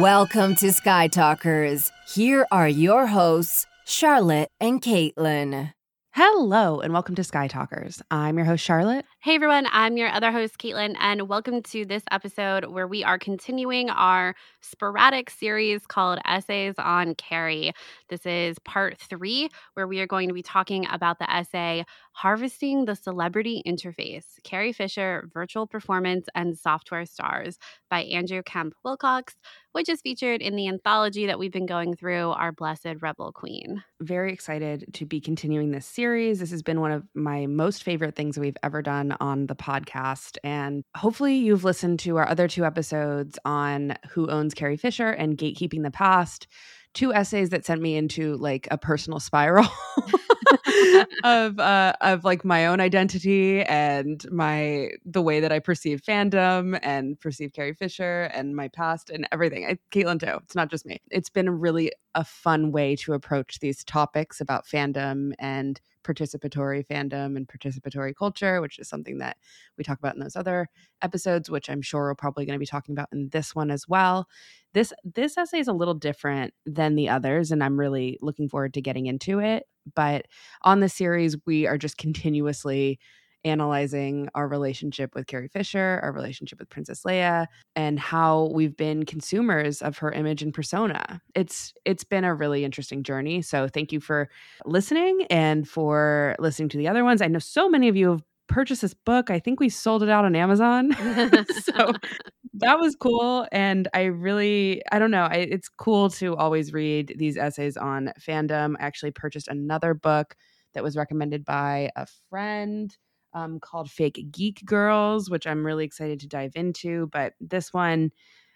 [0.00, 1.92] Welcome to Sky Talkers.
[2.08, 5.74] Here are your hosts, Charlotte and Caitlin.
[6.12, 8.00] Hello, and welcome to Sky Talkers.
[8.10, 9.04] I'm your host, Charlotte.
[9.22, 13.18] Hey everyone, I'm your other host, Caitlin, and welcome to this episode where we are
[13.18, 17.74] continuing our sporadic series called Essays on Carrie.
[18.08, 22.86] This is part three, where we are going to be talking about the essay Harvesting
[22.86, 27.58] the Celebrity Interface Carrie Fisher, Virtual Performance and Software Stars
[27.90, 29.34] by Andrew Kemp Wilcox,
[29.72, 33.84] which is featured in the anthology that we've been going through, Our Blessed Rebel Queen.
[34.00, 36.40] Very excited to be continuing this series.
[36.40, 40.36] This has been one of my most favorite things we've ever done on the podcast.
[40.44, 45.36] And hopefully, you've listened to our other two episodes on Who Owns Carrie Fisher and
[45.36, 46.46] Gatekeeping the Past
[46.94, 49.68] two essays that sent me into like a personal spiral
[51.24, 56.78] of uh of like my own identity and my the way that I perceive fandom
[56.82, 59.66] and perceive Carrie Fisher and my past and everything.
[59.66, 60.38] I, Caitlin too.
[60.42, 61.00] It's not just me.
[61.10, 67.36] It's been really a fun way to approach these topics about fandom and participatory fandom
[67.36, 69.36] and participatory culture, which is something that
[69.76, 70.68] we talk about in those other
[71.02, 73.88] episodes, which I'm sure we're probably going to be talking about in this one as
[73.88, 74.28] well.
[74.72, 78.74] This this essay is a little different than the others, and I'm really looking forward
[78.74, 79.64] to getting into it.
[79.94, 80.26] But
[80.62, 82.98] on the series, we are just continuously
[83.44, 89.04] analyzing our relationship with Carrie Fisher, our relationship with Princess Leia, and how we've been
[89.04, 91.20] consumers of her image and persona.
[91.34, 93.42] It's it's been a really interesting journey.
[93.42, 94.28] So thank you for
[94.64, 97.22] listening and for listening to the other ones.
[97.22, 99.30] I know so many of you have purchased this book.
[99.30, 100.92] I think we sold it out on Amazon.
[101.62, 101.92] so
[102.54, 107.14] that was cool and I really I don't know, I, it's cool to always read
[107.16, 108.74] these essays on fandom.
[108.78, 110.34] I actually purchased another book
[110.74, 112.96] that was recommended by a friend
[113.32, 117.08] um, called Fake Geek Girls, which I'm really excited to dive into.
[117.12, 118.10] But this one,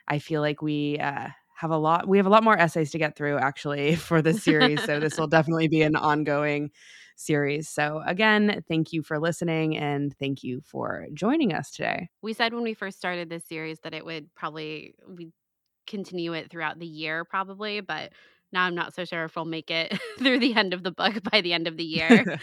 [0.08, 2.08] I feel like we uh, have a lot.
[2.08, 4.84] We have a lot more essays to get through actually for this series.
[4.84, 6.70] so this will definitely be an ongoing
[7.16, 7.68] series.
[7.68, 12.08] So again, thank you for listening and thank you for joining us today.
[12.22, 15.30] We said when we first started this series that it would probably we
[15.86, 18.12] continue it throughout the year probably, but
[18.54, 21.22] now I'm not so sure if we'll make it through the end of the book
[21.30, 22.24] by the end of the year.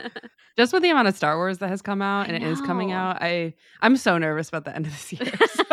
[0.56, 2.90] Just with the amount of Star Wars that has come out and it is coming
[2.90, 5.32] out, I I'm so nervous about the end of this year.
[5.54, 5.64] So.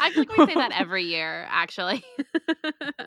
[0.00, 2.04] I feel like we say that every year, actually.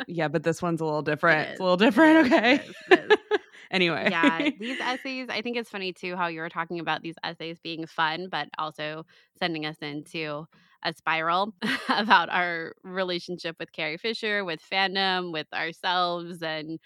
[0.08, 1.50] yeah, but this one's a little different.
[1.52, 2.56] It's a little different, okay?
[2.56, 3.40] It is, it is.
[3.72, 4.08] anyway.
[4.10, 7.60] Yeah, these essays, I think it's funny too how you were talking about these essays
[7.64, 9.06] being fun, but also
[9.40, 10.48] sending us into
[10.84, 11.54] a spiral
[11.90, 16.80] about our relationship with Carrie Fisher, with fandom, with ourselves, and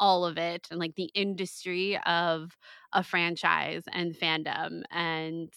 [0.00, 2.56] all of it, and like the industry of
[2.92, 4.82] a franchise and fandom.
[4.90, 5.50] And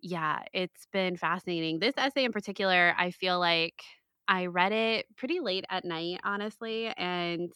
[0.00, 1.78] yeah, it's been fascinating.
[1.78, 3.82] This essay in particular, I feel like
[4.28, 6.88] I read it pretty late at night, honestly.
[6.96, 7.50] And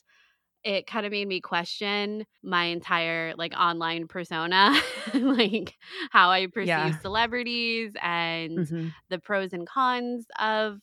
[0.66, 4.74] it kind of made me question my entire like online persona
[5.14, 5.74] like
[6.10, 6.98] how i perceive yeah.
[6.98, 8.88] celebrities and mm-hmm.
[9.08, 10.80] the pros and cons of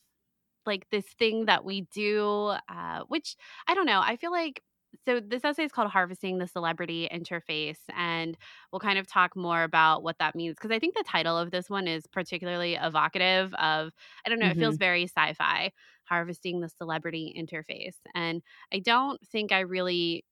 [0.66, 3.36] like this thing that we do uh, which
[3.68, 4.64] i don't know i feel like
[5.06, 8.38] so this essay is called harvesting the celebrity interface and
[8.72, 11.52] we'll kind of talk more about what that means because i think the title of
[11.52, 13.92] this one is particularly evocative of
[14.26, 14.58] i don't know mm-hmm.
[14.58, 14.84] it feels mm-hmm.
[14.84, 15.72] very sci-fi
[16.06, 18.42] harvesting the celebrity interface and
[18.74, 20.24] i don't think i really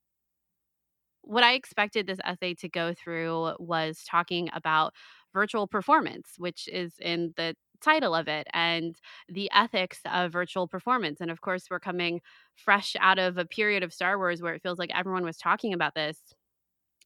[1.22, 4.94] what i expected this essay to go through was talking about
[5.34, 8.96] virtual performance which is in the title of it and
[9.28, 11.20] the ethics of virtual performance.
[11.20, 12.22] And of course, we're coming
[12.56, 15.74] fresh out of a period of Star Wars where it feels like everyone was talking
[15.74, 16.18] about this,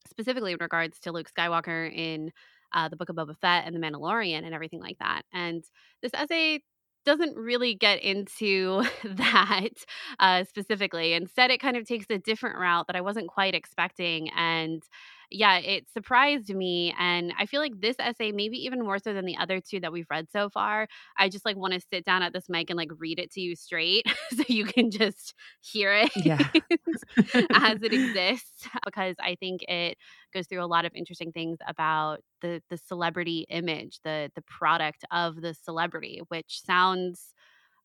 [0.08, 2.32] specifically in regards to Luke Skywalker in
[2.74, 5.24] uh, the Book of Boba Fett and the Mandalorian and everything like that.
[5.34, 5.64] And
[6.02, 6.62] this essay
[7.05, 9.85] doesn't really get into that
[10.19, 11.13] uh, specifically.
[11.13, 14.29] Instead, it kind of takes a different route that I wasn't quite expecting.
[14.35, 14.83] And
[15.31, 16.94] yeah, it surprised me.
[16.99, 19.91] And I feel like this essay, maybe even more so than the other two that
[19.91, 22.78] we've read so far, I just like want to sit down at this mic and
[22.78, 24.05] like read it to you straight
[24.35, 26.38] so you can just hear it yeah.
[27.53, 29.97] as it exists because I think it
[30.34, 35.03] goes through a lot of interesting things about the the celebrity image, the the product
[35.11, 37.34] of the celebrity, which sounds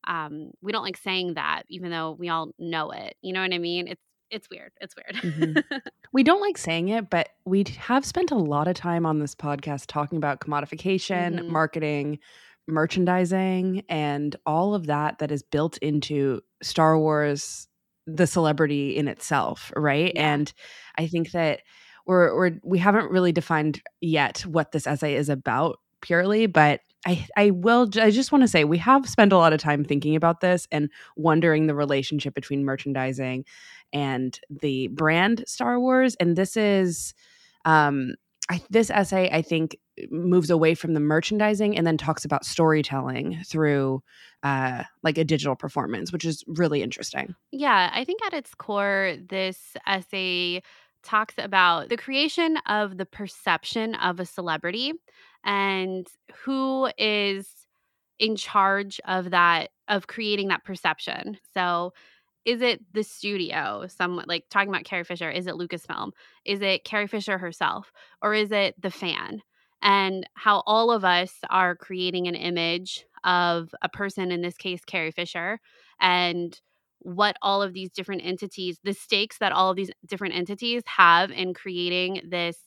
[0.07, 3.15] um we don't like saying that even though we all know it.
[3.23, 3.89] You know what I mean?
[3.89, 4.73] It's it's weird.
[4.81, 5.35] It's weird.
[5.35, 5.79] mm-hmm.
[6.13, 9.35] We don't like saying it, but we have spent a lot of time on this
[9.35, 11.53] podcast talking about commodification, mm-hmm.
[11.53, 12.19] marketing,
[12.67, 17.69] merchandising, and all of that that is built into Star Wars,
[18.07, 20.13] the celebrity in itself, right?
[20.15, 20.33] Yeah.
[20.33, 20.53] And
[20.99, 21.61] I think that
[22.07, 27.27] we're, we're we haven't really defined yet what this essay is about purely, but I,
[27.37, 30.17] I will I just want to say we have spent a lot of time thinking
[30.17, 33.45] about this and wondering the relationship between merchandising
[33.93, 37.15] and the brand Star Wars and this is
[37.65, 38.15] um
[38.51, 39.79] I, this essay I think
[40.11, 44.03] moves away from the merchandising and then talks about storytelling through
[44.43, 47.35] uh like a digital performance which is really interesting.
[47.51, 50.63] Yeah, I think at its core this essay
[51.03, 54.93] talks about the creation of the perception of a celebrity
[55.45, 56.07] and
[56.45, 57.49] who is
[58.19, 61.39] in charge of that of creating that perception.
[61.55, 61.93] So
[62.45, 66.13] is it the studio, somewhat like talking about Carrie Fisher, is it Lucasfilm?
[66.45, 67.93] Is it Carrie Fisher herself?
[68.23, 69.43] Or is it the fan?
[69.83, 74.81] And how all of us are creating an image of a person, in this case,
[74.87, 75.59] Carrie Fisher,
[76.01, 76.59] and
[77.01, 81.31] what all of these different entities, the stakes that all of these different entities have
[81.31, 82.59] in creating this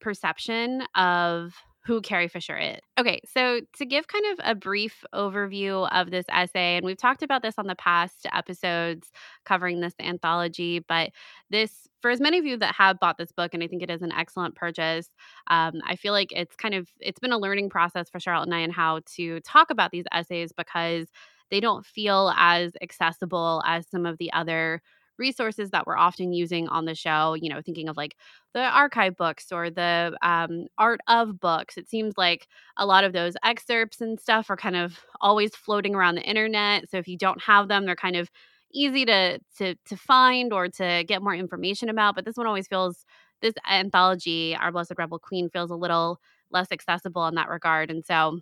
[0.00, 1.54] perception of
[1.84, 2.78] who Carrie Fisher is.
[2.98, 7.22] Okay, so to give kind of a brief overview of this essay, and we've talked
[7.22, 9.10] about this on the past episodes
[9.44, 11.10] covering this anthology, but
[11.50, 13.90] this, for as many of you that have bought this book, and I think it
[13.90, 15.08] is an excellent purchase,
[15.48, 18.54] um, I feel like it's kind of it's been a learning process for Charlotte and
[18.54, 21.08] I and how to talk about these essays because
[21.50, 24.82] they don't feel as accessible as some of the other
[25.26, 28.16] resources that we're often using on the show, you know, thinking of like
[28.54, 31.78] the archive books or the um, art of books.
[31.78, 35.94] It seems like a lot of those excerpts and stuff are kind of always floating
[35.94, 36.90] around the internet.
[36.90, 38.28] So if you don't have them, they're kind of
[38.74, 42.14] easy to to to find or to get more information about.
[42.16, 43.04] But this one always feels
[43.42, 46.18] this anthology, Our Blessed Rebel Queen, feels a little
[46.50, 47.90] less accessible in that regard.
[47.90, 48.40] And so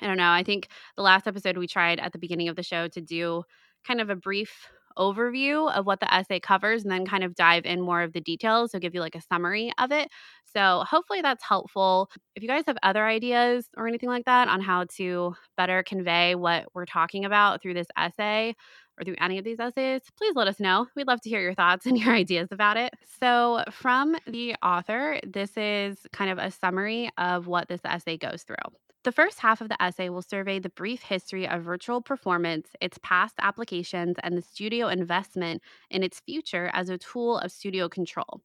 [0.00, 0.30] I don't know.
[0.30, 3.44] I think the last episode we tried at the beginning of the show to do
[3.86, 4.68] kind of a brief
[4.98, 8.20] overview of what the essay covers and then kind of dive in more of the
[8.20, 8.72] details.
[8.72, 10.08] So, give you like a summary of it.
[10.44, 12.10] So, hopefully, that's helpful.
[12.36, 16.34] If you guys have other ideas or anything like that on how to better convey
[16.34, 18.54] what we're talking about through this essay,
[18.98, 20.86] or through any of these essays, please let us know.
[20.96, 22.92] We'd love to hear your thoughts and your ideas about it.
[23.20, 28.42] So, from the author, this is kind of a summary of what this essay goes
[28.42, 28.56] through.
[29.04, 32.98] The first half of the essay will survey the brief history of virtual performance, its
[33.02, 35.60] past applications, and the studio investment
[35.90, 38.42] in its future as a tool of studio control.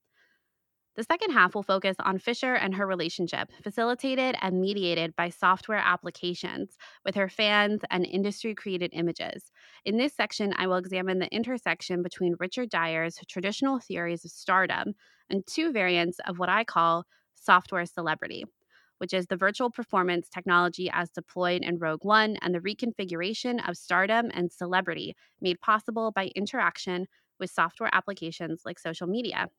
[0.95, 5.77] The second half will focus on Fisher and her relationship, facilitated and mediated by software
[5.77, 6.75] applications
[7.05, 9.51] with her fans and industry created images.
[9.85, 14.95] In this section, I will examine the intersection between Richard Dyer's traditional theories of stardom
[15.29, 17.05] and two variants of what I call
[17.35, 18.45] software celebrity
[18.97, 23.77] which is the virtual performance technology as deployed in Rogue One and the reconfiguration of
[23.77, 27.07] stardom and celebrity made possible by interaction
[27.39, 29.49] with software applications like social media.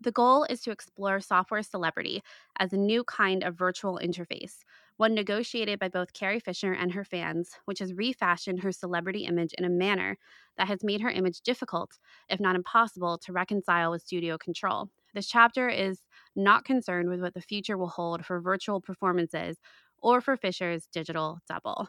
[0.00, 2.22] The goal is to explore software celebrity
[2.58, 4.58] as a new kind of virtual interface,
[4.96, 9.52] one negotiated by both Carrie Fisher and her fans, which has refashioned her celebrity image
[9.54, 10.16] in a manner
[10.56, 14.90] that has made her image difficult, if not impossible, to reconcile with studio control.
[15.14, 16.00] This chapter is
[16.36, 19.56] not concerned with what the future will hold for virtual performances
[19.98, 21.88] or for Fisher's digital double.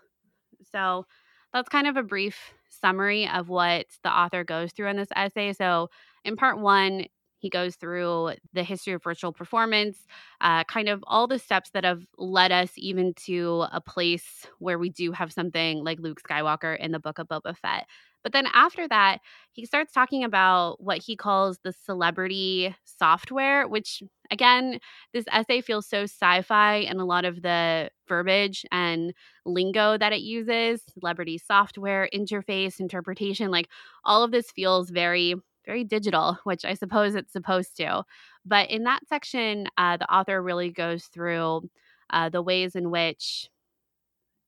[0.71, 1.05] So
[1.53, 5.53] that's kind of a brief summary of what the author goes through in this essay.
[5.53, 5.89] So,
[6.23, 7.05] in part one,
[7.39, 9.97] he goes through the history of virtual performance,
[10.41, 14.79] uh, kind of all the steps that have led us even to a place where
[14.79, 17.85] we do have something like Luke Skywalker in the book of Boba Fett.
[18.25, 19.19] But then after that,
[19.53, 24.01] he starts talking about what he calls the celebrity software, which
[24.31, 24.79] again,
[25.13, 29.13] this essay feels so sci fi and a lot of the verbiage and
[29.45, 33.69] lingo that it uses celebrity software, interface, interpretation like
[34.05, 35.35] all of this feels very
[35.67, 38.03] very digital, which I suppose it's supposed to.
[38.45, 41.69] But in that section, uh, the author really goes through
[42.11, 43.49] uh, the ways in which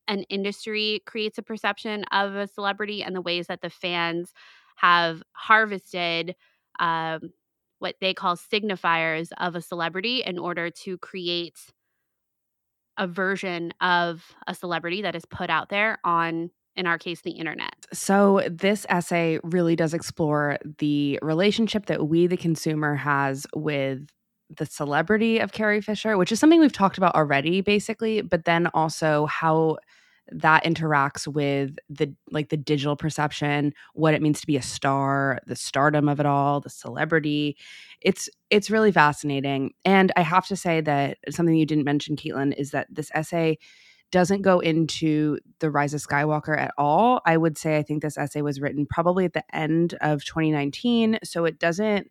[0.08, 4.32] an industry creates a perception of a celebrity and the ways that the fans
[4.76, 6.34] have harvested
[6.80, 7.30] um,
[7.78, 11.58] what they call signifiers of a celebrity in order to create
[12.96, 17.32] a version of a celebrity that is put out there on in our case, the
[17.32, 17.74] internet.
[17.92, 24.06] So, this essay really does explore the relationship that we, the consumer, has with
[24.56, 28.68] the celebrity of Carrie Fisher, which is something we've talked about already, basically, but then
[28.68, 29.78] also how
[30.30, 35.40] that interacts with the like the digital perception what it means to be a star
[35.46, 37.56] the stardom of it all the celebrity.
[38.00, 39.72] It's it's really fascinating.
[39.84, 43.58] And i have to say that something you didn't mention caitlin is that this essay
[44.10, 47.20] doesn't go into the rise of skywalker at all.
[47.26, 51.18] I would say i think this essay was written probably at the end of 2019
[51.24, 52.10] so it doesn't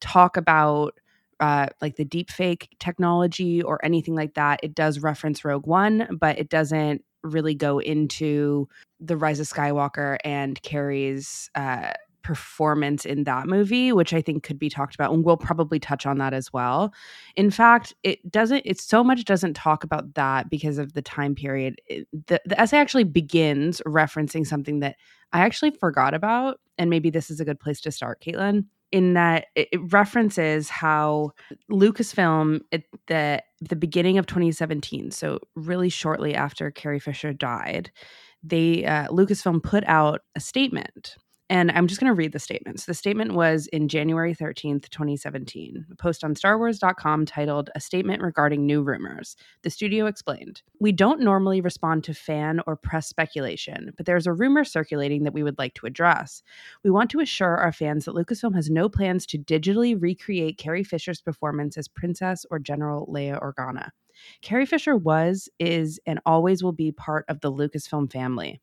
[0.00, 0.98] talk about
[1.40, 4.60] uh, like the deep fake technology or anything like that.
[4.62, 8.68] It does reference Rogue One, but it doesn't really go into
[9.00, 14.58] the Rise of Skywalker and Carrie's uh, performance in that movie, which I think could
[14.58, 16.92] be talked about, and we'll probably touch on that as well.
[17.36, 18.62] In fact, it doesn't.
[18.66, 21.80] It so much doesn't talk about that because of the time period.
[21.86, 24.96] It, the the essay actually begins referencing something that
[25.32, 28.66] I actually forgot about, and maybe this is a good place to start, Caitlin.
[28.90, 31.32] In that it, references how
[31.70, 37.90] Lucasfilm at the the beginning of 2017, so really shortly after Carrie Fisher died,
[38.42, 41.16] they uh, Lucasfilm put out a statement
[41.50, 42.80] and I'm just going to read the statement.
[42.80, 48.22] So the statement was in January 13th, 2017, a post on StarWars.com titled A Statement
[48.22, 49.34] Regarding New Rumors.
[49.62, 54.32] The studio explained We don't normally respond to fan or press speculation, but there's a
[54.32, 56.42] rumor circulating that we would like to address.
[56.84, 60.84] We want to assure our fans that Lucasfilm has no plans to digitally recreate Carrie
[60.84, 63.90] Fisher's performance as Princess or General Leia Organa.
[64.42, 68.60] Carrie Fisher was, is, and always will be part of the Lucasfilm family.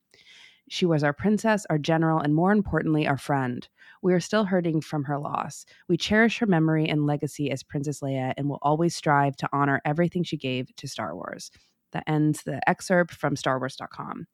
[0.68, 3.68] She was our princess, our general, and more importantly, our friend.
[4.02, 5.66] We are still hurting from her loss.
[5.88, 9.82] We cherish her memory and legacy as Princess Leia and will always strive to honor
[9.86, 11.52] everything she gave to Star Wars.
[11.92, 14.28] That ends the excerpt from StarWars.com.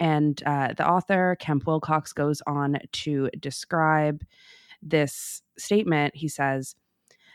[0.00, 4.22] And uh, the author, Kemp Wilcox, goes on to describe
[4.80, 6.16] this statement.
[6.16, 6.74] He says,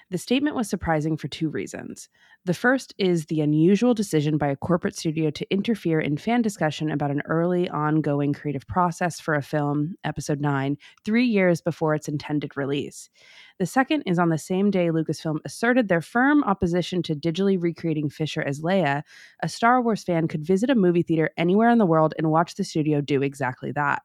[0.09, 2.09] the statement was surprising for two reasons.
[2.47, 6.89] The first is the unusual decision by a corporate studio to interfere in fan discussion
[6.89, 12.07] about an early, ongoing creative process for a film, Episode 9, three years before its
[12.07, 13.09] intended release.
[13.59, 18.07] The second is on the same day Lucasfilm asserted their firm opposition to digitally recreating
[18.09, 19.03] Fisher as Leia,
[19.43, 22.55] a Star Wars fan could visit a movie theater anywhere in the world and watch
[22.55, 24.03] the studio do exactly that.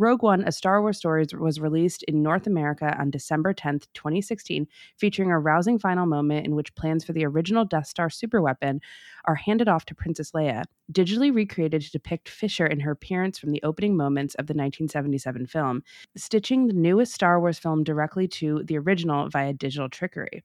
[0.00, 4.66] Rogue One, a Star Wars story, was released in North America on December 10th, 2016,
[4.96, 8.80] featuring a rousing final moment in which plans for the original Death Star superweapon
[9.26, 13.50] are handed off to Princess Leia, digitally recreated to depict Fisher in her appearance from
[13.50, 15.82] the opening moments of the 1977 film,
[16.16, 20.42] stitching the newest Star Wars film directly to the original via digital trickery.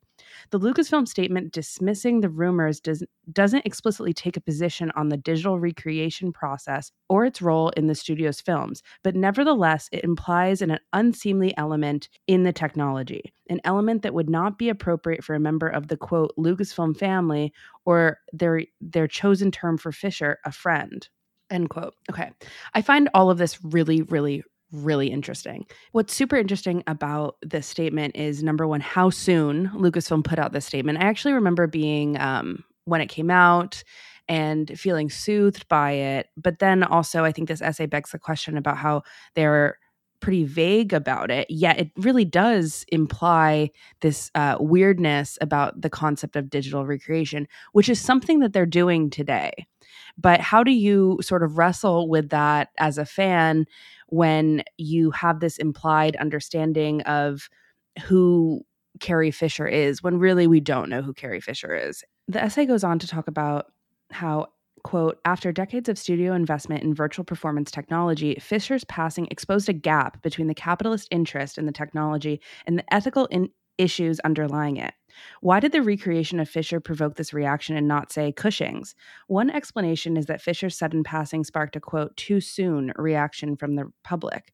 [0.51, 5.59] The Lucasfilm statement dismissing the rumors does, doesn't explicitly take a position on the digital
[5.59, 11.55] recreation process or its role in the studio's films, but nevertheless, it implies an unseemly
[11.55, 15.87] element in the technology, an element that would not be appropriate for a member of
[15.87, 17.53] the quote Lucasfilm family
[17.85, 21.07] or their their chosen term for Fisher, a friend.
[21.51, 21.93] End quote.
[22.09, 22.31] Okay.
[22.73, 25.67] I find all of this really, really, really interesting.
[25.91, 30.65] What's super interesting about this statement is number one, how soon Lucasfilm put out this
[30.65, 30.97] statement.
[30.97, 33.83] I actually remember being um, when it came out
[34.27, 36.27] and feeling soothed by it.
[36.35, 39.03] But then also, I think this essay begs the question about how
[39.35, 39.77] they're
[40.19, 43.69] pretty vague about it, yet it really does imply
[44.01, 49.09] this uh, weirdness about the concept of digital recreation, which is something that they're doing
[49.09, 49.51] today.
[50.17, 53.65] But how do you sort of wrestle with that as a fan
[54.07, 57.49] when you have this implied understanding of
[58.03, 58.61] who
[58.99, 62.03] Carrie Fisher is when really we don't know who Carrie Fisher is?
[62.27, 63.67] The essay goes on to talk about
[64.15, 64.47] how
[64.83, 70.21] quote, after decades of studio investment in virtual performance technology, Fisher's passing exposed a gap
[70.21, 74.93] between the capitalist interest in the technology and the ethical in- issues underlying it.
[75.41, 78.93] Why did the recreation of Fisher provoke this reaction and not, say, Cushing's?
[79.25, 83.91] One explanation is that Fisher's sudden passing sparked a quote, too soon reaction from the
[84.03, 84.53] public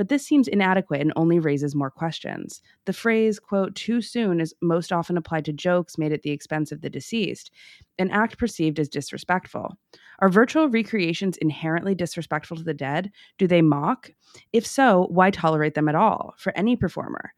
[0.00, 2.62] but this seems inadequate and only raises more questions.
[2.86, 6.72] The phrase, quote, too soon is most often applied to jokes made at the expense
[6.72, 7.50] of the deceased,
[7.98, 9.76] an act perceived as disrespectful.
[10.20, 13.10] Are virtual recreations inherently disrespectful to the dead?
[13.36, 14.10] Do they mock?
[14.54, 17.34] If so, why tolerate them at all for any performer?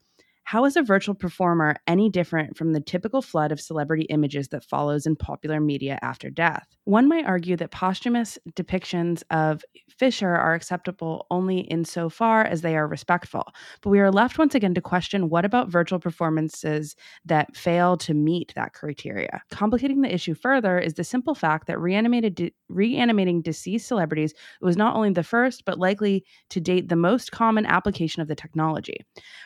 [0.53, 4.63] How is a virtual performer any different from the typical flood of celebrity images that
[4.63, 6.67] follows in popular media after death?
[6.83, 12.87] One might argue that posthumous depictions of Fisher are acceptable only insofar as they are
[12.87, 13.45] respectful,
[13.81, 16.95] but we are left once again to question what about virtual performances
[17.25, 19.41] that fail to meet that criteria?
[19.49, 24.77] Complicating the issue further is the simple fact that reanimated de- reanimating deceased celebrities was
[24.77, 28.97] not only the first, but likely to date the most common application of the technology.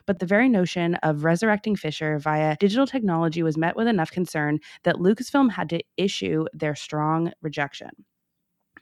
[0.06, 4.60] But the very notion of resurrecting Fisher via digital technology was met with enough concern
[4.84, 7.90] that Lucasfilm had to issue their strong rejection.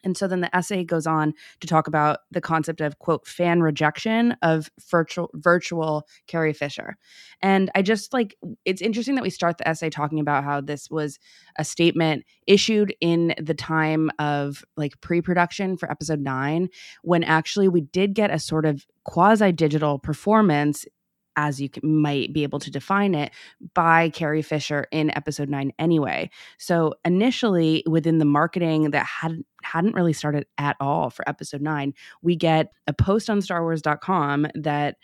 [0.06, 3.62] And so then the essay goes on to talk about the concept of quote fan
[3.62, 6.96] rejection of virtual virtual Carrie Fisher.
[7.42, 10.90] And I just like it's interesting that we start the essay talking about how this
[10.90, 11.20] was
[11.58, 16.70] a statement issued in the time of like pre-production for episode 9
[17.02, 20.86] when actually we did get a sort of quasi digital performance
[21.38, 23.32] as you might be able to define it,
[23.74, 26.30] by Carrie Fisher in episode nine anyway.
[26.58, 31.94] So initially, within the marketing that hadn't hadn't really started at all for episode nine,
[32.22, 34.98] we get a post on StarWars.com that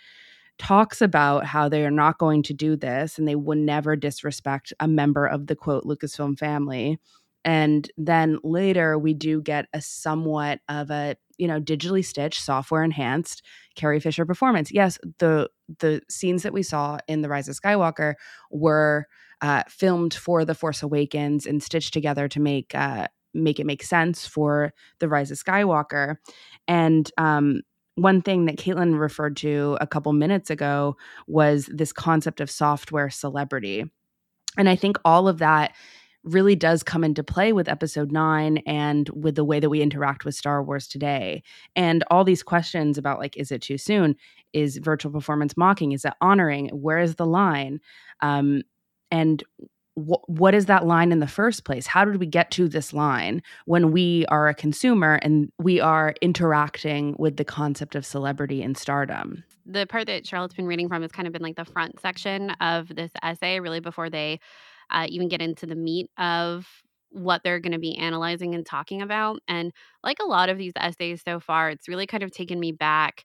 [0.61, 4.71] talks about how they are not going to do this and they would never disrespect
[4.79, 7.00] a member of the quote Lucasfilm family.
[7.43, 12.83] And then later we do get a somewhat of a, you know, digitally stitched, software
[12.83, 13.41] enhanced
[13.75, 14.71] Carrie Fisher performance.
[14.71, 18.13] Yes, the the scenes that we saw in The Rise of Skywalker
[18.51, 19.07] were
[19.41, 23.81] uh, filmed for The Force Awakens and stitched together to make uh, make it make
[23.81, 26.17] sense for The Rise of Skywalker.
[26.67, 27.62] And um,
[27.95, 30.95] one thing that Caitlin referred to a couple minutes ago
[31.25, 33.86] was this concept of software celebrity.
[34.60, 35.74] And I think all of that
[36.24, 40.25] really does come into play with episode nine and with the way that we interact
[40.25, 41.42] with Star Wars today.
[41.75, 44.16] And all these questions about, like, is it too soon?
[44.54, 45.94] Is virtual performance mocking?
[45.94, 46.70] Is it honoring?
[46.70, 47.80] Where is the line?
[48.22, 48.62] Um,
[49.10, 49.44] and
[49.96, 51.88] wh- what is that line in the first place?
[51.88, 56.13] How did we get to this line when we are a consumer and we are
[56.22, 59.44] interacting with the concept of celebrity and stardom?
[59.66, 62.51] The part that Charlotte's been reading from has kind of been like the front section
[62.62, 64.40] of this essay, really before they
[64.91, 66.67] uh, even get into the meat of
[67.10, 69.41] what they're going to be analyzing and talking about.
[69.48, 69.71] And
[70.03, 73.24] like a lot of these essays so far, it's really kind of taken me back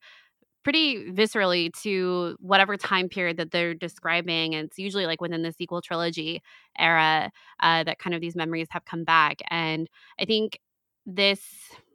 [0.64, 4.56] pretty viscerally to whatever time period that they're describing.
[4.56, 6.42] And it's usually like within the sequel trilogy
[6.76, 7.30] era
[7.61, 9.37] uh, that kind of these memories have come back.
[9.49, 9.88] And
[10.20, 10.58] I think
[11.06, 11.40] this,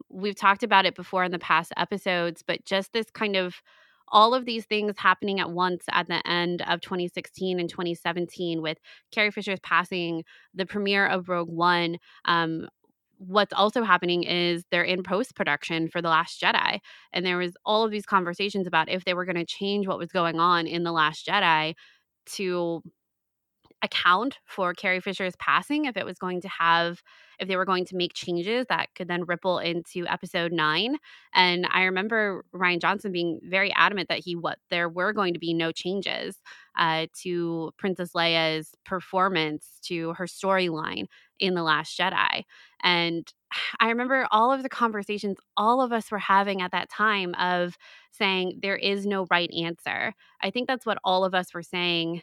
[0.07, 3.55] we've talked about it before in the past episodes, but just this kind of
[4.11, 8.77] all of these things happening at once at the end of 2016 and 2017 with
[9.11, 11.97] Carrie Fisher's passing, the premiere of Rogue One.
[12.25, 12.67] Um,
[13.17, 16.79] what's also happening is they're in post production for The Last Jedi.
[17.13, 19.99] And there was all of these conversations about if they were going to change what
[19.99, 21.75] was going on in The Last Jedi
[22.33, 22.81] to
[23.83, 27.01] account for Carrie Fisher's passing, if it was going to have,
[27.39, 30.97] if they were going to make changes that could then ripple into episode nine.
[31.33, 35.39] And I remember Rian Johnson being very adamant that he what there were going to
[35.39, 36.37] be no changes
[36.77, 41.05] uh, to Princess Leia's performance, to her storyline
[41.39, 42.43] in The Last Jedi.
[42.83, 43.31] And
[43.79, 47.77] I remember all of the conversations all of us were having at that time of
[48.11, 50.13] saying there is no right answer.
[50.41, 52.21] I think that's what all of us were saying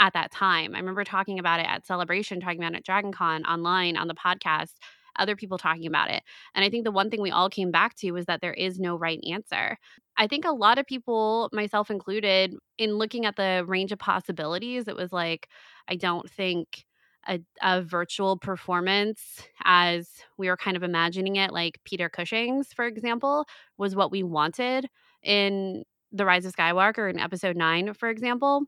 [0.00, 0.74] at that time.
[0.74, 4.14] I remember talking about it at Celebration, talking about it at DragonCon online on the
[4.14, 4.72] podcast,
[5.18, 6.22] other people talking about it.
[6.54, 8.80] And I think the one thing we all came back to was that there is
[8.80, 9.76] no right answer.
[10.16, 14.88] I think a lot of people, myself included, in looking at the range of possibilities,
[14.88, 15.48] it was like,
[15.86, 16.86] I don't think
[17.28, 20.08] a, a, virtual performance as
[20.38, 24.88] we were kind of imagining it, like Peter Cushing's, for example, was what we wanted
[25.22, 28.64] in The Rise of Skywalker in episode nine, for example.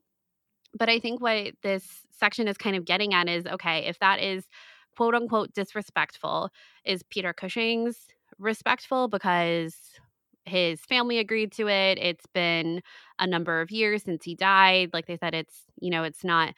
[0.79, 4.21] But I think what this section is kind of getting at is okay, if that
[4.21, 4.47] is
[4.97, 6.51] quote unquote disrespectful,
[6.85, 7.97] is Peter Cushing's
[8.39, 9.75] respectful because
[10.45, 11.99] his family agreed to it.
[11.99, 12.83] It's been
[13.19, 14.91] a number of years since he died.
[14.93, 16.55] Like they said, it's, you know, it's not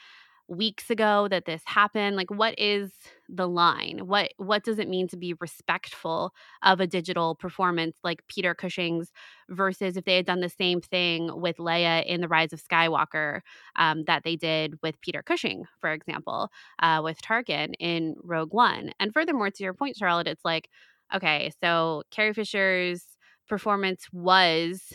[0.49, 2.91] weeks ago that this happened like what is
[3.29, 4.01] the line?
[4.07, 9.11] What what does it mean to be respectful of a digital performance like peter cushing's
[9.49, 13.41] versus if they had done the same thing with leia in the rise of skywalker
[13.77, 18.93] um, that they did with peter cushing for example uh, with tarkin in rogue one?
[19.01, 20.69] And furthermore to your point charlotte it's like
[21.15, 23.05] okay so carrie fisher's
[23.49, 24.93] performance was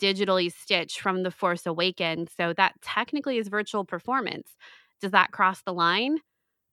[0.00, 2.30] digitally stitched from The Force Awakens.
[2.36, 4.56] So that technically is virtual performance.
[5.00, 6.18] Does that cross the line?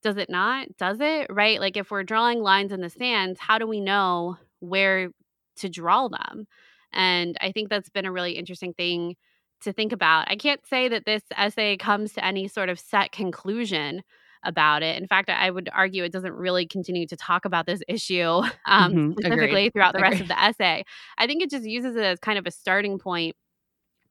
[0.02, 0.68] Does it not?
[0.78, 1.28] Does it?
[1.30, 1.60] Right?
[1.60, 5.10] Like if we're drawing lines in the sands, how do we know where
[5.58, 6.46] to draw them?
[6.92, 9.16] And I think that's been a really interesting thing
[9.62, 10.30] to think about.
[10.30, 14.04] I can't say that this essay comes to any sort of set conclusion
[14.44, 15.02] about it.
[15.02, 18.22] In fact, I would argue it doesn't really continue to talk about this issue
[18.66, 19.12] um, mm-hmm.
[19.14, 19.74] specifically Agreed.
[19.74, 20.12] throughout the Agreed.
[20.12, 20.84] rest of the essay.
[21.18, 23.36] I think it just uses it as kind of a starting point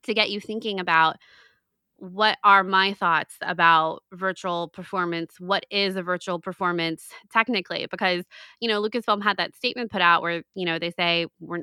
[0.04, 1.16] to get you thinking about
[2.02, 8.24] what are my thoughts about virtual performance what is a virtual performance technically because
[8.58, 11.62] you know lucasfilm had that statement put out where you know they say we're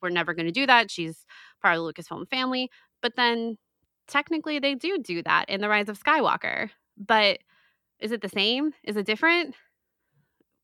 [0.00, 1.26] we're never going to do that she's
[1.60, 2.70] part of the lucasfilm family
[3.02, 3.58] but then
[4.08, 7.40] technically they do do that in the rise of skywalker but
[8.00, 8.72] is it the same?
[8.84, 9.54] Is it different?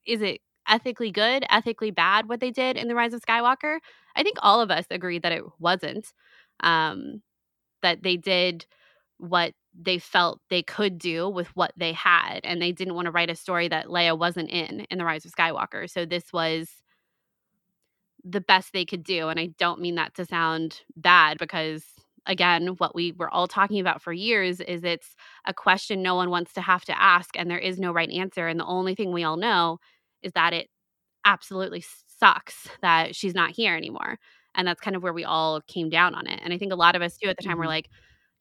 [0.06, 3.78] Is it ethically good, ethically bad what they did in The Rise of Skywalker?
[4.16, 6.12] I think all of us agree that it wasn't.
[6.60, 7.22] Um,
[7.82, 8.66] that they did
[9.18, 13.12] what they felt they could do with what they had, and they didn't want to
[13.12, 15.88] write a story that Leia wasn't in in The Rise of Skywalker.
[15.88, 16.68] So this was
[18.24, 19.28] the best they could do.
[19.28, 21.84] And I don't mean that to sound bad because
[22.26, 25.14] again what we were all talking about for years is it's
[25.46, 28.46] a question no one wants to have to ask and there is no right answer
[28.46, 29.78] and the only thing we all know
[30.22, 30.68] is that it
[31.24, 31.82] absolutely
[32.18, 34.18] sucks that she's not here anymore
[34.54, 36.76] and that's kind of where we all came down on it and i think a
[36.76, 37.60] lot of us too at the time mm-hmm.
[37.60, 37.88] were like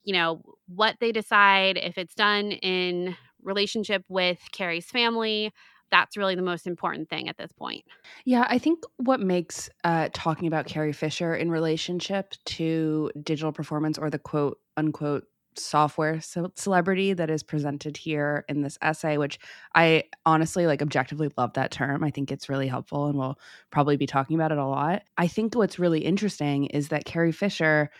[0.04, 5.52] you know what they decide if it's done in relationship with carrie's family
[5.90, 7.84] that's really the most important thing at this point.
[8.24, 13.98] Yeah, I think what makes uh, talking about Carrie Fisher in relationship to digital performance
[13.98, 15.26] or the quote unquote
[15.56, 19.38] software celebrity that is presented here in this essay, which
[19.74, 22.04] I honestly like objectively love that term.
[22.04, 23.38] I think it's really helpful and we'll
[23.70, 25.02] probably be talking about it a lot.
[25.18, 27.90] I think what's really interesting is that Carrie Fisher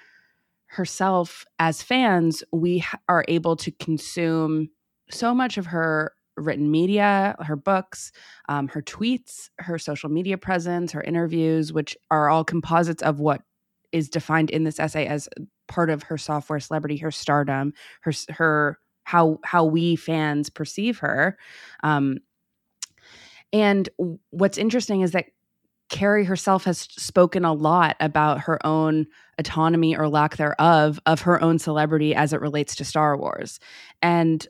[0.66, 4.70] herself, as fans, we are able to consume
[5.11, 8.12] so much of her written media, her books,
[8.48, 13.42] um, her tweets, her social media presence, her interviews, which are all composites of what
[13.92, 15.29] is defined in this essay as
[15.68, 17.72] part of her software celebrity, her stardom,
[18.03, 21.37] her her how how we fans perceive her.
[21.83, 22.18] Um,
[23.53, 23.88] and
[24.31, 25.26] what's interesting is that
[25.88, 29.07] Carrie herself has spoken a lot about her own
[29.38, 33.59] autonomy or lack thereof of her own celebrity as it relates to Star Wars.
[34.00, 34.46] And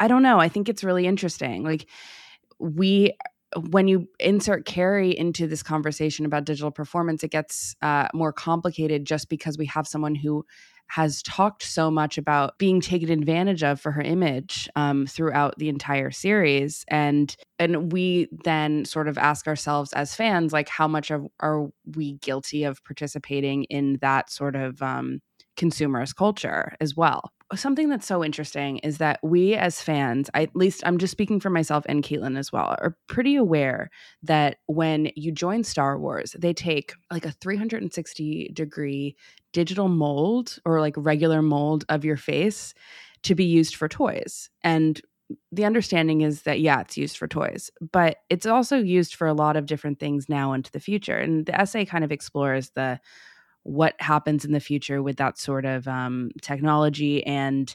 [0.00, 0.40] I don't know.
[0.40, 1.62] I think it's really interesting.
[1.62, 1.86] Like
[2.58, 3.14] we
[3.68, 9.04] when you insert Carrie into this conversation about digital performance, it gets uh, more complicated
[9.04, 10.44] just because we have someone who
[10.86, 15.68] has talked so much about being taken advantage of for her image um, throughout the
[15.68, 21.10] entire series, and and we then sort of ask ourselves as fans, like, how much
[21.10, 25.20] of, are we guilty of participating in that sort of um,
[25.56, 27.30] consumerist culture as well?
[27.54, 31.50] Something that's so interesting is that we as fans, at least I'm just speaking for
[31.50, 33.90] myself and Caitlin as well, are pretty aware
[34.22, 39.16] that when you join Star Wars, they take like a 360 degree
[39.52, 42.72] digital mold or like regular mold of your face
[43.22, 44.48] to be used for toys.
[44.62, 45.00] And
[45.52, 49.32] the understanding is that yeah it's used for toys but it's also used for a
[49.32, 52.98] lot of different things now into the future and the essay kind of explores the
[53.62, 57.74] what happens in the future with that sort of um, technology and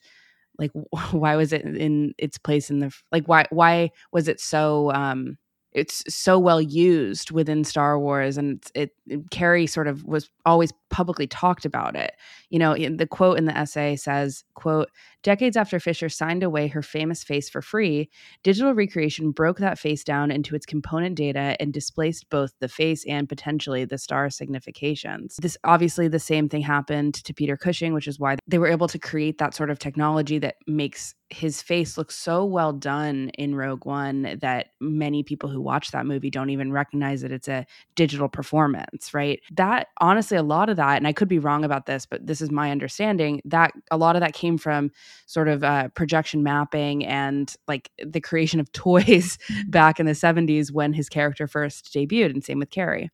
[0.58, 0.72] like
[1.12, 5.38] why was it in its place in the like why why was it so um
[5.76, 10.72] it's so well used within Star Wars, and it, it, Carrie sort of was always
[10.90, 12.14] publicly talked about it.
[12.50, 14.90] You know, the quote in the essay says, "quote
[15.26, 18.12] Decades after Fisher signed away her famous face for free,
[18.44, 23.04] digital recreation broke that face down into its component data and displaced both the face
[23.08, 25.38] and potentially the star significations.
[25.42, 28.88] This obviously the same thing happened to Peter Cushing, which is why they were able
[28.88, 33.56] to create that sort of technology that makes his face look so well done in
[33.56, 37.66] Rogue One that many people who watch that movie don't even recognize that it's a
[37.96, 39.40] digital performance, right?
[39.54, 42.42] That honestly, a lot of that, and I could be wrong about this, but this
[42.42, 44.92] is my understanding that a lot of that came from
[45.26, 50.72] sort of uh, projection mapping and like the creation of toys back in the 70s
[50.72, 53.10] when his character first debuted, and same with Carrie.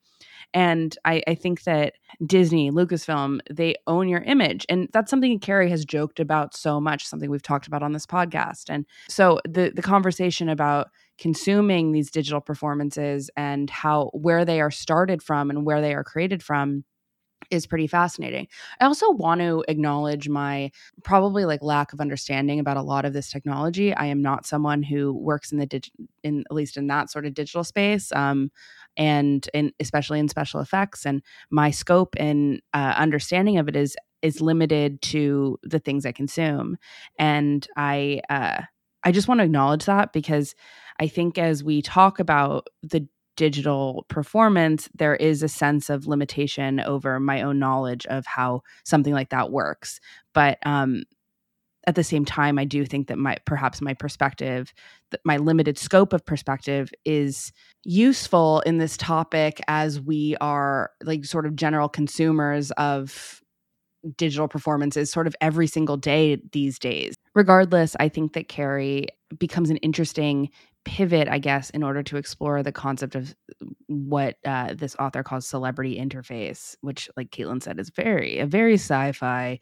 [0.53, 1.93] And I, I, think that
[2.25, 4.65] Disney, Lucasfilm, they own your image.
[4.67, 8.05] And that's something Carrie has joked about so much, something we've talked about on this
[8.05, 8.65] podcast.
[8.69, 14.71] And so the the conversation about consuming these digital performances and how where they are
[14.71, 16.83] started from and where they are created from
[17.51, 18.47] is pretty fascinating.
[18.79, 20.71] I also want to acknowledge my
[21.03, 23.93] probably like lack of understanding about a lot of this technology.
[23.93, 25.91] I am not someone who works in the dig-
[26.23, 28.11] in at least in that sort of digital space.
[28.13, 28.51] Um,
[28.97, 33.95] and and especially in special effects and my scope and uh, understanding of it is
[34.21, 36.77] is limited to the things I consume
[37.17, 38.61] and I uh,
[39.03, 40.55] I just want to acknowledge that because
[40.99, 46.79] I think as we talk about the digital performance, there is a sense of limitation
[46.79, 49.99] over my own knowledge of how something like that works.
[50.33, 51.03] But um,
[51.87, 54.73] at the same time, I do think that my perhaps my perspective,
[55.25, 57.51] my limited scope of perspective is
[57.83, 63.41] useful in this topic as we are like sort of general consumers of
[64.17, 67.15] digital performances sort of every single day these days.
[67.33, 69.07] Regardless, I think that Carrie
[69.39, 70.49] becomes an interesting
[70.83, 73.35] pivot, I guess, in order to explore the concept of
[73.87, 78.75] what uh, this author calls celebrity interface, which, like Caitlin said, is very a very
[78.75, 79.59] sci-fi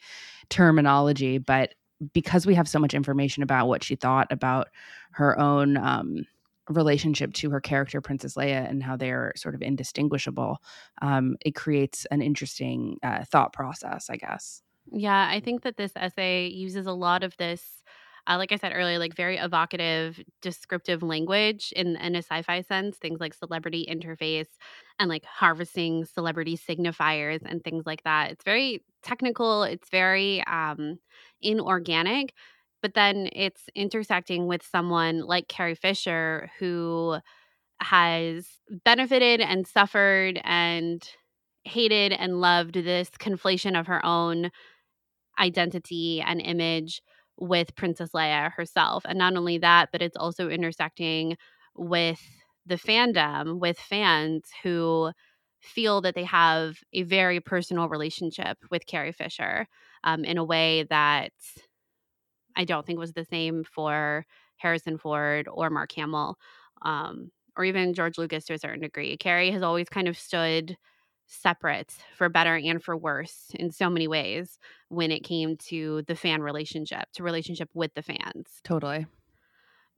[0.50, 1.38] terminology.
[1.38, 1.74] But
[2.14, 4.70] because we have so much information about what she thought about
[5.12, 6.26] her own um,
[6.70, 10.62] relationship to her character, Princess Leia, and how they're sort of indistinguishable,
[11.02, 14.62] um, it creates an interesting uh, thought process, I guess.
[14.92, 17.84] Yeah, I think that this essay uses a lot of this
[18.30, 22.62] uh, like I said earlier, like very evocative, descriptive language in, in a sci fi
[22.62, 24.48] sense, things like celebrity interface
[25.00, 28.32] and like harvesting celebrity signifiers and things like that.
[28.32, 31.00] It's very technical, it's very um,
[31.42, 32.34] inorganic,
[32.82, 37.18] but then it's intersecting with someone like Carrie Fisher who
[37.82, 38.48] has
[38.86, 41.08] benefited and suffered and
[41.64, 44.52] hated and loved this conflation of her own
[45.40, 47.02] identity and image
[47.40, 49.04] with Princess Leia herself.
[49.08, 51.38] And not only that, but it's also intersecting
[51.76, 52.22] with
[52.66, 55.12] the fandom, with fans who
[55.60, 59.68] feel that they have a very personal relationship with Carrie Fisher
[60.04, 61.32] um, in a way that
[62.56, 64.26] I don't think was the same for
[64.58, 66.38] Harrison Ford or Mark Hamill,
[66.82, 69.18] um, or even George Lucas to a certain degree.
[69.18, 70.78] Carrie has always kind of stood
[71.30, 76.16] separate for better and for worse in so many ways when it came to the
[76.16, 78.48] fan relationship, to relationship with the fans.
[78.64, 79.06] Totally.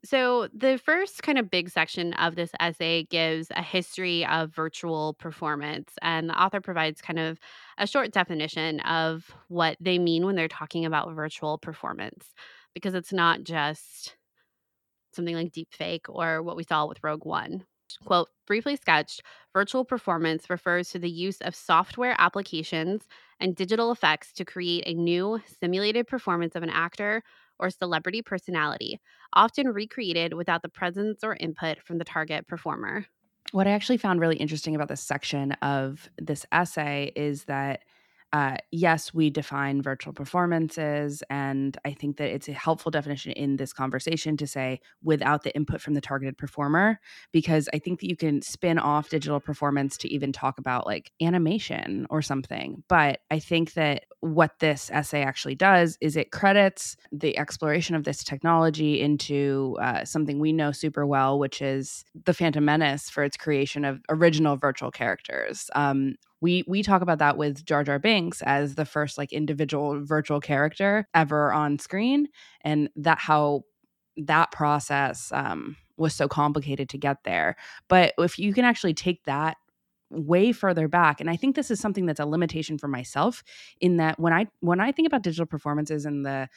[0.04, 5.14] So, the first kind of big section of this essay gives a history of virtual
[5.14, 7.40] performance, and the author provides kind of
[7.78, 12.34] a short definition of what they mean when they're talking about virtual performance,
[12.74, 14.16] because it's not just
[15.14, 17.66] something like deepfake or what we saw with Rogue One.
[18.06, 19.22] Quote, briefly sketched,
[19.54, 23.08] virtual performance refers to the use of software applications
[23.40, 27.24] and digital effects to create a new simulated performance of an actor
[27.60, 29.00] or celebrity personality,
[29.34, 33.06] often recreated without the presence or input from the target performer.
[33.52, 37.82] What I actually found really interesting about this section of this essay is that
[38.34, 41.22] uh, yes, we define virtual performances.
[41.30, 45.54] And I think that it's a helpful definition in this conversation to say without the
[45.56, 47.00] input from the targeted performer,
[47.34, 51.12] because I think that you can spin off digital performance to even talk about like
[51.22, 52.84] animation or something.
[52.88, 58.06] But I think that what this essay actually does is it credits the exploration of
[58.06, 63.24] this technology into uh, something we know super well, which is the Phantom Menace for
[63.24, 65.70] its creation of original virtual characters.
[65.76, 70.04] Um, we we talk about that with Jar Jar Binks as the first like individual
[70.04, 72.28] virtual character ever on screen,
[72.62, 73.62] and that how
[74.18, 77.56] that process um, was so complicated to get there.
[77.88, 79.58] But if you can actually take that
[80.10, 83.44] way further back and i think this is something that's a limitation for myself
[83.80, 86.50] in that when i when i think about digital performances and the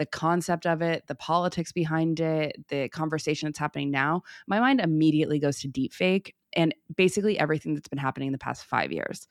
[0.00, 4.80] the concept of it the politics behind it the conversation that's happening now my mind
[4.80, 9.28] immediately goes to deepfake and basically everything that's been happening in the past five years.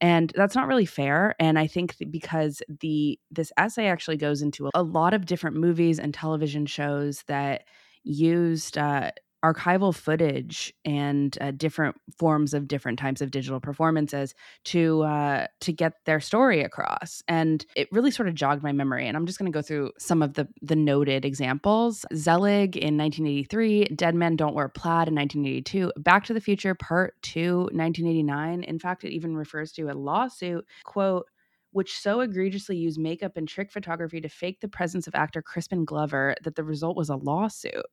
[0.00, 4.70] And that's not really fair and i think because the this essay actually goes into
[4.74, 7.64] a lot of different movies and television shows that
[8.04, 9.10] used uh,
[9.44, 15.72] archival footage and uh, different forms of different types of digital performances to uh, to
[15.72, 19.38] get their story across and it really sort of jogged my memory and i'm just
[19.38, 24.34] going to go through some of the the noted examples zelig in 1983 dead men
[24.36, 29.12] don't wear plaid in 1982 back to the future part 2 1989 in fact it
[29.12, 31.26] even refers to a lawsuit quote
[31.72, 35.84] which so egregiously used makeup and trick photography to fake the presence of actor Crispin
[35.84, 37.84] Glover that the result was a lawsuit.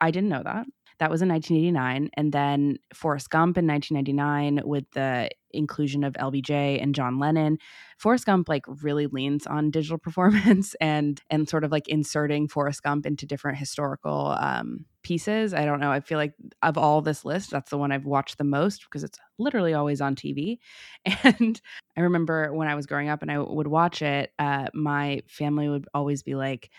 [0.00, 0.66] I didn't know that.
[0.98, 2.10] That was in 1989.
[2.14, 7.58] And then Forrest Gump in 1999 with the inclusion of LBJ and John Lennon.
[7.98, 12.82] Forrest Gump like really leans on digital performance and and sort of like inserting Forrest
[12.82, 15.54] Gump into different historical um, pieces.
[15.54, 15.92] I don't know.
[15.92, 19.04] I feel like of all this list, that's the one I've watched the most because
[19.04, 20.58] it's literally always on TV.
[21.24, 21.60] And
[21.96, 25.68] I remember when I was growing up and I would watch it, uh, my family
[25.68, 26.70] would always be like,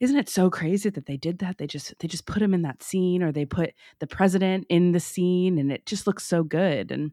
[0.00, 2.62] isn't it so crazy that they did that they just they just put him in
[2.62, 6.42] that scene or they put the president in the scene and it just looks so
[6.42, 7.12] good and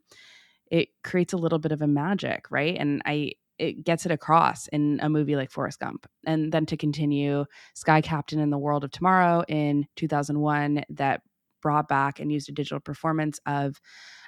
[0.72, 4.68] it creates a little bit of a magic right and i it gets it across
[4.68, 6.06] in a movie like Forrest Gump.
[6.26, 11.22] And then to continue Sky Captain in the World of Tomorrow in 2001 that
[11.62, 13.80] brought back and used a digital performance of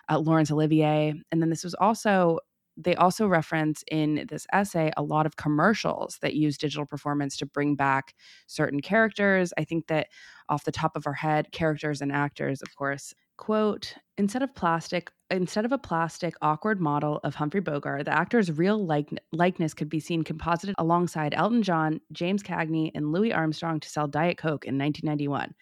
[0.10, 1.14] uh, Laurence Olivier.
[1.32, 2.40] And then this was also
[2.80, 7.46] they also reference in this essay a lot of commercials that use digital performance to
[7.46, 8.14] bring back
[8.48, 9.54] certain characters.
[9.58, 10.08] I think that
[10.48, 15.10] off the top of our head, characters and actors, of course, quote instead of plastic
[15.32, 19.88] instead of a plastic awkward model of humphrey bogart the actor's real like- likeness could
[19.88, 24.66] be seen composited alongside elton john james cagney and louis armstrong to sell diet coke
[24.66, 25.56] in 1991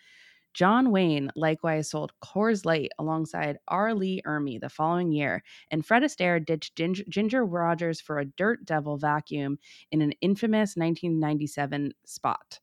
[0.58, 3.94] John Wayne likewise sold Coors Light alongside R.
[3.94, 8.66] Lee Ermey the following year, and Fred Astaire ditched Ginger, Ginger Rogers for a Dirt
[8.66, 9.60] Devil vacuum
[9.92, 12.60] in an infamous 1997 spot.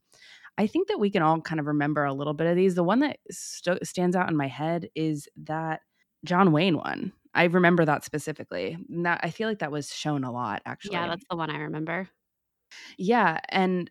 [0.59, 2.75] I think that we can all kind of remember a little bit of these.
[2.75, 5.83] The one that st- stands out in my head is that
[6.25, 7.13] John Wayne one.
[7.33, 8.77] I remember that specifically.
[8.89, 10.95] That I feel like that was shown a lot actually.
[10.95, 12.09] Yeah, that's the one I remember.
[12.99, 13.89] Yeah, and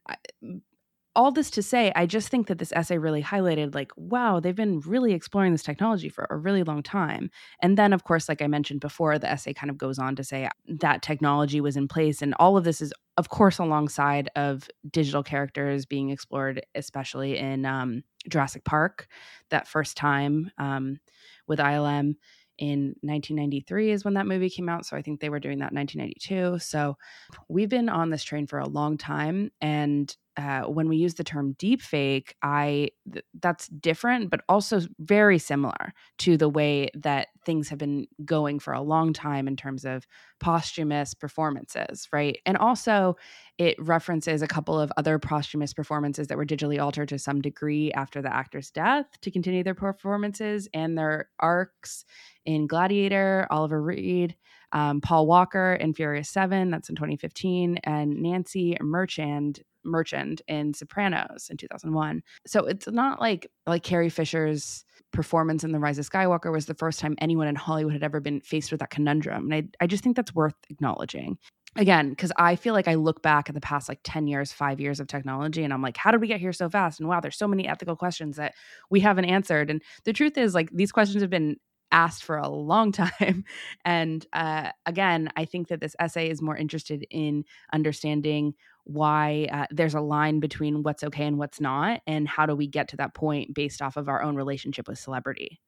[1.16, 4.56] all this to say, I just think that this essay really highlighted like, wow, they've
[4.56, 7.30] been really exploring this technology for a really long time.
[7.62, 10.24] And then, of course, like I mentioned before, the essay kind of goes on to
[10.24, 12.22] say that technology was in place.
[12.22, 17.66] And all of this is, of course, alongside of digital characters being explored, especially in
[17.66, 19.08] um, Jurassic Park,
[19.50, 21.00] that first time um,
[21.48, 22.16] with ILM
[22.58, 24.86] in 1993 is when that movie came out.
[24.86, 26.60] So I think they were doing that in 1992.
[26.60, 26.98] So
[27.50, 29.52] we've been on this train for a long time.
[29.62, 35.38] And uh, when we use the term deepfake, I th- that's different, but also very
[35.38, 39.86] similar to the way that things have been going for a long time in terms
[39.86, 40.08] of
[40.40, 42.40] posthumous performances, right?
[42.46, 43.16] And also,
[43.60, 47.92] it references a couple of other posthumous performances that were digitally altered to some degree
[47.92, 52.06] after the actor's death to continue their performances and their arcs
[52.46, 54.36] in Gladiator, Oliver Reed,
[54.72, 61.48] um, Paul Walker in Furious Seven, that's in 2015, and Nancy Marchand Merchant in Sopranos
[61.50, 62.22] in 2001.
[62.46, 66.74] So it's not like like Carrie Fisher's performance in The Rise of Skywalker was the
[66.74, 69.52] first time anyone in Hollywood had ever been faced with that conundrum.
[69.52, 71.38] And I, I just think that's worth acknowledging.
[71.76, 74.80] Again, because I feel like I look back at the past like 10 years, five
[74.80, 77.00] years of technology, and I'm like, how did we get here so fast?
[77.00, 78.54] And wow, there's so many ethical questions that
[78.92, 79.72] we haven't answered.
[79.72, 81.58] And the truth is, like, these questions have been
[81.94, 83.46] asked for a long time.
[83.86, 89.66] And uh, again, I think that this essay is more interested in understanding why uh,
[89.72, 92.98] there's a line between what's okay and what's not, and how do we get to
[92.98, 95.62] that point based off of our own relationship with celebrity.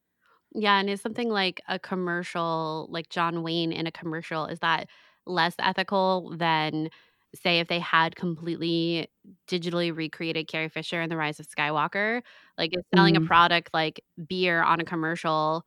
[0.54, 4.88] Yeah, and is something like a commercial, like John Wayne in a commercial, is that
[5.26, 6.90] less ethical than,
[7.36, 9.10] say, if they had completely
[9.50, 12.22] digitally recreated Carrie Fisher in The Rise of Skywalker?
[12.58, 13.24] Like, is selling mm.
[13.24, 15.66] a product like beer on a commercial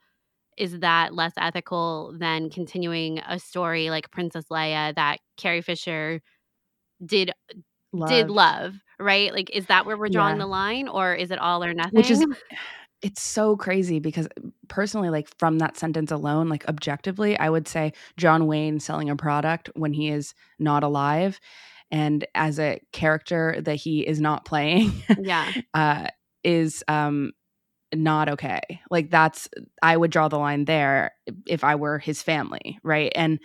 [0.58, 6.20] is that less ethical than continuing a story like Princess Leia that Carrie Fisher
[7.04, 7.32] did
[7.92, 8.08] love.
[8.08, 9.32] did love, right?
[9.32, 10.42] Like is that where we're drawing yeah.
[10.42, 11.96] the line or is it all or nothing?
[11.96, 12.24] Which is
[13.02, 14.28] it's so crazy because
[14.68, 19.16] personally like from that sentence alone like objectively I would say John Wayne selling a
[19.16, 21.38] product when he is not alive
[21.90, 26.08] and as a character that he is not playing yeah uh
[26.42, 27.32] is um
[27.94, 28.60] not okay.
[28.90, 29.48] Like that's
[29.82, 31.12] I would draw the line there
[31.46, 33.12] if I were his family, right?
[33.14, 33.38] And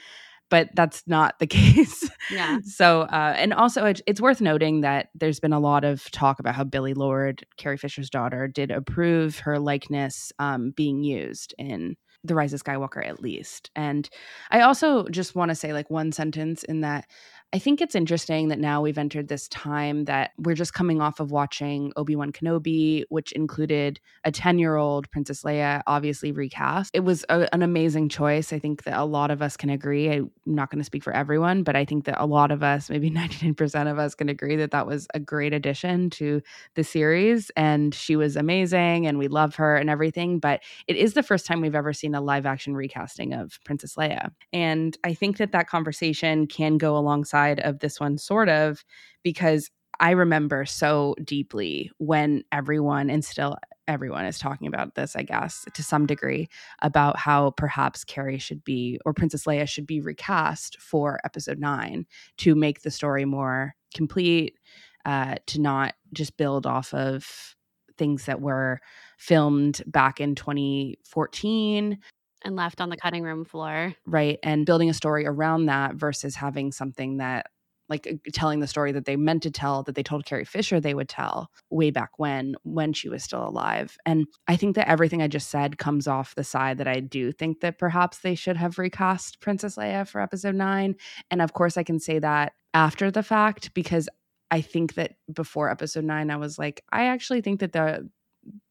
[0.50, 2.10] but that's not the case.
[2.30, 2.60] Yeah.
[2.64, 6.40] so uh and also it, it's worth noting that there's been a lot of talk
[6.40, 11.96] about how Billie Lourd, Carrie Fisher's daughter, did approve her likeness um being used in
[12.24, 13.70] the Rise of Skywalker at least.
[13.76, 14.10] And
[14.50, 17.06] I also just want to say like one sentence in that
[17.56, 21.20] I think it's interesting that now we've entered this time that we're just coming off
[21.20, 26.90] of watching Obi Wan Kenobi, which included a 10 year old Princess Leia, obviously recast.
[26.96, 28.52] It was a, an amazing choice.
[28.52, 30.10] I think that a lot of us can agree.
[30.10, 32.90] I'm not going to speak for everyone, but I think that a lot of us,
[32.90, 36.42] maybe 99% of us, can agree that that was a great addition to
[36.74, 37.52] the series.
[37.56, 40.40] And she was amazing and we love her and everything.
[40.40, 43.94] But it is the first time we've ever seen a live action recasting of Princess
[43.94, 44.32] Leia.
[44.52, 48.84] And I think that that conversation can go alongside side of this one, sort of,
[49.24, 55.24] because I remember so deeply when everyone, and still everyone is talking about this, I
[55.24, 56.48] guess, to some degree,
[56.82, 62.06] about how perhaps Carrie should be, or Princess Leia should be recast for episode nine
[62.38, 64.58] to make the story more complete,
[65.06, 67.56] uh, to not just build off of
[67.98, 68.80] things that were
[69.20, 72.00] filmed back in 2014
[72.44, 73.96] and left on the cutting room floor.
[74.06, 74.40] Right.
[74.44, 77.48] And building a story around that versus having something that
[77.90, 80.80] like uh, telling the story that they meant to tell that they told Carrie Fisher
[80.80, 83.98] they would tell way back when when she was still alive.
[84.06, 87.32] And I think that everything I just said comes off the side that I do
[87.32, 90.96] think that perhaps they should have recast Princess Leia for episode 9
[91.30, 94.08] and of course I can say that after the fact because
[94.50, 98.10] I think that before episode 9 I was like I actually think that the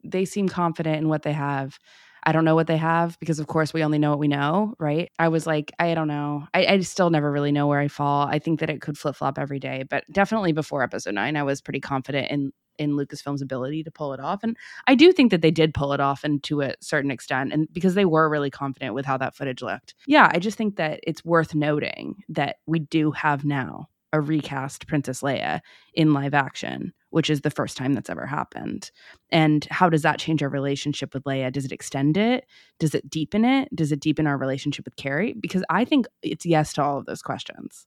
[0.05, 1.79] they seem confident in what they have.
[2.25, 4.75] I don't know what they have because, of course, we only know what we know,
[4.79, 5.11] right?
[5.19, 6.47] I was like, I don't know.
[6.55, 8.27] I, I still never really know where I fall.
[8.27, 11.43] I think that it could flip flop every day, but definitely before episode nine, I
[11.43, 14.43] was pretty confident in in Lucasfilm's ability to pull it off.
[14.43, 14.57] And
[14.87, 17.53] I do think that they did pull it off and to a certain extent.
[17.53, 19.95] And because they were really confident with how that footage looked.
[20.07, 24.87] Yeah, I just think that it's worth noting that we do have now a recast
[24.87, 25.61] Princess Leia
[25.95, 28.91] in live action, which is the first time that's ever happened.
[29.31, 31.53] And how does that change our relationship with Leia?
[31.53, 32.47] Does it extend it?
[32.79, 33.75] Does it deepen it?
[33.75, 35.35] Does it deepen our relationship with Carrie?
[35.41, 37.87] Because I think it's yes to all of those questions.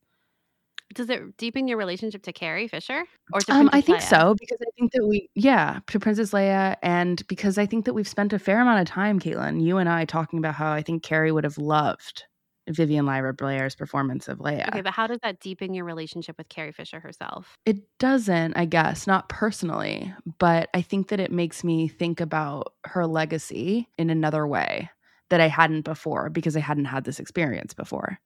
[0.93, 3.03] Does it deepen your relationship to Carrie Fisher
[3.33, 4.09] or to um, I think Leia?
[4.09, 7.93] so because I think that we, yeah, to Princess Leia, and because I think that
[7.93, 10.83] we've spent a fair amount of time, Caitlin, you and I, talking about how I
[10.83, 12.25] think Carrie would have loved
[12.67, 14.67] Vivien Lyra Blair's performance of Leia.
[14.69, 17.55] Okay, but how does that deepen your relationship with Carrie Fisher herself?
[17.65, 22.73] It doesn't, I guess, not personally, but I think that it makes me think about
[22.85, 24.89] her legacy in another way
[25.29, 28.19] that I hadn't before because I hadn't had this experience before.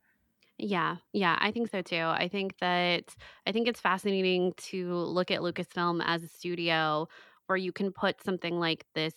[0.58, 2.04] Yeah, yeah, I think so too.
[2.04, 3.16] I think that
[3.48, 7.08] I think it's fascinating to look at Lucasfilm as a studio
[7.48, 9.14] where you can put something like this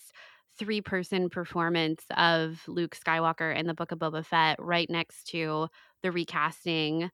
[0.59, 5.69] three person performance of Luke Skywalker in the Book of Boba Fett right next to
[6.03, 7.11] the recasting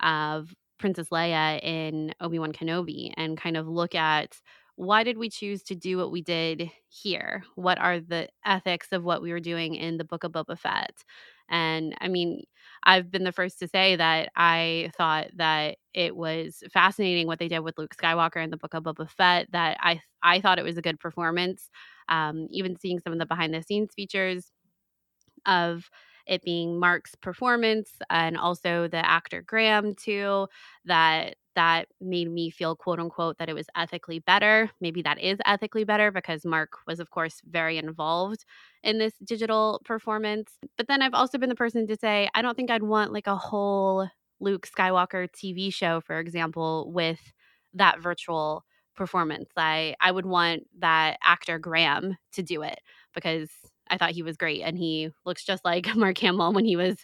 [0.00, 4.36] of Princess Leia in Obi Wan Kenobi and kind of look at
[4.76, 7.44] why did we choose to do what we did here?
[7.54, 11.04] What are the ethics of what we were doing in the Book of Boba Fett?
[11.48, 12.44] And I mean,
[12.84, 17.48] I've been the first to say that I thought that it was fascinating what they
[17.48, 19.50] did with Luke Skywalker in the Book of Boba Fett.
[19.52, 21.68] That I I thought it was a good performance.
[22.10, 24.52] Um, even seeing some of the behind the scenes features
[25.46, 25.90] of
[26.26, 30.46] it being Mark's performance and also the actor Graham too
[30.84, 34.70] that that made me feel quote unquote that it was ethically better.
[34.80, 38.44] Maybe that is ethically better because Mark was of course very involved
[38.84, 40.52] in this digital performance.
[40.76, 43.26] But then I've also been the person to say I don't think I'd want like
[43.26, 44.08] a whole
[44.40, 47.32] Luke Skywalker TV show for example with
[47.74, 48.64] that virtual
[49.00, 49.48] performance.
[49.56, 52.78] I I would want that actor Graham to do it
[53.14, 53.48] because
[53.88, 56.98] I thought he was great and he looks just like Mark Hamill when he was,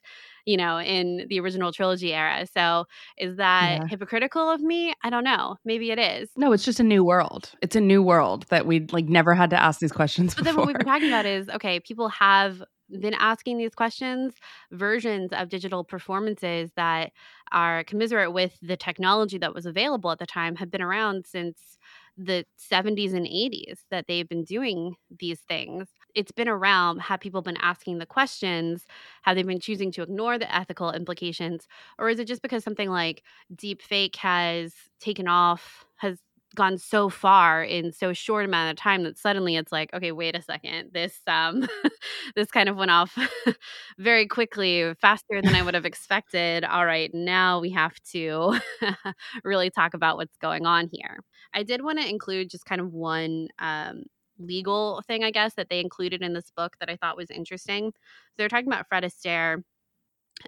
[0.44, 2.47] you know, in the original trilogy era.
[2.55, 2.84] So
[3.16, 3.86] is that yeah.
[3.88, 4.92] hypocritical of me?
[5.03, 5.57] I don't know.
[5.64, 6.28] Maybe it is.
[6.36, 7.53] No, it's just a new world.
[7.62, 10.53] It's a new world that we'd like never had to ask these questions but before.
[10.53, 12.62] then what we've been talking about is okay, people have
[13.01, 14.34] been asking these questions,
[14.70, 17.12] versions of digital performances that
[17.53, 21.78] are commiserate with the technology that was available at the time have been around since
[22.16, 25.89] the 70s and 80s that they've been doing these things.
[26.14, 28.87] It's been around have people been asking the questions?
[29.22, 31.66] Have they been choosing to ignore the ethical implications?
[31.99, 33.22] Or is it just because something like
[33.55, 36.18] deep fake has taken off has
[36.57, 40.36] gone so far in so short amount of time that suddenly it's like okay wait
[40.36, 41.68] a second this um
[42.36, 43.16] this kind of went off
[43.98, 48.59] very quickly faster than i would have expected all right now we have to
[49.44, 51.20] really talk about what's going on here
[51.54, 54.02] i did want to include just kind of one um
[54.38, 57.86] legal thing, I guess, that they included in this book that I thought was interesting.
[57.94, 59.62] So they're talking about Fred Astaire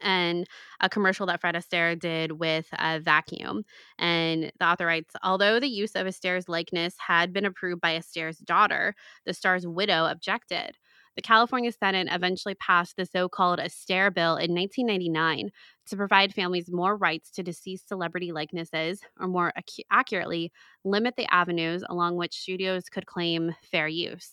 [0.03, 0.47] and
[0.81, 3.65] a commercial that Fred Astaire did with a vacuum.
[3.99, 8.39] And the author writes Although the use of Astaire's likeness had been approved by Astaire's
[8.39, 8.95] daughter,
[9.27, 10.77] the star's widow objected.
[11.17, 15.51] The California Senate eventually passed the so called Astaire Bill in 1999
[15.87, 20.53] to provide families more rights to deceased celebrity likenesses, or more ac- accurately,
[20.85, 24.31] limit the avenues along which studios could claim fair use.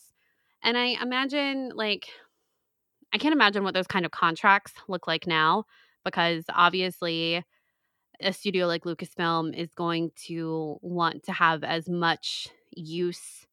[0.62, 2.10] And I imagine, like,
[3.16, 5.64] I can't imagine what those kind of contracts look like now
[6.04, 7.46] because obviously
[8.20, 13.48] a studio like Lucasfilm is going to want to have as much use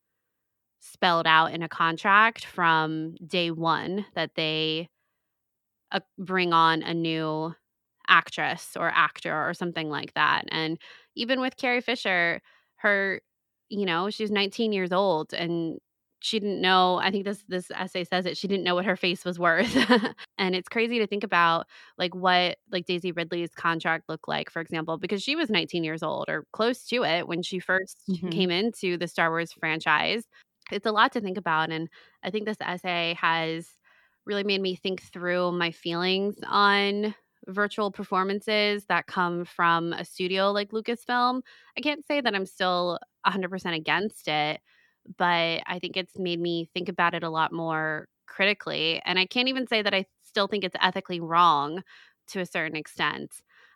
[0.81, 4.89] spelled out in a contract from day one that they
[5.93, 7.55] uh, bring on a new
[8.09, 10.43] actress or actor or something like that.
[10.49, 10.77] And
[11.15, 12.41] even with Carrie Fisher,
[12.79, 13.23] her,
[13.69, 15.79] you know, she's 19 years old and
[16.23, 18.97] she didn't know i think this this essay says it she didn't know what her
[18.97, 19.77] face was worth
[20.39, 21.66] and it's crazy to think about
[21.99, 26.03] like what like daisy ridley's contract looked like for example because she was 19 years
[26.03, 28.29] old or close to it when she 1st mm-hmm.
[28.29, 30.25] came into the star wars franchise
[30.70, 31.70] it's a lot to think about.
[31.70, 31.89] And
[32.23, 33.68] I think this essay has
[34.25, 37.14] really made me think through my feelings on
[37.49, 41.43] virtual performances that come from a studio like Lucasfilm.
[41.77, 44.61] I can't say that I'm still 100% against it,
[45.19, 49.01] but I think it's made me think about it a lot more critically.
[49.05, 51.83] And I can't even say that I still think it's ethically wrong
[52.29, 53.31] to a certain extent.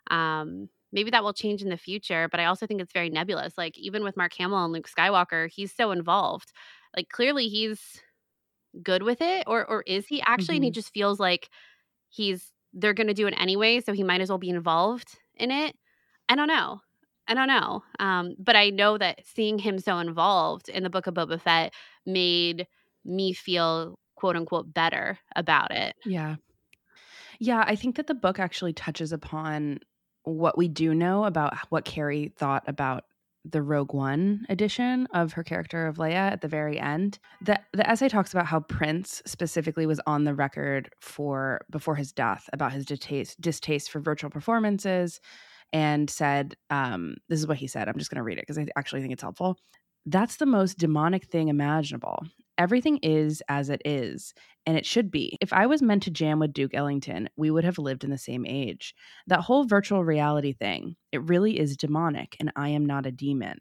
[0.09, 3.57] Um, maybe that will change in the future, but I also think it's very nebulous.
[3.57, 6.51] Like, even with Mark Hamill and Luke Skywalker, he's so involved
[6.97, 8.01] like clearly he's
[8.83, 10.55] good with it or or is he actually mm-hmm.
[10.55, 10.75] and he mm-hmm.
[10.75, 11.49] just feels like
[12.09, 15.51] he's they're going to do it anyway so he might as well be involved in
[15.51, 15.75] it
[16.27, 16.81] i don't know
[17.27, 21.07] i don't know um, but i know that seeing him so involved in the book
[21.07, 21.73] of boba fett
[22.05, 22.67] made
[23.05, 26.35] me feel quote unquote better about it yeah
[27.39, 29.79] yeah i think that the book actually touches upon
[30.23, 33.03] what we do know about what carrie thought about
[33.51, 37.19] the Rogue One edition of her character of Leia at the very end.
[37.41, 42.11] The the essay talks about how Prince specifically was on the record for before his
[42.11, 45.21] death about his distaste distaste for virtual performances
[45.73, 47.87] and said um, this is what he said.
[47.87, 49.57] I'm just going to read it because I actually think it's helpful.
[50.05, 52.23] That's the most demonic thing imaginable.
[52.57, 54.33] Everything is as it is,
[54.65, 55.37] and it should be.
[55.41, 58.17] If I was meant to jam with Duke Ellington, we would have lived in the
[58.17, 58.95] same age.
[59.27, 63.59] That whole virtual reality thing, it really is demonic, and I am not a demon.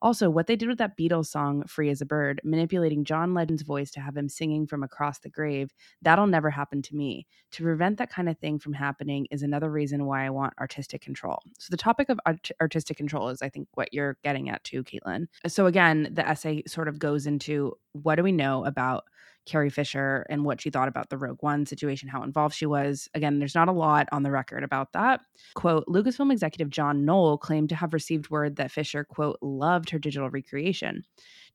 [0.00, 3.62] Also, what they did with that Beatles song, Free as a Bird, manipulating John Lennon's
[3.62, 7.26] voice to have him singing from across the grave, that'll never happen to me.
[7.52, 11.02] To prevent that kind of thing from happening is another reason why I want artistic
[11.02, 11.38] control.
[11.58, 14.84] So, the topic of art- artistic control is, I think, what you're getting at too,
[14.84, 15.26] Caitlin.
[15.46, 19.04] So, again, the essay sort of goes into what do we know about
[19.44, 23.08] Carrie Fisher and what she thought about the Rogue One situation, how involved she was.
[23.14, 25.20] Again, there's not a lot on the record about that.
[25.54, 29.98] Quote Lucasfilm executive John Knoll claimed to have received word that Fisher, quote, loved her
[29.98, 31.02] digital recreation.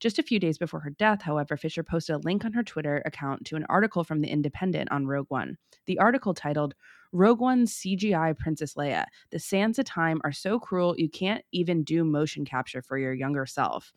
[0.00, 3.02] Just a few days before her death, however, Fisher posted a link on her Twitter
[3.04, 5.56] account to an article from The Independent on Rogue One.
[5.86, 6.74] The article titled,
[7.12, 9.06] Rogue One's CGI Princess Leia.
[9.30, 13.14] The sands of time are so cruel you can't even do motion capture for your
[13.14, 13.92] younger self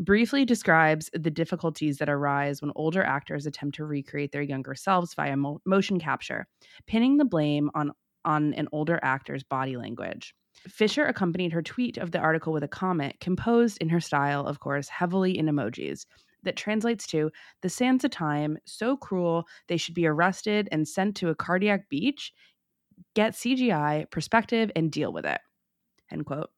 [0.00, 5.14] briefly describes the difficulties that arise when older actors attempt to recreate their younger selves
[5.14, 6.46] via mo- motion capture,
[6.86, 7.92] pinning the blame on,
[8.24, 10.34] on an older actor's body language.
[10.66, 14.58] Fisher accompanied her tweet of the article with a comment composed in her style, of
[14.58, 16.06] course, heavily in emojis,
[16.42, 17.30] that translates to
[17.60, 21.88] the sands of time, so cruel they should be arrested and sent to a cardiac
[21.90, 22.32] beach,
[23.14, 25.40] get CGI, perspective, and deal with it.
[26.10, 26.50] End quote.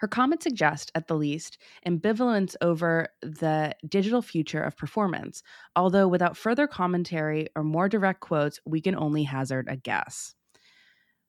[0.00, 5.42] Her comments suggest, at the least, ambivalence over the digital future of performance,
[5.76, 10.34] although without further commentary or more direct quotes, we can only hazard a guess.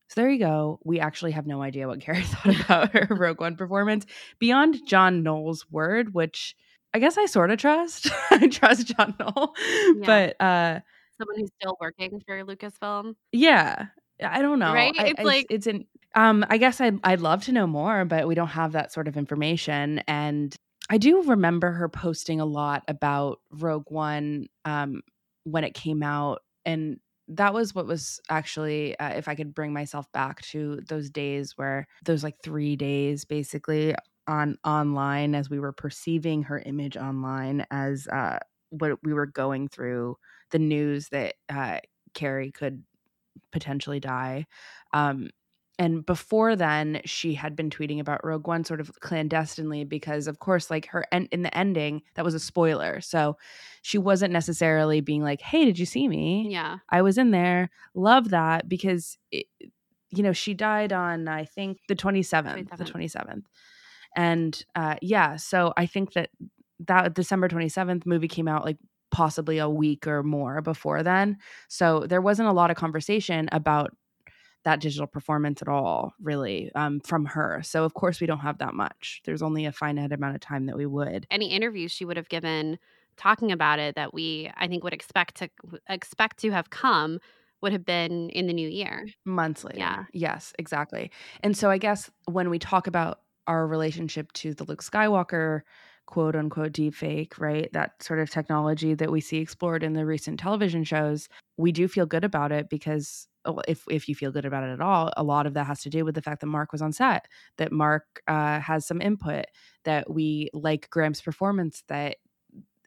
[0.10, 0.80] So there you go.
[0.84, 4.06] We actually have no idea what Carrie thought about her Rogue One performance
[4.39, 6.56] beyond John Knoll's word, which
[6.93, 8.10] I guess I sort of trust.
[8.32, 9.93] I trust John Knoll, yeah.
[10.06, 10.80] but uh,
[11.18, 13.16] someone who's still working for Lucasfilm.
[13.32, 13.88] Yeah,
[14.24, 14.74] I don't know.
[14.74, 14.93] Right?
[14.97, 15.86] I, it's I, like it's an
[16.16, 19.07] um, I guess I'd I'd love to know more, but we don't have that sort
[19.07, 19.99] of information.
[20.07, 20.55] And
[20.89, 25.01] I do remember her posting a lot about Rogue One um,
[25.43, 29.74] when it came out, and that was what was actually, uh, if I could bring
[29.74, 33.95] myself back to those days where those like three days basically
[34.28, 38.38] on online as we were perceiving her image online as uh,
[38.70, 40.18] what we were going through
[40.51, 41.80] the news that uh,
[42.13, 42.84] Carrie could
[43.51, 44.45] potentially die.
[44.93, 45.30] Um,
[45.78, 50.39] and before then she had been tweeting about rogue one sort of clandestinely because of
[50.39, 53.01] course like her in the ending that was a spoiler.
[53.01, 53.38] So
[53.82, 56.47] she wasn't necessarily being like hey did you see me?
[56.49, 56.78] Yeah.
[56.89, 57.69] I was in there.
[57.93, 59.47] Love that because it,
[60.11, 62.78] you know she died on i think the 27th, 27th.
[62.78, 63.43] the 27th
[64.15, 66.30] and uh yeah so i think that
[66.80, 68.78] that december 27th movie came out like
[69.15, 71.38] possibly a week or more before then.
[71.69, 73.95] So there wasn't a lot of conversation about
[74.66, 77.61] that digital performance at all, really, um, from her.
[77.63, 79.22] So, of course, we don't have that much.
[79.24, 81.28] There's only a finite amount of time that we would.
[81.32, 82.78] Any interviews she would have given
[83.16, 85.49] talking about it that we, I think, would expect to
[85.88, 87.20] expect to have come
[87.61, 89.05] would have been in the new year.
[89.24, 89.78] Months later.
[89.78, 90.05] Yeah.
[90.11, 91.11] Yes, exactly.
[91.41, 95.61] And so, I guess when we talk about our relationship to the Luke Skywalker
[96.07, 97.72] quote unquote deep fake, right?
[97.74, 101.88] That sort of technology that we see explored in the recent television shows, we do
[101.88, 103.28] feel good about it because
[103.68, 105.89] if if you feel good about it at all, a lot of that has to
[105.89, 107.28] do with the fact that Mark was on set,
[107.58, 109.46] that Mark uh, has some input,
[109.84, 112.18] that we like Graham's performance, that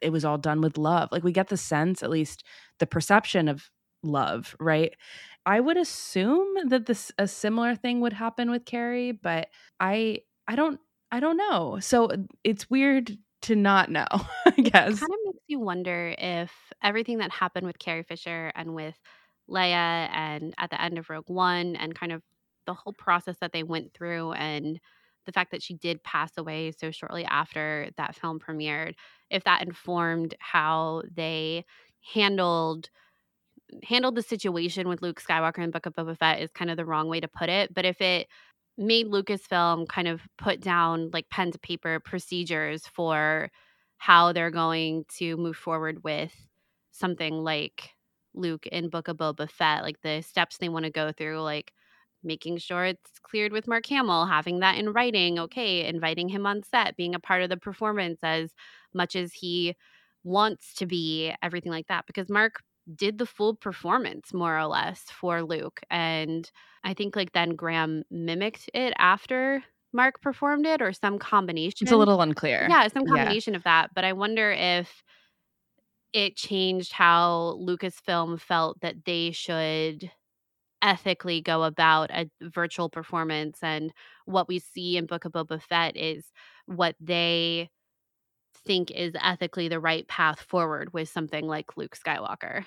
[0.01, 1.09] it was all done with love.
[1.11, 2.43] Like we get the sense, at least
[2.79, 3.69] the perception of
[4.03, 4.93] love, right?
[5.45, 9.47] I would assume that this a similar thing would happen with Carrie, but
[9.79, 10.79] I I don't
[11.11, 11.79] I don't know.
[11.79, 12.09] So
[12.43, 14.07] it's weird to not know,
[14.45, 14.93] I guess.
[14.93, 16.51] It kind of makes you wonder if
[16.83, 18.95] everything that happened with Carrie Fisher and with
[19.49, 22.21] Leia and at the end of Rogue One and kind of
[22.65, 24.79] the whole process that they went through and
[25.25, 28.93] the fact that she did pass away so shortly after that film premiered,
[29.29, 31.65] if that informed how they
[32.13, 32.89] handled
[33.83, 36.85] handled the situation with Luke Skywalker and Book of Boba Fett is kind of the
[36.85, 37.73] wrong way to put it.
[37.73, 38.27] But if it
[38.77, 43.51] made Lucasfilm kind of put down like pen to paper procedures for
[43.97, 46.33] how they're going to move forward with
[46.91, 47.91] something like
[48.39, 51.73] Luke in Book of Boba Fett, like the steps they want to go through, like
[52.23, 56.63] making sure it's cleared with Mark Hamill, having that in writing, okay, inviting him on
[56.63, 58.51] set, being a part of the performance as
[58.93, 59.75] much as he
[60.23, 62.05] wants to be, everything like that.
[62.07, 62.61] Because Mark
[62.95, 65.79] did the full performance more or less for Luke.
[65.89, 66.49] And
[66.83, 69.63] I think like then Graham mimicked it after
[69.93, 71.77] Mark performed it or some combination.
[71.81, 72.67] It's a little unclear.
[72.69, 73.57] Yeah, some combination yeah.
[73.57, 73.91] of that.
[73.95, 75.03] But I wonder if
[76.13, 80.11] it changed how Lucasfilm felt that they should
[80.81, 83.91] ethically go about a virtual performance and
[84.25, 86.25] what we see in Book of Boba Fett is
[86.65, 87.69] what they
[88.65, 92.65] think is ethically the right path forward with something like Luke Skywalker.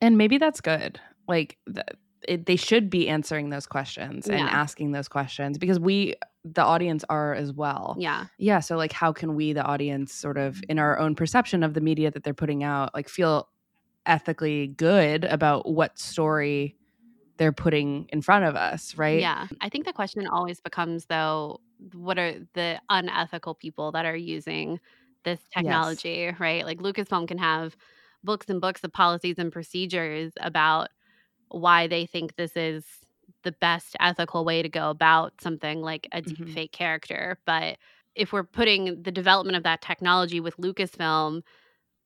[0.00, 1.00] And maybe that's good.
[1.26, 1.86] Like th-
[2.26, 4.46] it, they should be answering those questions and Yeah.
[4.46, 6.14] asking those questions because we
[6.44, 7.94] the audience are as well.
[7.98, 8.26] Yeah.
[8.38, 11.74] Yeah, so like how can we the audience sort of in our own perception of
[11.74, 13.48] the media that they're putting out like feel
[14.06, 16.74] ethically good about what story
[17.36, 19.20] they're putting in front of us, right?
[19.20, 19.46] Yeah.
[19.60, 21.60] I think the question always becomes though,
[21.92, 24.80] what are the unethical people that are using
[25.24, 26.64] this technology, right?
[26.64, 27.76] Like Lucasfilm can have
[28.24, 30.88] books and books of policies and procedures about
[31.50, 32.84] why they think this is
[33.44, 36.52] the best ethical way to go about something like a deep Mhm.
[36.54, 37.38] fake character.
[37.46, 37.78] But
[38.14, 41.42] if we're putting the development of that technology with Lucasfilm,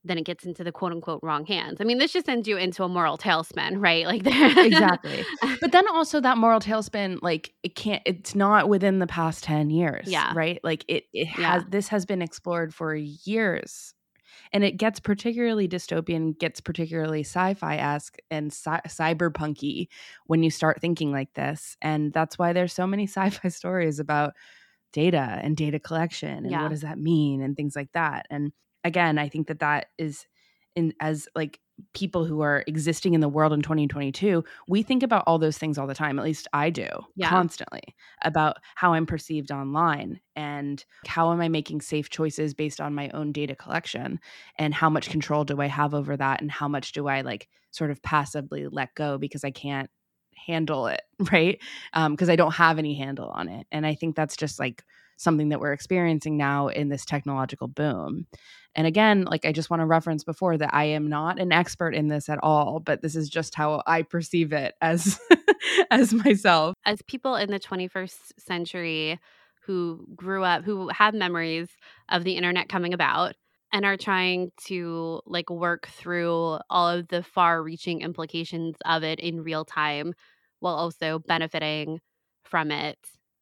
[0.04, 1.80] then it gets into the quote unquote wrong hands.
[1.80, 4.04] I mean, this just sends you into a moral tailspin, right?
[4.06, 4.22] Like,
[4.58, 5.24] Exactly.
[5.60, 9.70] But then also that moral tailspin, like it can't it's not within the past 10
[9.70, 10.08] years.
[10.08, 10.32] Yeah.
[10.34, 10.58] Right.
[10.64, 11.52] Like it it Yeah.
[11.52, 13.94] has this has been explored for years.
[14.52, 19.88] And it gets particularly dystopian, gets particularly sci-fi esque and cy- cyberpunky
[20.26, 21.76] when you start thinking like this.
[21.80, 24.34] And that's why there's so many sci-fi stories about
[24.92, 26.60] data and data collection and Yeah.
[26.60, 28.26] what does that mean and things like that.
[28.30, 28.52] And
[28.84, 30.26] again, I think that that is
[30.76, 31.60] in as like
[31.94, 35.78] people who are existing in the world in 2022, we think about all those things
[35.78, 36.18] all the time.
[36.18, 37.28] At least I do Yeah.
[37.28, 37.82] constantly
[38.22, 43.08] about how I'm perceived online and how am I making safe choices based on my
[43.10, 44.20] own data collection
[44.58, 47.48] and how much control do I have over that and how much do I like
[47.70, 49.90] sort of passively let go because I can't
[50.46, 51.02] handle it,
[51.32, 51.60] right?
[51.92, 53.66] Um, because I don't have any handle on it.
[53.72, 54.84] And I think that's just like
[55.16, 58.26] something that we're experiencing now in this technological boom.
[58.74, 61.94] And again, like I just want to reference before that I am not an expert
[61.94, 65.20] in this at all, but this is just how I perceive it as
[65.90, 66.74] as myself.
[66.86, 69.18] as people in the 21st century
[69.64, 71.68] who grew up who have memories
[72.08, 73.34] of the internet coming about
[73.72, 79.20] and are trying to like work through all of the far reaching implications of it
[79.20, 80.14] in real time
[80.60, 82.00] while also benefiting
[82.44, 82.98] from it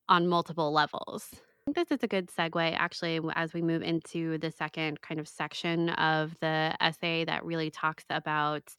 [0.08, 1.28] on multiple levels.
[1.70, 5.28] Think this is a good segue actually as we move into the second kind of
[5.28, 8.74] section of the essay that really talks about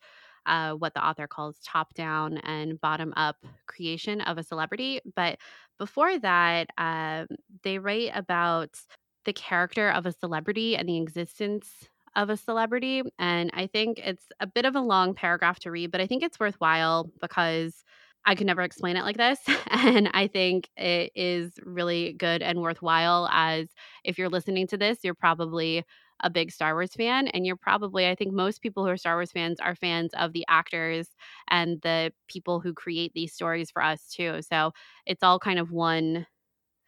[0.46, 5.00] uh, what the author calls top down and bottom up creation of a celebrity.
[5.16, 5.40] But
[5.80, 7.28] before that, um,
[7.64, 8.78] they write about
[9.24, 11.88] the character of a celebrity and the existence
[12.18, 13.04] of a celebrity.
[13.18, 16.24] And I think it's a bit of a long paragraph to read, but I think
[16.24, 17.86] it's worthwhile because
[18.26, 19.40] I could never explain it like this.
[19.72, 23.70] And I think it is really good and worthwhile as
[24.04, 25.84] if you're listening to this, you're probably
[26.24, 27.28] a big Star Wars fan.
[27.30, 30.34] And you're probably, I think most people who are Star Wars fans are fans of
[30.34, 31.08] the actors
[31.50, 34.42] and the people who create these stories for us too.
[34.44, 34.72] So
[35.08, 36.28] it's all kind of one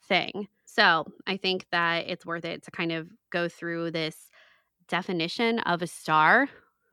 [0.07, 0.47] thing.
[0.65, 4.29] So I think that it's worth it to kind of go through this
[4.87, 6.49] definition of a star,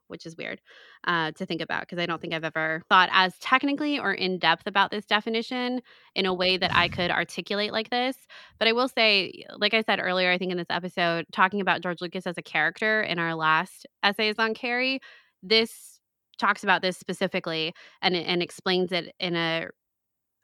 [0.08, 0.60] which is weird
[1.04, 4.38] uh, to think about because I don't think I've ever thought as technically or in
[4.38, 5.80] depth about this definition
[6.14, 8.16] in a way that I could articulate like this.
[8.58, 11.80] But I will say, like I said earlier, I think in this episode, talking about
[11.80, 15.00] George Lucas as a character in our last essays on Carrie,
[15.42, 16.00] this
[16.38, 19.68] talks about this specifically and, and explains it in a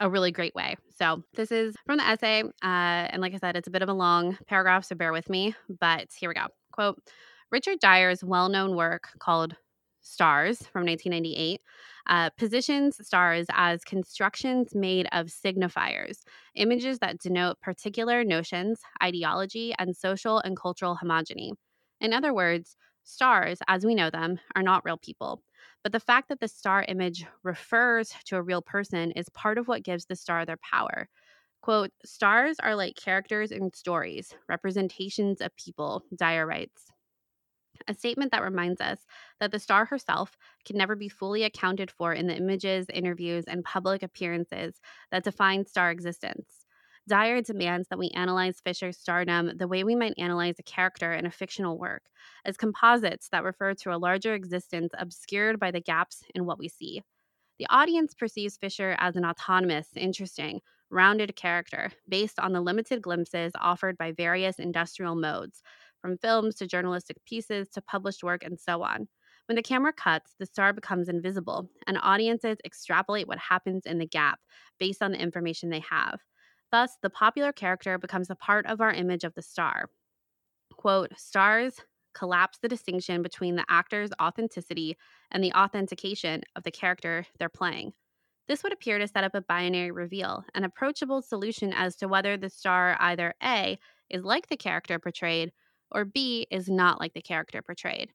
[0.00, 0.76] a really great way.
[0.98, 2.42] So, this is from the essay.
[2.42, 5.30] Uh, and like I said, it's a bit of a long paragraph, so bear with
[5.30, 5.54] me.
[5.80, 6.48] But here we go.
[6.72, 7.00] Quote
[7.50, 9.56] Richard Dyer's well known work called
[10.06, 11.60] Stars from 1998
[12.08, 16.18] uh, positions stars as constructions made of signifiers,
[16.54, 21.50] images that denote particular notions, ideology, and social and cultural homogeny.
[22.00, 25.42] In other words, stars, as we know them, are not real people.
[25.82, 29.66] But the fact that the star image refers to a real person is part of
[29.66, 31.08] what gives the star their power.
[31.62, 36.92] Quote, stars are like characters in stories, representations of people, Dyer writes.
[37.88, 39.06] A statement that reminds us
[39.40, 43.64] that the star herself can never be fully accounted for in the images, interviews, and
[43.64, 46.66] public appearances that define star existence.
[47.08, 51.24] Dyer demands that we analyze Fisher's stardom the way we might analyze a character in
[51.24, 52.02] a fictional work,
[52.44, 56.68] as composites that refer to a larger existence obscured by the gaps in what we
[56.68, 57.02] see.
[57.58, 60.60] The audience perceives Fisher as an autonomous, interesting,
[60.90, 65.62] rounded character based on the limited glimpses offered by various industrial modes,
[66.06, 69.08] from films to journalistic pieces to published work and so on.
[69.46, 74.06] When the camera cuts, the star becomes invisible, and audiences extrapolate what happens in the
[74.06, 74.38] gap
[74.78, 76.20] based on the information they have.
[76.70, 79.86] Thus, the popular character becomes a part of our image of the star.
[80.76, 81.80] Quote, stars
[82.14, 84.96] collapse the distinction between the actor's authenticity
[85.32, 87.94] and the authentication of the character they're playing.
[88.46, 92.36] This would appear to set up a binary reveal, an approachable solution as to whether
[92.36, 93.76] the star either A
[94.08, 95.52] is like the character portrayed,
[95.96, 98.10] or B is not like the character portrayed.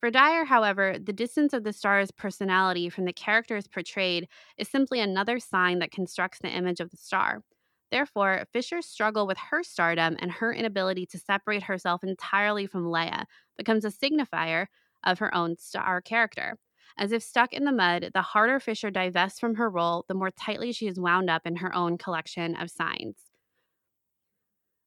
[0.00, 5.00] For Dyer, however, the distance of the star's personality from the characters portrayed is simply
[5.00, 7.42] another sign that constructs the image of the star.
[7.90, 13.24] Therefore, Fisher's struggle with her stardom and her inability to separate herself entirely from Leia
[13.58, 14.66] becomes a signifier
[15.04, 16.56] of her own star character.
[16.98, 20.30] As if stuck in the mud, the harder Fisher divests from her role, the more
[20.30, 23.25] tightly she is wound up in her own collection of signs.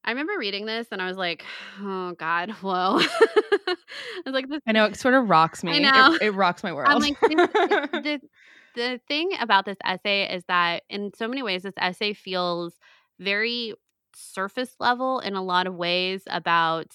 [0.04, 1.44] I remember reading this and I was like,
[1.80, 2.98] oh God, whoa.
[3.00, 3.76] I
[4.24, 5.72] was like, this, I know it sort of rocks me.
[5.72, 6.14] I know.
[6.14, 6.88] It, it rocks my world.
[6.90, 8.20] I'm like, the,
[8.74, 12.74] the thing about this essay is that in so many ways, this essay feels
[13.18, 13.74] very
[14.14, 16.86] surface level in a lot of ways about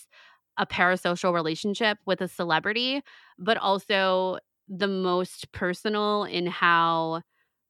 [0.57, 3.01] a parasocial relationship with a celebrity,
[3.37, 4.37] but also
[4.67, 7.21] the most personal in how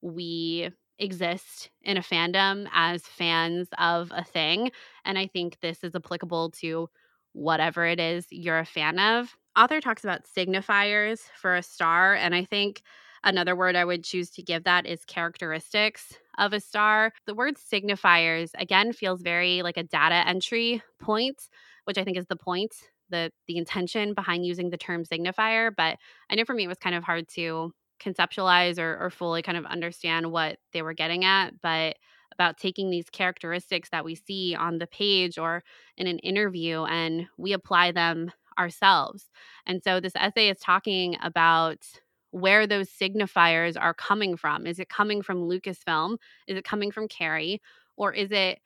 [0.02, 0.70] we
[1.00, 4.72] exist in a fandom as fans of a thing.
[5.04, 6.90] And I think this is applicable to
[7.34, 9.36] whatever it is you're a fan of.
[9.58, 12.14] Author talks about signifiers for a star.
[12.16, 12.82] And I think
[13.24, 17.12] another word I would choose to give that is characteristics of a star.
[17.26, 21.50] The word signifiers, again, feels very like a data entry point,
[21.86, 22.74] which I think is the point
[23.10, 25.98] the the intention behind using the term signifier but
[26.30, 29.58] i know for me it was kind of hard to conceptualize or, or fully kind
[29.58, 31.96] of understand what they were getting at but
[32.32, 35.64] about taking these characteristics that we see on the page or
[35.98, 39.30] in an interview and we apply them ourselves.
[39.66, 41.86] And so this essay is talking about
[42.32, 44.68] where those signifiers are coming from.
[44.68, 46.18] Is it coming from lucasfilm?
[46.48, 47.62] Is it coming from carrie?
[47.96, 48.60] Or is it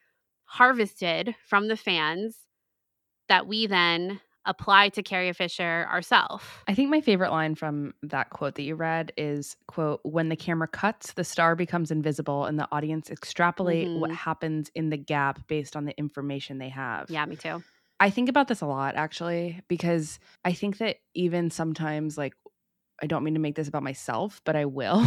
[0.46, 2.38] harvested from the fans
[3.28, 4.20] that we then
[4.50, 6.44] apply to Carrie Fisher ourselves.
[6.68, 10.36] I think my favorite line from that quote that you read is quote when the
[10.36, 14.00] camera cuts the star becomes invisible and the audience extrapolate mm-hmm.
[14.00, 17.10] what happens in the gap based on the information they have.
[17.10, 17.64] Yeah, me too.
[18.00, 22.34] I think about this a lot actually because I think that even sometimes like
[23.02, 25.06] I don't mean to make this about myself, but I will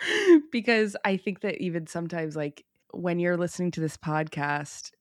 [0.52, 4.92] because I think that even sometimes like when you're listening to this podcast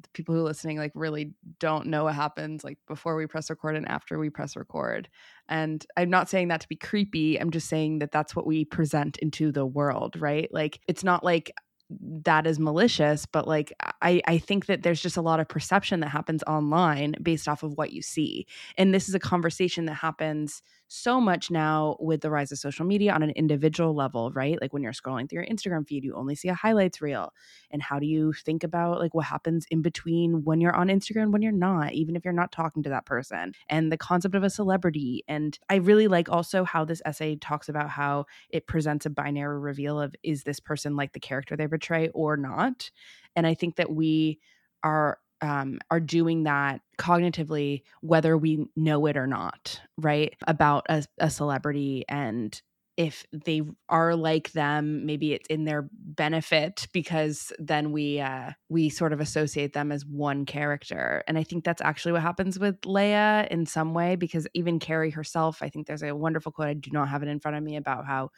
[0.00, 3.50] the people who are listening like really don't know what happens like before we press
[3.50, 5.08] record and after we press record.
[5.48, 8.64] And i'm not saying that to be creepy i'm just saying that that's what we
[8.64, 10.48] present into the world right?
[10.52, 11.52] Like it's not like
[11.88, 13.72] that is malicious but like
[14.02, 17.62] i i think that there's just a lot of perception that happens online based off
[17.62, 18.46] of what you see.
[18.76, 22.86] And this is a conversation that happens so much now with the rise of social
[22.86, 24.60] media on an individual level, right?
[24.60, 27.32] Like when you're scrolling through your Instagram feed, you only see a highlights reel.
[27.70, 31.32] And how do you think about like what happens in between when you're on Instagram
[31.32, 33.52] when you're not, even if you're not talking to that person?
[33.68, 35.24] And the concept of a celebrity.
[35.26, 39.58] And I really like also how this essay talks about how it presents a binary
[39.58, 42.90] reveal of is this person like the character they portray or not?
[43.34, 44.38] And I think that we
[44.82, 50.34] are um, are doing that cognitively, whether we know it or not, right?
[50.46, 52.60] About a, a celebrity and
[52.96, 53.60] if they
[53.90, 59.20] are like them maybe it's in their benefit because then we uh we sort of
[59.20, 63.66] associate them as one character and i think that's actually what happens with leia in
[63.66, 67.08] some way because even carrie herself i think there's a wonderful quote i do not
[67.08, 68.30] have it in front of me about how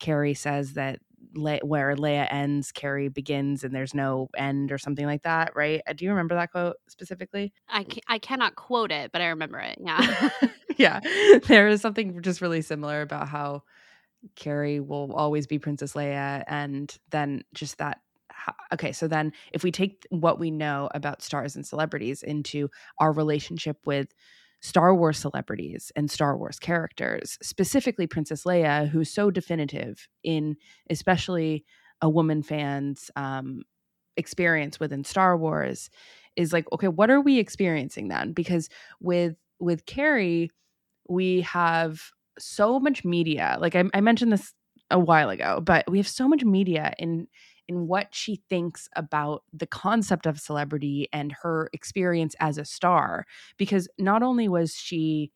[0.00, 1.00] carrie says that
[1.34, 5.82] Le- where Leia ends, Carrie begins, and there's no end or something like that, right?
[5.86, 7.52] Uh, do you remember that quote specifically?
[7.68, 9.78] I, ca- I cannot quote it, but I remember it.
[9.80, 10.30] Yeah.
[10.76, 11.00] yeah.
[11.46, 13.62] There is something just really similar about how
[14.36, 18.00] Carrie will always be Princess Leia, and then just that.
[18.72, 23.12] Okay, so then if we take what we know about stars and celebrities into our
[23.12, 24.14] relationship with
[24.60, 30.56] Star Wars celebrities and Star Wars characters, specifically Princess Leia, who's so definitive in
[30.90, 31.64] especially
[32.00, 33.62] a woman fan's um,
[34.16, 35.90] experience within Star Wars,
[36.36, 38.32] is like, okay, what are we experiencing then?
[38.32, 38.68] Because
[39.00, 40.50] with with Carrie,
[41.08, 43.56] we have so much media.
[43.60, 44.54] Like I, I mentioned this
[44.90, 47.26] a while ago, but we have so much media in
[47.68, 53.26] in what she thinks about the concept of celebrity and her experience as a star.
[53.58, 55.30] Because not only was she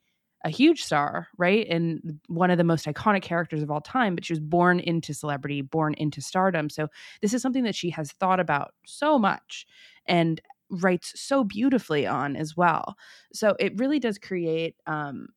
[0.45, 1.67] a huge star, right?
[1.69, 5.15] And one of the most iconic characters of all time, but she was born into
[5.15, 6.69] celebrity, born into stardom.
[6.69, 6.89] So
[7.21, 9.67] this is something that she has thought about so much
[10.07, 12.97] and writes so beautifully on as well.
[13.33, 15.29] So it really does create um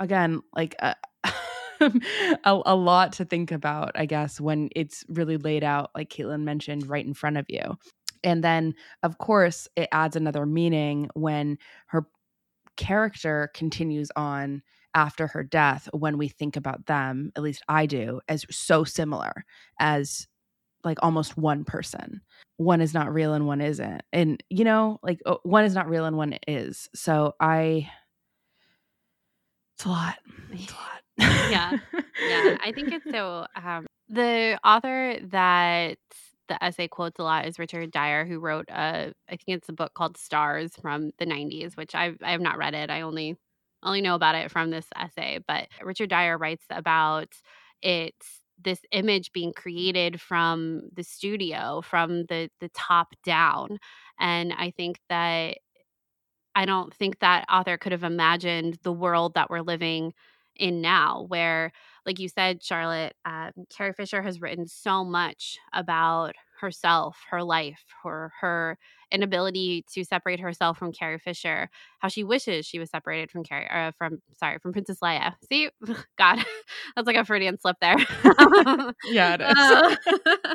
[0.00, 0.94] again like a,
[2.44, 6.42] a, a, lot to think about, I guess, when it's really laid out, like Caitlin
[6.42, 7.78] mentioned, right in front of you.
[8.24, 12.06] And then, of course, it adds another meaning when her
[12.76, 14.62] character continues on
[14.94, 19.44] after her death when we think about them, at least I do, as so similar
[19.78, 20.26] as
[20.84, 22.20] like almost one person.
[22.56, 24.02] One is not real and one isn't.
[24.12, 26.88] And you know, like uh, one is not real and one is.
[26.94, 27.88] So I
[29.76, 30.18] it's a lot.
[30.50, 31.02] It's a lot.
[31.18, 31.74] Yeah.
[32.24, 32.56] Yeah.
[32.62, 35.98] I think it's so um the author that
[36.48, 39.72] the essay quotes a lot is Richard Dyer, who wrote a I think it's a
[39.74, 42.90] book called Stars from the 90s, which I've I have not read it.
[42.90, 43.36] I only
[43.82, 45.38] only know about it from this essay.
[45.46, 47.28] But Richard Dyer writes about
[47.82, 53.78] it's this image being created from the studio, from the the top down.
[54.18, 55.58] And I think that
[56.54, 60.12] I don't think that author could have imagined the world that we're living
[60.58, 61.72] in now, where,
[62.06, 67.84] like you said, Charlotte, um, Carrie Fisher has written so much about herself, her life,
[68.02, 68.78] her her
[69.10, 73.68] inability to separate herself from Carrie Fisher, how she wishes she was separated from Carrie,
[73.70, 75.34] uh, from sorry, from Princess Leia.
[75.48, 75.70] See,
[76.18, 76.38] God,
[76.96, 77.96] that's like a Freudian slip there.
[79.04, 80.16] yeah, it is.
[80.16, 80.54] Uh,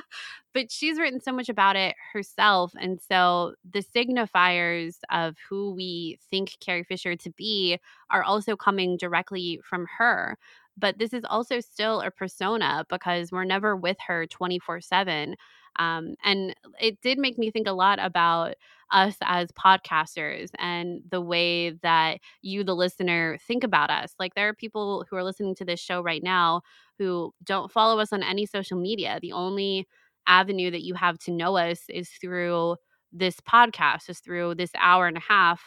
[0.54, 6.20] but she's written so much about it herself, and so the signifiers of who we
[6.30, 7.80] think Carrie Fisher to be
[8.10, 10.38] are also coming directly from her
[10.78, 15.36] but this is also still a persona because we're never with her 24 7
[15.78, 18.56] um, and it did make me think a lot about
[18.92, 24.14] us as podcasters and the way that you, the listener, think about us.
[24.20, 26.62] Like, there are people who are listening to this show right now
[27.00, 29.20] who don't follow us on any social media.
[29.22, 29.88] The only
[30.28, 32.78] avenue that you have to know us is through
[33.12, 35.62] this podcast, is through this hour and a half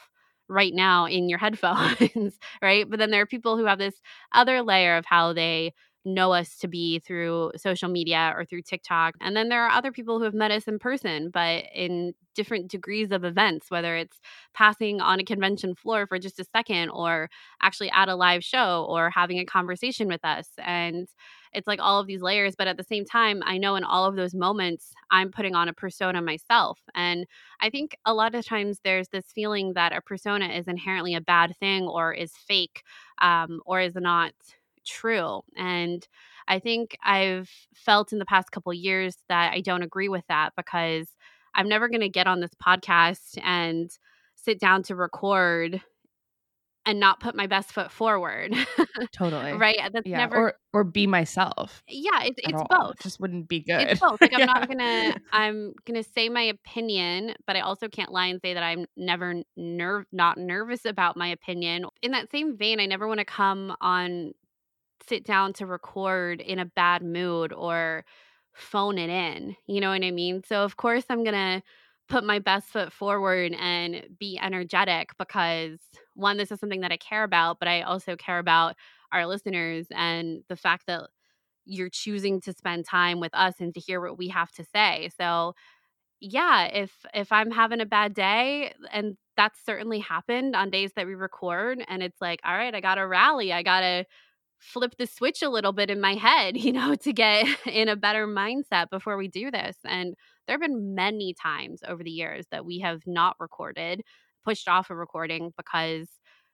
[0.48, 2.88] right now in your headphones, right?
[2.88, 4.00] But then there are people who have this
[4.32, 5.74] other layer of how they
[6.06, 9.14] know us to be through social media or through TikTok.
[9.20, 12.70] And then there are other people who have met us in person, but in different
[12.70, 14.20] degrees of events, whether it's
[14.54, 17.28] passing on a convention floor for just a second or
[17.62, 20.48] actually at a live show or having a conversation with us.
[20.64, 21.08] And
[21.52, 22.54] it's like all of these layers.
[22.56, 25.68] But at the same time, I know in all of those moments, I'm putting on
[25.68, 26.78] a persona myself.
[26.94, 27.26] And
[27.60, 31.20] I think a lot of times there's this feeling that a persona is inherently a
[31.20, 32.82] bad thing or is fake
[33.22, 34.32] um, or is not
[34.86, 35.42] true.
[35.56, 36.06] And
[36.48, 40.52] I think I've felt in the past couple years that I don't agree with that
[40.56, 41.08] because
[41.54, 43.90] I'm never going to get on this podcast and
[44.34, 45.82] sit down to record
[46.86, 48.54] and not put my best foot forward.
[49.12, 49.54] totally.
[49.54, 49.76] right.
[49.92, 50.18] That's yeah.
[50.18, 51.82] never or or be myself.
[51.88, 52.92] Yeah, it's it's both.
[52.92, 53.88] It just wouldn't be good.
[53.88, 54.20] It's both.
[54.20, 58.40] Like I'm not gonna I'm gonna say my opinion, but I also can't lie and
[58.40, 61.86] say that I'm never nerve not nervous about my opinion.
[62.02, 64.32] In that same vein, I never want to come on
[65.08, 68.04] sit down to record in a bad mood or
[68.54, 69.56] phone it in.
[69.66, 70.42] You know what I mean?
[70.44, 71.62] So, of course, I'm going to
[72.08, 75.78] put my best foot forward and be energetic because
[76.14, 78.76] one, this is something that I care about, but I also care about
[79.12, 81.08] our listeners and the fact that
[81.64, 85.10] you're choosing to spend time with us and to hear what we have to say.
[85.18, 85.54] So,
[86.20, 91.06] yeah, if if I'm having a bad day and that's certainly happened on days that
[91.06, 93.52] we record and it's like, all right, I got to rally.
[93.52, 94.04] I got to
[94.66, 97.96] flip the switch a little bit in my head, you know, to get in a
[97.96, 99.76] better mindset before we do this.
[99.84, 100.14] And
[100.46, 104.02] there have been many times over the years that we have not recorded,
[104.44, 106.08] pushed off a recording because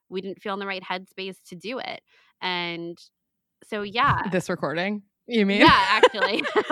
[0.08, 2.00] we didn't feel in the right headspace to do it.
[2.40, 2.98] And
[3.64, 4.22] so, yeah.
[4.30, 5.02] This recording?
[5.26, 5.60] You mean?
[5.60, 6.42] Yeah, actually.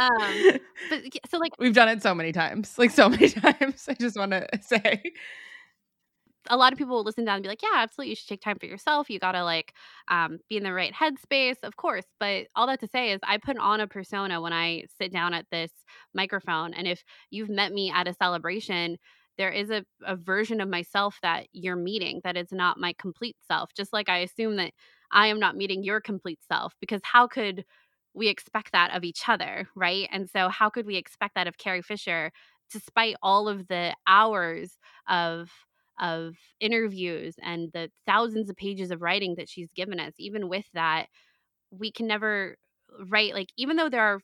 [0.00, 3.86] um, but so like we've done it so many times, like so many times.
[3.88, 5.02] I just want to say
[6.48, 8.10] a lot of people will listen down and be like, yeah, absolutely.
[8.10, 9.08] You should take time for yourself.
[9.08, 9.74] You got to like
[10.08, 12.04] um, be in the right headspace, of course.
[12.20, 15.34] But all that to say is, I put on a persona when I sit down
[15.34, 15.70] at this
[16.14, 16.74] microphone.
[16.74, 18.98] And if you've met me at a celebration,
[19.36, 23.36] there is a, a version of myself that you're meeting that is not my complete
[23.46, 23.70] self.
[23.74, 24.72] Just like I assume that
[25.10, 27.64] I am not meeting your complete self, because how could
[28.14, 30.08] we expect that of each other, right?
[30.12, 32.30] And so, how could we expect that of Carrie Fisher,
[32.70, 34.78] despite all of the hours
[35.08, 35.50] of
[36.00, 40.66] of interviews and the thousands of pages of writing that she's given us even with
[40.74, 41.06] that
[41.70, 42.56] we can never
[43.08, 44.20] write like even though there are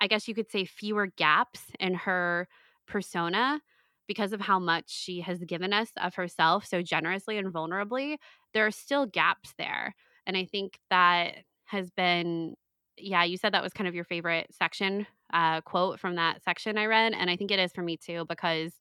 [0.00, 2.48] i guess you could say fewer gaps in her
[2.86, 3.60] persona
[4.06, 8.16] because of how much she has given us of herself so generously and vulnerably
[8.52, 9.94] there are still gaps there.
[10.26, 11.36] And i think that
[11.66, 12.54] has been
[12.96, 16.78] yeah you said that was kind of your favorite section uh, quote from that section
[16.78, 18.72] i read and i think it is for me too because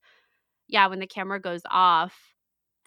[0.74, 2.16] yeah, when the camera goes off,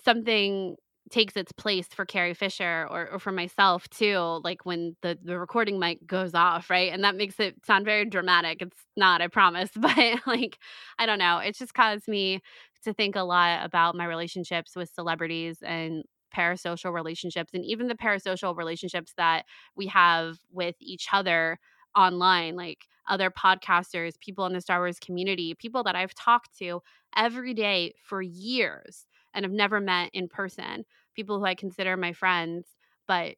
[0.05, 0.77] something
[1.11, 5.39] takes its place for Carrie Fisher or, or for myself too, like when the, the
[5.39, 6.93] recording mic goes off, right?
[6.93, 8.61] And that makes it sound very dramatic.
[8.61, 9.71] It's not, I promise.
[9.77, 10.59] But like,
[10.99, 11.39] I don't know.
[11.39, 12.41] It's just caused me
[12.85, 16.03] to think a lot about my relationships with celebrities and
[16.37, 19.45] parasocial relationships and even the parasocial relationships that
[19.77, 21.59] we have with each other
[21.97, 26.83] online, like other podcasters, people in the Star Wars community, people that I've talked to
[27.17, 30.85] every day for years and have never met in person,
[31.15, 32.67] people who I consider my friends.
[33.09, 33.37] But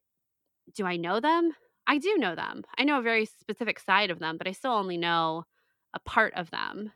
[0.75, 1.51] do I know them?
[1.87, 2.63] I do know them.
[2.77, 5.45] I know a very specific side of them, but I still only know
[5.93, 6.91] a part of them.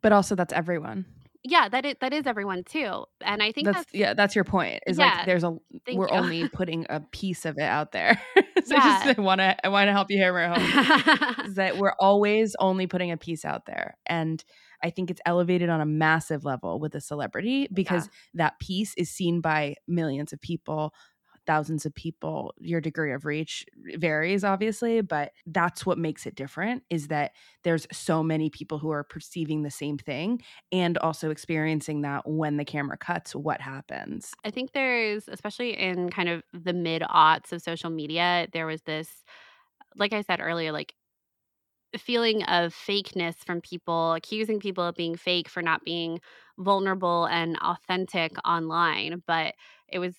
[0.00, 1.04] But also, that's everyone.
[1.44, 4.44] Yeah, that is that is everyone too, and I think that's, that's, yeah, that's your
[4.44, 4.80] point.
[4.86, 5.50] Is Yeah, like there's a
[5.92, 6.08] we're you.
[6.08, 8.20] only putting a piece of it out there.
[8.64, 9.04] so Yeah.
[9.04, 11.44] just I want to I want to help you hammer home.
[11.46, 13.96] is that we're always only putting a piece out there.
[14.06, 14.42] And
[14.84, 19.10] I think it's elevated on a massive level with a celebrity because that piece is
[19.10, 20.94] seen by millions of people,
[21.46, 22.54] thousands of people.
[22.58, 23.66] Your degree of reach
[23.96, 27.32] varies, obviously, but that's what makes it different is that
[27.64, 32.56] there's so many people who are perceiving the same thing and also experiencing that when
[32.56, 34.32] the camera cuts, what happens.
[34.44, 38.82] I think there's, especially in kind of the mid aughts of social media, there was
[38.82, 39.24] this,
[39.96, 40.94] like I said earlier, like
[41.98, 46.20] feeling of fakeness from people, accusing people of being fake for not being
[46.58, 49.22] vulnerable and authentic online.
[49.26, 49.54] But
[49.88, 50.14] it was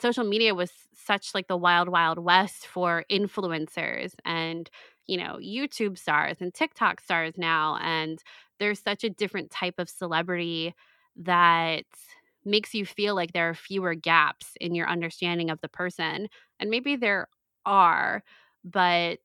[0.00, 4.70] social media was such like the wild, wild west for influencers and,
[5.06, 7.78] you know, YouTube stars and TikTok stars now.
[7.82, 8.22] And
[8.60, 10.74] there's such a different type of celebrity
[11.16, 11.84] that
[12.44, 16.28] makes you feel like there are fewer gaps in your understanding of the person.
[16.60, 17.28] And maybe there
[17.66, 18.22] are,
[18.64, 19.18] but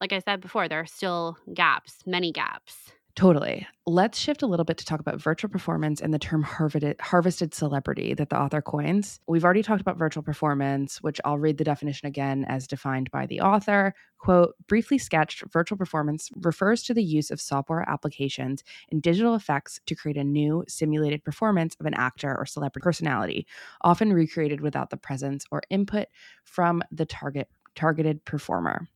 [0.00, 2.92] like I said before, there are still gaps, many gaps.
[3.16, 3.66] Totally.
[3.86, 7.54] Let's shift a little bit to talk about virtual performance and the term harvested, harvested
[7.54, 9.20] celebrity that the author coins.
[9.26, 13.24] We've already talked about virtual performance, which I'll read the definition again as defined by
[13.24, 13.94] the author.
[14.18, 19.80] Quote, briefly sketched, virtual performance refers to the use of software applications and digital effects
[19.86, 23.46] to create a new simulated performance of an actor or celebrity personality,
[23.80, 26.08] often recreated without the presence or input
[26.44, 28.88] from the target targeted performer.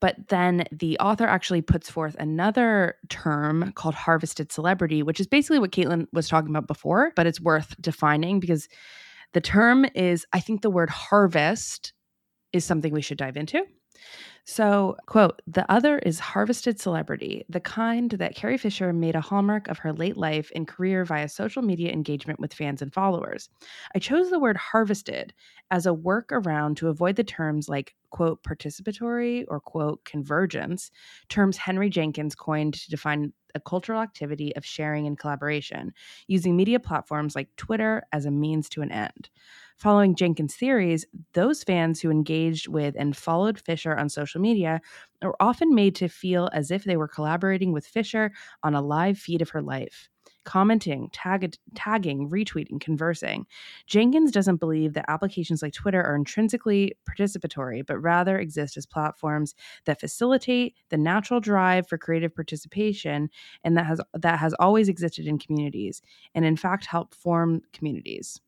[0.00, 5.58] But then the author actually puts forth another term called harvested celebrity, which is basically
[5.58, 8.68] what Caitlin was talking about before, but it's worth defining because
[9.32, 11.92] the term is, I think the word harvest
[12.52, 13.64] is something we should dive into.
[14.46, 19.68] So, quote, the other is harvested celebrity, the kind that Carrie Fisher made a hallmark
[19.68, 23.48] of her late life and career via social media engagement with fans and followers.
[23.94, 25.32] I chose the word harvested
[25.70, 30.90] as a workaround to avoid the terms like, quote, participatory or, quote, convergence,
[31.30, 35.94] terms Henry Jenkins coined to define a cultural activity of sharing and collaboration,
[36.26, 39.30] using media platforms like Twitter as a means to an end.
[39.76, 44.80] Following Jenkins' theories, those fans who engaged with and followed Fisher on social media
[45.20, 49.18] are often made to feel as if they were collaborating with Fisher on a live
[49.18, 50.08] feed of her life.
[50.44, 53.46] Commenting, tag- tagging, retweeting, conversing.
[53.86, 59.54] Jenkins doesn't believe that applications like Twitter are intrinsically participatory, but rather exist as platforms
[59.86, 63.28] that facilitate the natural drive for creative participation
[63.64, 66.00] and that has that has always existed in communities
[66.34, 68.40] and in fact help form communities.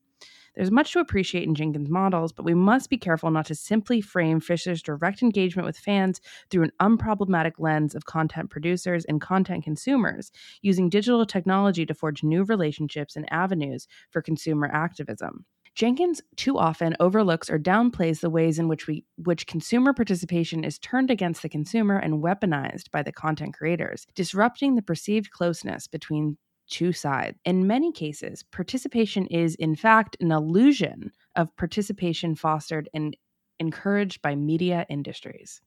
[0.57, 4.01] There's much to appreciate in Jenkins' models, but we must be careful not to simply
[4.01, 9.65] frame Fisher's direct engagement with fans through an unproblematic lens of content producers and content
[9.65, 10.33] consumers,
[10.63, 15.45] using digital technology to forge new relationships and avenues for consumer activism.
[15.75, 20.79] Jenkins too often overlooks or downplays the ways in which we which consumer participation is
[20.79, 26.39] turned against the consumer and weaponized by the content creators, disrupting the perceived closeness between
[26.69, 27.39] two sides.
[27.45, 33.17] In many cases, participation is, in fact, an illusion of participation fostered and
[33.59, 35.61] encouraged by media industries.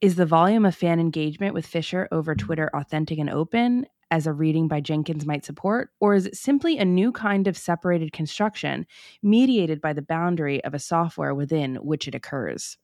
[0.00, 4.32] Is the volume of fan engagement with Fisher over Twitter authentic and open, as a
[4.32, 5.90] reading by Jenkins might support?
[5.98, 8.86] Or is it simply a new kind of separated construction
[9.22, 12.76] mediated by the boundary of a software within which it occurs?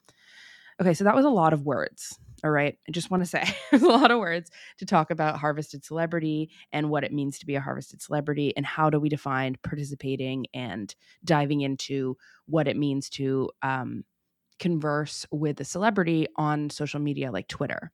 [0.81, 2.18] Okay, so that was a lot of words.
[2.43, 2.78] All right.
[2.88, 6.51] I just want to say there's a lot of words to talk about harvested celebrity
[6.72, 10.47] and what it means to be a harvested celebrity and how do we define participating
[10.55, 12.16] and diving into
[12.47, 14.05] what it means to um,
[14.61, 17.90] converse with a celebrity on social media like Twitter.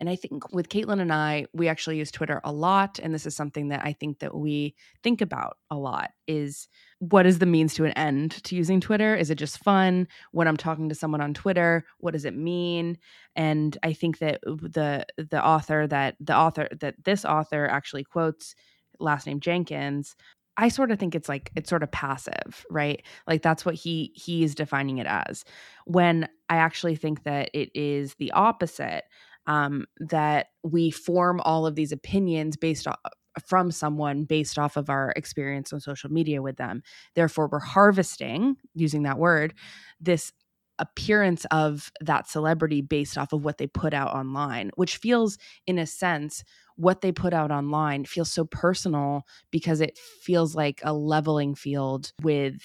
[0.00, 2.98] And I think with Caitlin and I, we actually use Twitter a lot.
[3.00, 7.26] And this is something that I think that we think about a lot is what
[7.26, 9.14] is the means to an end to using Twitter?
[9.14, 10.08] Is it just fun?
[10.32, 12.98] When I'm talking to someone on Twitter, what does it mean?
[13.36, 18.54] And I think that the the author that the author that this author actually quotes
[18.98, 20.16] last name Jenkins
[20.56, 23.02] I sort of think it's like it's sort of passive, right?
[23.26, 25.44] Like that's what he he is defining it as.
[25.84, 29.04] When I actually think that it is the opposite,
[29.46, 32.98] um, that we form all of these opinions based off
[33.44, 36.82] from someone based off of our experience on social media with them.
[37.14, 39.54] Therefore, we're harvesting, using that word,
[40.00, 40.32] this
[40.78, 45.78] appearance of that celebrity based off of what they put out online, which feels, in
[45.78, 46.44] a sense,
[46.76, 52.12] what they put out online feels so personal because it feels like a leveling field
[52.22, 52.60] with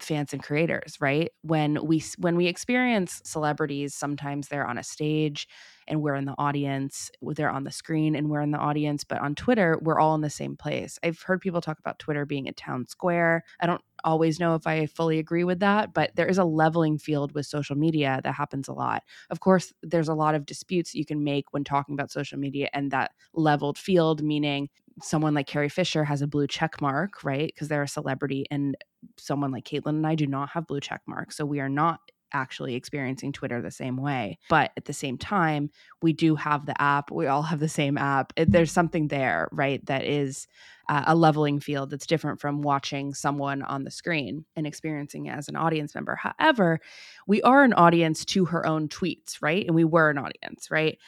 [0.00, 1.30] fans and creators right?
[1.42, 5.46] When we when we experience celebrities sometimes they're on a stage
[5.88, 9.20] and we're in the audience they're on the screen and we're in the audience but
[9.20, 12.48] on twitter we're all in the same place i've heard people talk about twitter being
[12.48, 16.26] a town square i don't always know if i fully agree with that but there
[16.26, 20.14] is a leveling field with social media that happens a lot of course there's a
[20.14, 24.22] lot of disputes you can make when talking about social media and that leveled field
[24.22, 24.68] meaning
[25.02, 27.52] someone like Carrie Fisher has a blue check mark, right?
[27.54, 28.76] Because they're a celebrity, and
[29.18, 31.36] someone like Caitlin and I do not have blue check marks.
[31.36, 32.00] So we are not
[32.32, 34.38] actually experiencing Twitter the same way.
[34.48, 35.70] But at the same time,
[36.02, 37.10] we do have the app.
[37.10, 38.32] We all have the same app.
[38.36, 39.84] There's something there, right?
[39.86, 40.46] That is
[40.88, 45.30] uh, a leveling field that's different from watching someone on the screen and experiencing it
[45.30, 46.16] as an audience member.
[46.16, 46.80] However,
[47.26, 49.66] we are an audience to her own tweets, right?
[49.66, 50.98] And we were an audience, right?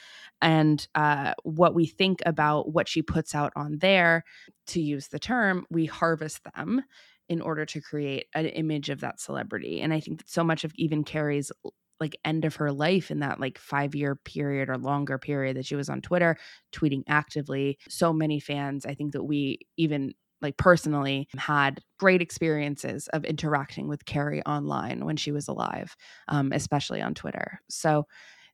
[0.40, 4.24] and uh, what we think about what she puts out on there,
[4.68, 6.82] to use the term, we harvest them
[7.28, 9.80] in order to create an image of that celebrity.
[9.80, 11.52] And I think that so much of even Carrie's
[12.00, 15.66] like end of her life in that like five year period or longer period that
[15.66, 16.36] she was on Twitter,
[16.72, 17.78] tweeting actively.
[17.88, 23.88] So many fans, I think that we even like personally had great experiences of interacting
[23.88, 25.96] with Carrie online when she was alive,
[26.28, 27.60] um, especially on Twitter.
[27.68, 28.04] So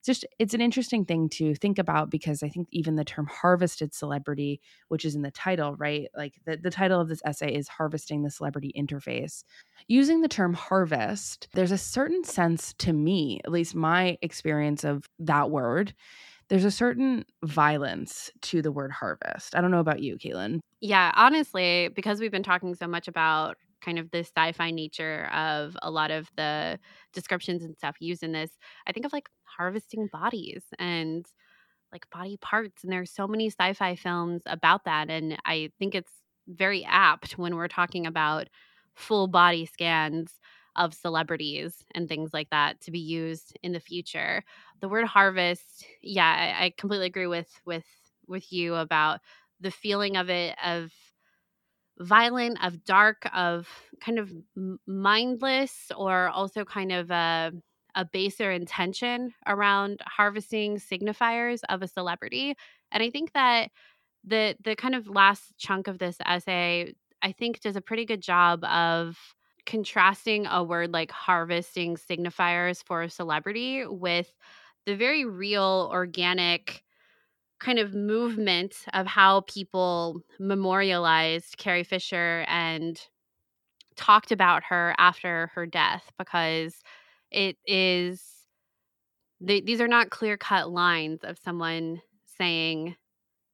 [0.07, 3.27] it's just it's an interesting thing to think about because I think even the term
[3.27, 6.09] harvested celebrity, which is in the title, right?
[6.15, 9.45] Like the, the title of this essay is harvesting the celebrity interface.
[9.89, 15.09] Using the term harvest, there's a certain sense to me, at least my experience of
[15.21, 15.95] that word,
[16.49, 19.57] there's a certain violence to the word harvest.
[19.57, 20.61] I don't know about you, Caitlin.
[20.81, 25.76] Yeah, honestly, because we've been talking so much about kind of the sci-fi nature of
[25.82, 26.78] a lot of the
[27.12, 28.53] descriptions and stuff used in this
[28.87, 31.26] i think of like harvesting bodies and
[31.93, 36.11] like body parts and there's so many sci-fi films about that and i think it's
[36.49, 38.49] very apt when we're talking about
[38.95, 40.41] full body scans
[40.76, 44.43] of celebrities and things like that to be used in the future.
[44.80, 47.85] The word harvest yeah I, I completely agree with with
[48.26, 49.20] with you about
[49.61, 50.93] the feeling of it of
[52.01, 53.68] violent, of dark, of
[54.01, 54.32] kind of
[54.86, 57.53] mindless, or also kind of a,
[57.95, 62.55] a baser intention around harvesting signifiers of a celebrity.
[62.92, 63.70] And I think that
[64.24, 68.22] the the kind of last chunk of this essay, I think, does a pretty good
[68.22, 69.18] job of
[69.66, 74.32] contrasting a word like harvesting signifiers for a celebrity with
[74.86, 76.84] the very real organic
[77.61, 83.01] kind of movement of how people memorialized Carrie Fisher and
[83.97, 86.83] talked about her after her death because
[87.31, 88.23] it is
[89.41, 92.01] they, these are not clear cut lines of someone
[92.39, 92.97] saying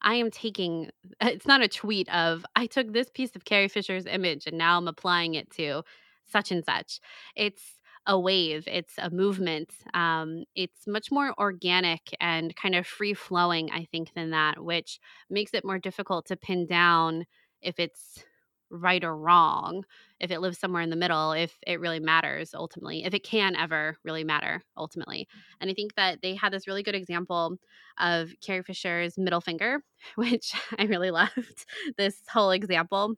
[0.02, 0.90] I am taking
[1.20, 4.78] it's not a tweet of I took this piece of Carrie Fisher's image and now
[4.78, 5.82] I'm applying it to
[6.26, 7.00] such and such.
[7.36, 9.70] It's a wave, it's a movement.
[9.94, 14.98] Um, it's much more organic and kind of free flowing, I think, than that, which
[15.28, 17.26] makes it more difficult to pin down
[17.62, 18.24] if it's
[18.70, 19.84] right or wrong,
[20.20, 23.56] if it lives somewhere in the middle, if it really matters ultimately, if it can
[23.56, 25.26] ever really matter ultimately.
[25.60, 27.56] And I think that they had this really good example
[27.98, 29.82] of Carrie Fisher's middle finger,
[30.14, 31.66] which I really loved
[31.98, 33.16] this whole example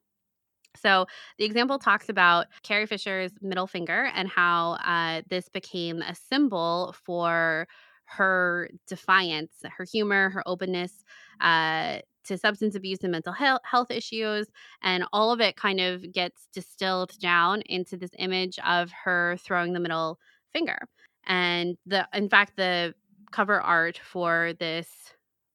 [0.76, 1.06] so
[1.38, 6.94] the example talks about Carrie Fisher's middle finger and how uh, this became a symbol
[7.04, 7.66] for
[8.04, 11.04] her defiance, her humor, her openness
[11.40, 14.46] uh, to substance abuse and mental health issues.
[14.82, 19.72] And all of it kind of gets distilled down into this image of her throwing
[19.72, 20.18] the middle
[20.52, 20.78] finger.
[21.26, 22.94] And the, in fact, the
[23.30, 24.88] cover art for this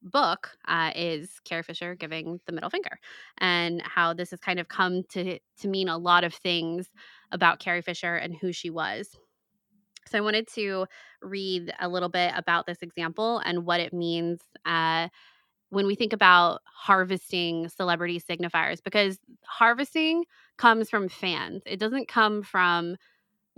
[0.07, 2.99] book uh, is Carrie Fisher giving the middle finger,
[3.37, 6.89] and how this has kind of come to to mean a lot of things
[7.31, 9.17] about Carrie Fisher and who she was.
[10.07, 10.85] So I wanted to
[11.21, 15.09] read a little bit about this example and what it means uh,
[15.69, 20.23] when we think about harvesting celebrity signifiers, because harvesting
[20.57, 21.61] comes from fans.
[21.65, 22.95] It doesn't come from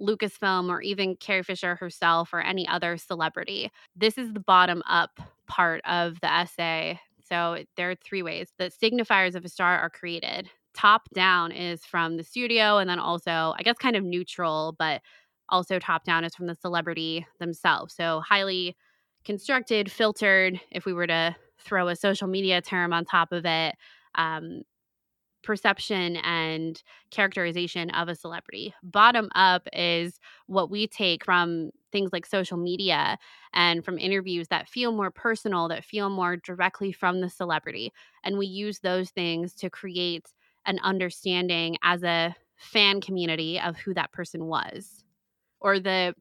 [0.01, 3.69] Lucasfilm or even Carrie Fisher herself or any other celebrity.
[3.95, 5.19] This is the bottom up
[5.49, 6.99] part of the essay.
[7.27, 10.49] So there are three ways the signifiers of a star are created.
[10.73, 15.01] Top down is from the studio, and then also, I guess, kind of neutral, but
[15.49, 17.93] also top down is from the celebrity themselves.
[17.93, 18.77] So highly
[19.25, 23.75] constructed, filtered, if we were to throw a social media term on top of it,
[24.15, 24.61] um,
[25.43, 26.81] perception and
[27.11, 28.73] characterization of a celebrity.
[28.83, 33.17] Bottom up is what we take from things like social media
[33.53, 37.91] and from interviews that feel more personal, that feel more directly from the celebrity.
[38.23, 40.27] And we use those things to create
[40.65, 45.03] an understanding as a fan community of who that person was
[45.61, 46.15] or the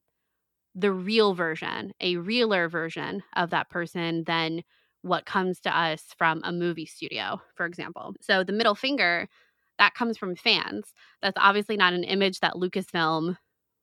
[0.75, 4.63] the real version, a realer version of that person than
[5.03, 8.15] what comes to us from a movie studio, for example.
[8.21, 9.29] So the middle finger,
[9.79, 10.93] that comes from fans.
[11.23, 13.37] That's obviously not an image that Lucasfilm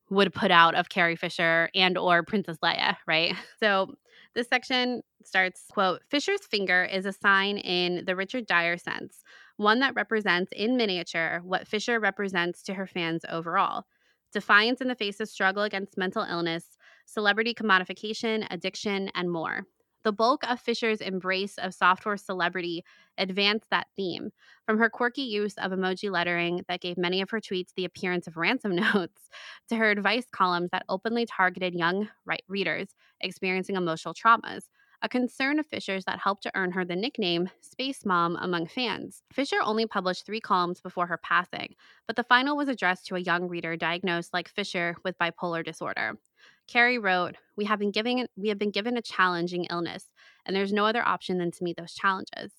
[0.10, 3.36] would put out of Carrie Fisher and or Princess Leia, right?
[3.60, 3.96] So
[4.36, 9.24] this section starts quote Fisher's finger is a sign in the Richard Dyer sense,
[9.58, 13.86] one that represents in miniature what Fisher represents to her fans overall.
[14.34, 19.66] Defiance in the face of struggle against mental illness, celebrity commodification, addiction, and more.
[20.06, 22.86] The bulk of Fisher's embrace of software celebrity
[23.18, 24.30] advanced that theme,
[24.68, 28.28] from her quirky use of emoji lettering that gave many of her tweets the appearance
[28.28, 29.32] of ransom notes,
[29.68, 34.70] to her advice columns that openly targeted young right readers experiencing emotional traumas,
[35.02, 39.24] a concern of Fisher's that helped to earn her the nickname Space Mom among fans.
[39.34, 41.74] Fisher only published three columns before her passing,
[42.06, 46.20] but the final was addressed to a young reader diagnosed like Fisher with bipolar disorder.
[46.68, 50.10] Carrie wrote, "We have been giving we have been given a challenging illness,
[50.46, 52.54] and there's no other option than to meet those challenges.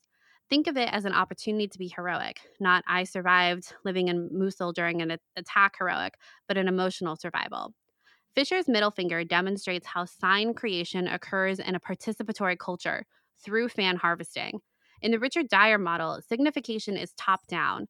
[0.49, 4.73] Think of it as an opportunity to be heroic, not I survived living in Mosul
[4.73, 6.15] during an attack heroic,
[6.47, 7.75] but an emotional survival."
[8.35, 13.07] Fisher's middle finger demonstrates how sign creation occurs in a participatory culture
[13.43, 14.61] through fan harvesting.
[15.03, 17.89] In the Richard Dyer model, signification is top down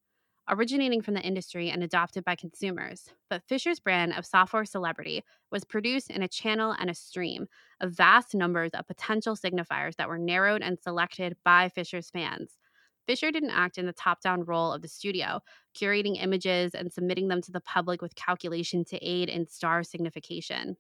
[0.49, 3.11] originating from the industry and adopted by consumers.
[3.29, 7.47] But Fisher's brand of software celebrity was produced in a channel and a stream
[7.81, 12.59] of vast numbers of potential signifiers that were narrowed and selected by Fisher's fans.
[13.07, 15.41] Fisher didn't act in the top down role of the studio,
[15.77, 20.77] curating images and submitting them to the public with calculation to aid in star signification.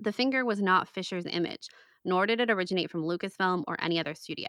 [0.00, 1.68] The finger was not Fisher's image,
[2.04, 4.48] nor did it originate from Lucasfilm or any other studio.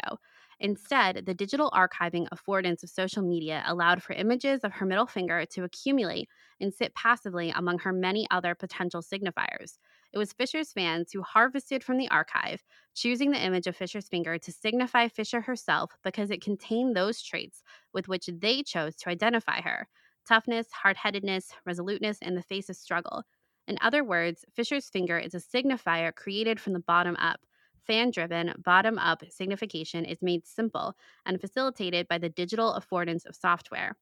[0.60, 5.46] Instead, the digital archiving affordance of social media allowed for images of her middle finger
[5.46, 6.28] to accumulate
[6.60, 9.78] and sit passively among her many other potential signifiers.
[10.12, 12.64] It was Fisher's fans who harvested from the archive,
[12.94, 17.64] choosing the image of Fisher's finger to signify Fisher herself because it contained those traits
[17.94, 19.88] with which they chose to identify her
[20.28, 23.24] toughness, hard headedness, resoluteness in the face of struggle.
[23.68, 27.40] In other words, Fisher's finger is a signifier created from the bottom up,
[27.86, 30.96] fan driven, bottom up signification is made simple
[31.26, 33.96] and facilitated by the digital affordance of software.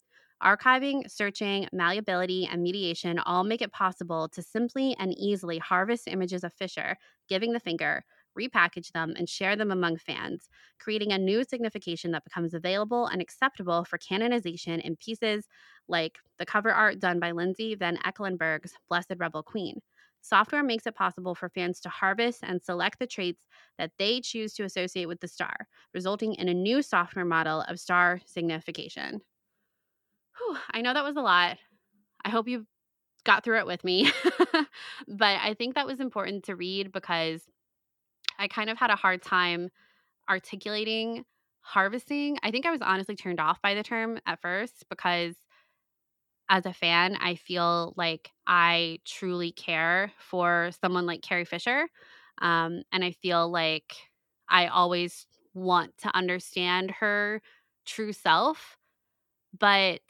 [0.43, 6.43] Archiving, searching, malleability, and mediation all make it possible to simply and easily harvest images
[6.43, 6.95] of Fisher,
[7.27, 8.03] giving the finger,
[8.37, 10.47] repackage them, and share them among fans,
[10.79, 15.47] creating a new signification that becomes available and acceptable for canonization in pieces
[15.87, 19.81] like the cover art done by Lindsay Van Ecklenburg's Blessed Rebel Queen.
[20.27, 23.47] Software makes it possible for fans to harvest and select the traits
[23.77, 27.79] that they choose to associate with the star, resulting in a new software model of
[27.79, 29.21] star signification.
[30.37, 31.57] Whew, I know that was a lot.
[32.25, 32.65] I hope you
[33.25, 34.11] got through it with me.
[35.07, 37.43] but I think that was important to read because
[38.39, 39.69] I kind of had a hard time
[40.29, 41.25] articulating
[41.61, 42.37] harvesting.
[42.43, 45.35] I think I was honestly turned off by the term at first because
[46.49, 51.87] as a fan, I feel like I truly care for someone like Carrie Fisher.
[52.41, 53.95] Um, and I feel like
[54.49, 57.41] I always want to understand her
[57.85, 58.77] true self.
[59.57, 60.01] But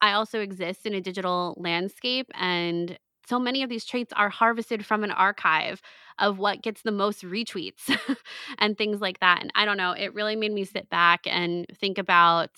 [0.00, 4.84] I also exist in a digital landscape, and so many of these traits are harvested
[4.84, 5.80] from an archive
[6.18, 7.96] of what gets the most retweets
[8.58, 9.40] and things like that.
[9.42, 12.50] And I don't know, it really made me sit back and think about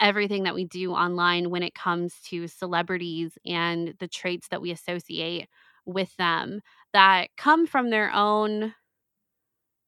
[0.00, 4.70] everything that we do online when it comes to celebrities and the traits that we
[4.70, 5.48] associate
[5.86, 6.60] with them
[6.92, 8.74] that come from their own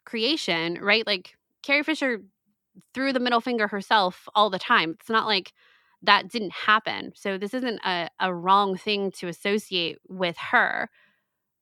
[0.04, 1.06] creation, right?
[1.06, 2.20] Like Carrie Fisher
[2.94, 4.96] threw the middle finger herself all the time.
[5.00, 5.52] It's not like
[6.02, 7.12] that didn't happen.
[7.16, 10.90] So this isn't a, a wrong thing to associate with her,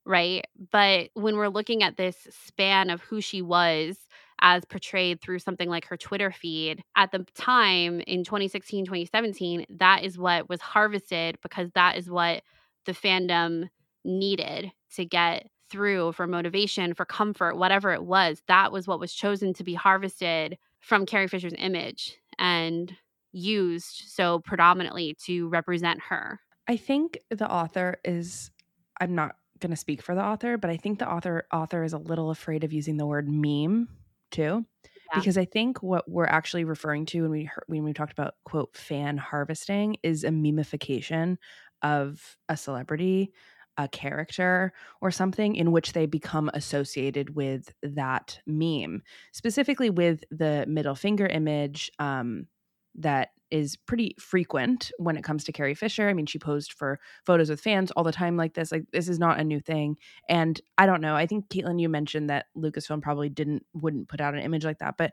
[0.05, 0.45] right?
[0.71, 3.97] But when we're looking at this span of who she was
[4.41, 6.83] as portrayed through something like her Twitter feed.
[6.95, 12.43] At the time in 2016, 2017, that is what was harvested because that is what
[12.85, 13.69] the fandom
[14.03, 18.41] needed to get through for motivation, for comfort, whatever it was.
[18.47, 22.93] That was what was chosen to be harvested from Carrie Fisher's image and
[23.31, 26.39] used so predominantly to represent her.
[26.67, 28.51] I think the author is
[28.99, 31.93] I'm not going to speak for the author, but I think the author author is
[31.93, 33.87] a little afraid of using the word meme
[34.31, 34.65] too.
[34.83, 35.19] Yeah.
[35.19, 38.35] Because I think what we're actually referring to when we heard, when we talked about
[38.45, 41.37] quote fan harvesting is a memification
[41.81, 43.31] of a celebrity
[43.77, 49.01] a character or something in which they become associated with that meme,
[49.31, 52.47] specifically with the middle finger image um,
[52.95, 56.09] that is pretty frequent when it comes to Carrie Fisher.
[56.09, 58.71] I mean, she posed for photos with fans all the time like this.
[58.71, 59.97] Like this is not a new thing.
[60.29, 61.15] And I don't know.
[61.15, 64.79] I think Caitlin, you mentioned that Lucasfilm probably didn't wouldn't put out an image like
[64.79, 65.11] that, but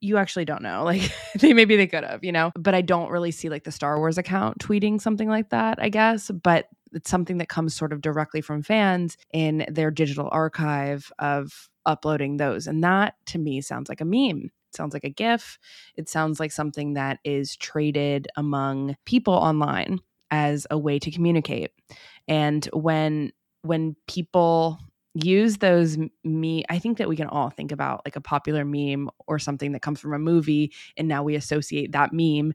[0.00, 0.84] you actually don't know.
[0.94, 2.52] Like they maybe they could have, you know.
[2.56, 5.88] But I don't really see like the Star Wars account tweeting something like that, I
[5.88, 6.30] guess.
[6.30, 11.68] But it's something that comes sort of directly from fans in their digital archive of
[11.86, 12.66] uploading those.
[12.66, 14.50] And that to me sounds like a meme.
[14.74, 15.58] Sounds like a GIF.
[15.96, 21.70] It sounds like something that is traded among people online as a way to communicate.
[22.28, 23.32] And when
[23.62, 24.78] when people
[25.16, 29.08] use those me i think that we can all think about like a popular meme
[29.28, 32.52] or something that comes from a movie and now we associate that meme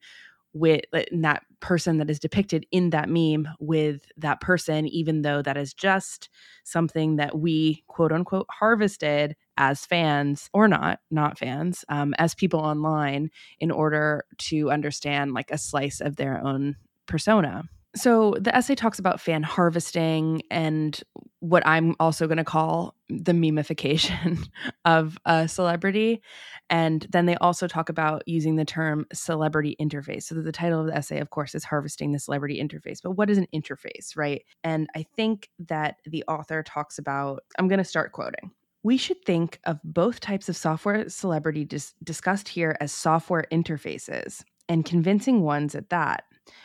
[0.54, 0.82] with
[1.12, 5.74] that person that is depicted in that meme with that person even though that is
[5.74, 6.30] just
[6.64, 12.62] something that we quote unquote harvested as fans or not not fans um, as people
[12.62, 17.64] online in order to understand like a slice of their own persona
[17.96, 21.02] so the essay talks about fan harvesting and
[21.40, 24.48] what I'm also going to call the memification
[24.86, 26.22] of a celebrity.
[26.70, 30.24] And then they also talk about using the term celebrity interface.
[30.24, 33.02] So the title of the essay, of course, is Harvesting the Celebrity Interface.
[33.02, 34.44] But what is an interface, right?
[34.64, 38.52] And I think that the author talks about, I'm going to start quoting.
[38.84, 44.44] We should think of both types of software celebrity dis- discussed here as software interfaces,
[44.70, 46.24] and convincing ones at that.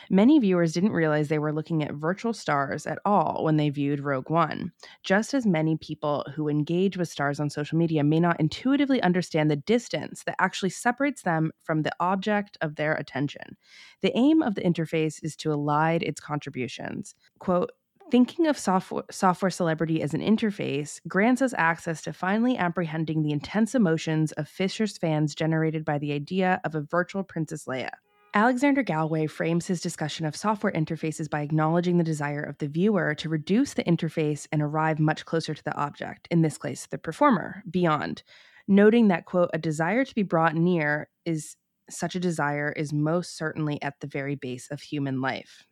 [0.09, 3.99] Many viewers didn't realize they were looking at virtual stars at all when they viewed
[3.99, 4.71] Rogue One.
[5.03, 9.49] Just as many people who engage with stars on social media may not intuitively understand
[9.49, 13.57] the distance that actually separates them from the object of their attention.
[14.01, 17.15] The aim of the interface is to elide its contributions.
[17.39, 17.71] Quote,
[18.11, 23.31] Thinking of software, software celebrity as an interface grants us access to finally apprehending the
[23.31, 27.89] intense emotions of Fisher's fans generated by the idea of a virtual Princess Leia.
[28.35, 33.15] Alexander Galloway frames his discussion of software interfaces by acknowledging the desire of the viewer
[33.15, 36.97] to reduce the interface and arrive much closer to the object, in this case, the
[36.97, 38.23] performer, beyond,
[38.67, 41.55] noting that, quote, a desire to be brought near is
[41.89, 45.65] such a desire is most certainly at the very base of human life.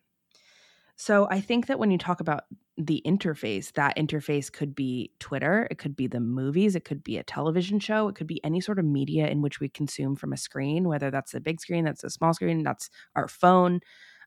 [0.96, 2.44] So I think that when you talk about
[2.76, 7.18] the interface, that interface could be Twitter, it could be the movies, it could be
[7.18, 10.32] a television show, it could be any sort of media in which we consume from
[10.32, 13.80] a screen, whether that's the big screen, that's a small screen, that's our phone,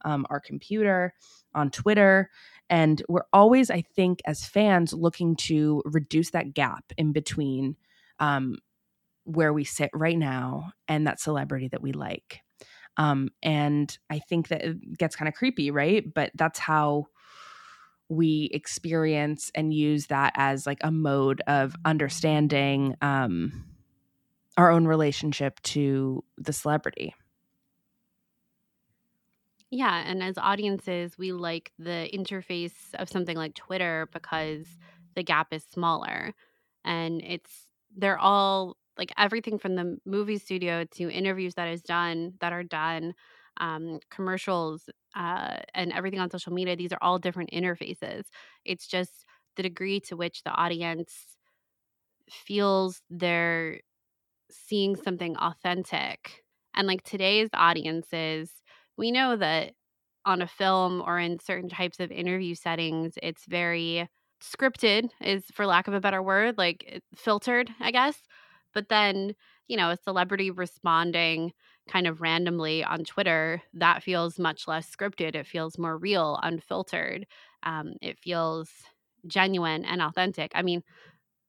[0.06, 1.14] um, our computer,
[1.54, 2.30] on Twitter.
[2.70, 7.76] And we're always, I think, as fans, looking to reduce that gap in between
[8.20, 8.58] um,
[9.26, 12.42] where we sit right now and that celebrity that we like.
[12.96, 16.04] Um, and I think that it gets kind of creepy, right?
[16.14, 17.08] But that's how
[18.10, 23.66] we experience and use that as like a mode of understanding um,
[24.56, 27.14] our own relationship to the celebrity.
[29.70, 34.66] Yeah, and as audiences, we like the interface of something like Twitter because
[35.16, 36.34] the gap is smaller
[36.86, 42.34] and it's they're all like everything from the movie studio to interviews that is done
[42.40, 43.14] that are done
[43.60, 48.26] um, commercials uh, and everything on social media these are all different interfaces.
[48.66, 49.26] It's just
[49.56, 51.38] the degree to which the audience
[52.30, 53.80] feels they're
[54.52, 56.44] seeing something authentic.
[56.76, 58.52] And like today's audiences
[58.98, 59.74] we know that
[60.26, 64.10] on a film or in certain types of interview settings it's very
[64.44, 68.22] scripted is for lack of a better word like filtered i guess.
[68.74, 69.36] But then,
[69.68, 71.54] you know, a celebrity responding
[71.88, 75.36] kind of randomly on Twitter, that feels much less scripted.
[75.36, 77.26] It feels more real, unfiltered.
[77.64, 78.70] Um, it feels
[79.26, 80.52] genuine and authentic.
[80.56, 80.84] I mean,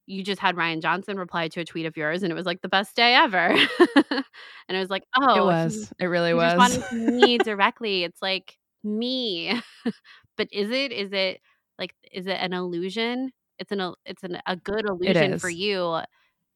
[0.06, 2.62] you just had Rian Johnson reply to a tweet of yours, and it was like
[2.62, 3.48] the best day ever.
[4.10, 4.24] and
[4.69, 5.93] it was like, oh, it was.
[5.98, 6.93] He, it really was.
[6.93, 8.05] Me directly.
[8.05, 9.60] It's like me,
[10.36, 10.93] but is it?
[10.93, 11.40] Is it
[11.78, 11.94] like?
[12.10, 13.32] Is it an illusion?
[13.59, 13.93] It's an.
[14.06, 16.01] It's an, a good illusion for you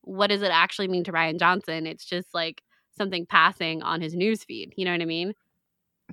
[0.03, 1.87] what does it actually mean to Rian Johnson?
[1.87, 2.63] It's just like
[2.97, 4.73] something passing on his newsfeed.
[4.77, 5.35] You know what I mean?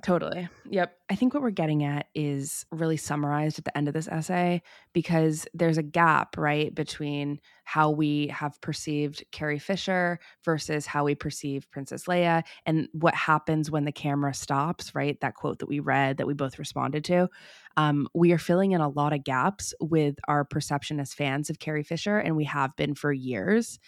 [0.02, 0.48] Totally.
[0.70, 0.96] Yep.
[1.10, 4.62] I think what we're getting at is really summarized at the end of this essay
[4.94, 11.14] because there's a gap, right, between how we have perceived Carrie Fisher versus how we
[11.14, 15.20] perceive Princess Leia and what happens when the camera stops, right?
[15.20, 17.28] That quote that we read that we both responded to.
[17.76, 21.58] Um, we are filling in a lot of gaps with our perception as fans of
[21.58, 23.78] Carrie Fisher, and we have been for years.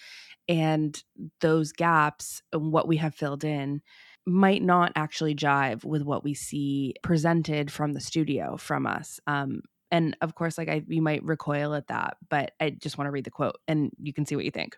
[0.49, 1.03] And
[1.41, 3.83] those gaps, and what we have filled in,
[4.27, 9.21] might not actually jive with what we see presented from the studio from us.
[9.27, 13.09] Um, And of course, like I, you might recoil at that, but I just want
[13.09, 14.77] to read the quote and you can see what you think.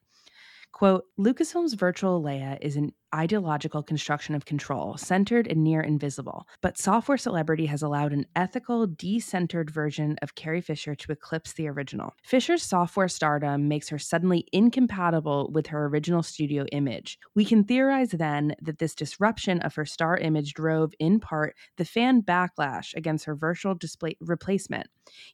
[0.72, 6.46] Quote Lucasfilm's virtual Leia is an ideological construction of control, centered and near invisible.
[6.60, 11.68] But software celebrity has allowed an ethical, decentered version of Carrie Fisher to eclipse the
[11.68, 12.14] original.
[12.24, 17.18] Fisher's software stardom makes her suddenly incompatible with her original studio image.
[17.34, 21.84] We can theorize then that this disruption of her star image drove, in part, the
[21.84, 24.88] fan backlash against her virtual display replacement,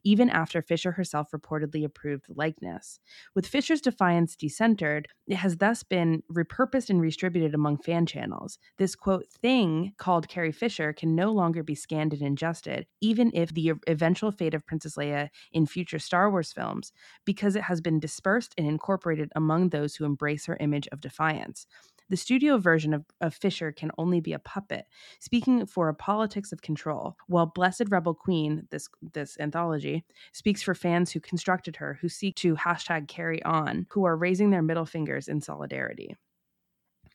[0.05, 3.01] even after Fisher herself reportedly approved the likeness.
[3.35, 8.59] With Fisher's defiance decentered, it has thus been repurposed and redistributed among among fan channels.
[8.79, 13.55] This quote thing called Carrie Fisher can no longer be scanned and ingested, even if
[13.55, 16.93] the eventual fate of Princess Leia in future Star Wars films,
[17.25, 21.67] because it has been dispersed and incorporated among those who embrace her image of defiance.
[22.09, 24.87] The studio version of, of Fisher can only be a puppet,
[25.21, 30.75] speaking for a politics of control, while Blessed Rebel Queen, this this anthology, speaks for
[30.75, 34.87] fans who constructed her, who seek to hashtag carry on, who are raising their middle
[34.87, 36.17] fingers in solidarity.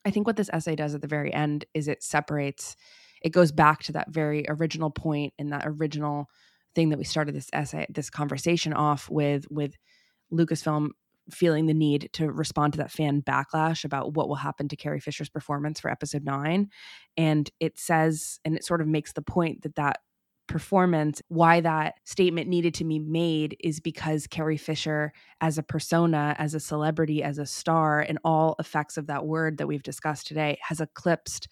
[0.06, 2.76] I think what this essay does at the very end is it separates,
[3.22, 6.26] it goes back to that very original point in that original
[6.76, 9.74] thing that we started this essay, this conversation off with, with
[10.32, 10.90] Lucasfilm
[11.28, 15.00] feeling the need to respond to that fan backlash about what will happen to Carrie
[15.00, 16.68] Fisher's performance for episode nine.
[17.16, 19.98] And it says, and it sort of makes the point that that
[20.46, 26.34] performance, why that statement needed to be made is because Carrie Fisher, as a persona,
[26.38, 30.26] as a celebrity, as a star, and all effects of that word that we've discussed
[30.26, 31.48] today, has eclipsed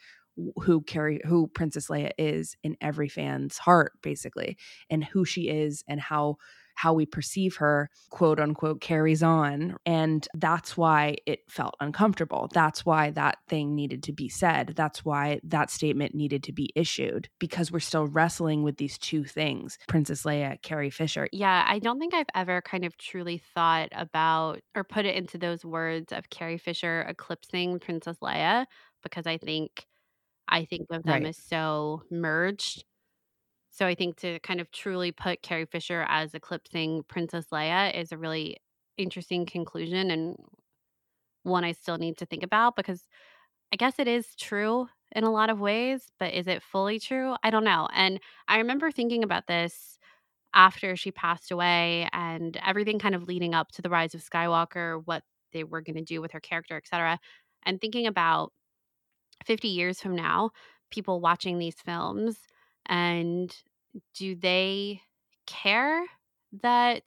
[0.62, 4.56] who Carrie, who Princess Leia is in every fan's heart, basically,
[4.90, 6.36] and who she is and how
[6.74, 9.76] how we perceive her, quote unquote, carries on.
[9.86, 12.48] And that's why it felt uncomfortable.
[12.52, 14.74] That's why that thing needed to be said.
[14.76, 19.24] That's why that statement needed to be issued because we're still wrestling with these two
[19.24, 21.28] things Princess Leia, Carrie Fisher.
[21.32, 25.38] Yeah, I don't think I've ever kind of truly thought about or put it into
[25.38, 28.66] those words of Carrie Fisher eclipsing Princess Leia
[29.02, 29.86] because I think.
[30.48, 31.26] I think of them right.
[31.26, 32.84] as so merged
[33.74, 38.12] so I think to kind of truly put Carrie Fisher as eclipsing Princess Leia is
[38.12, 38.58] a really
[38.96, 40.36] interesting conclusion and
[41.42, 43.08] one I still need to think about because
[43.72, 47.34] I guess it is true in a lot of ways, but is it fully true?
[47.42, 47.88] I don't know.
[47.92, 49.98] And I remember thinking about this
[50.54, 55.02] after she passed away and everything kind of leading up to the rise of Skywalker,
[55.04, 57.18] what they were going to do with her character, etc.
[57.64, 58.52] And thinking about
[59.44, 60.50] 50 years from now,
[60.90, 62.36] people watching these films
[62.86, 63.54] and
[64.14, 65.00] do they
[65.46, 66.04] care
[66.62, 67.04] that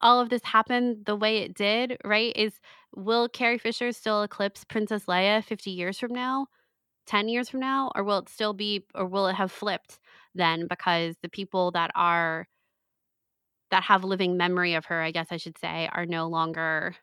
[0.00, 2.32] all of this happened the way it did, right?
[2.36, 2.60] Is
[2.94, 6.46] will Carrie Fisher still eclipse Princess Leia 50 years from now,
[7.06, 9.98] 10 years from now, or will it still be or will it have flipped
[10.34, 12.46] then because the people that are
[13.70, 16.96] that have living memory of her, I guess I should say, are no longer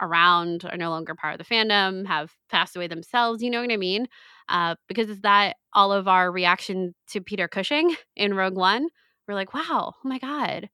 [0.00, 3.42] around, are no longer part of the fandom, have passed away themselves.
[3.42, 4.06] You know what I mean?
[4.48, 8.88] Uh, because is that all of our reaction to Peter Cushing in Rogue One?
[9.26, 10.68] We're like, wow, oh my God,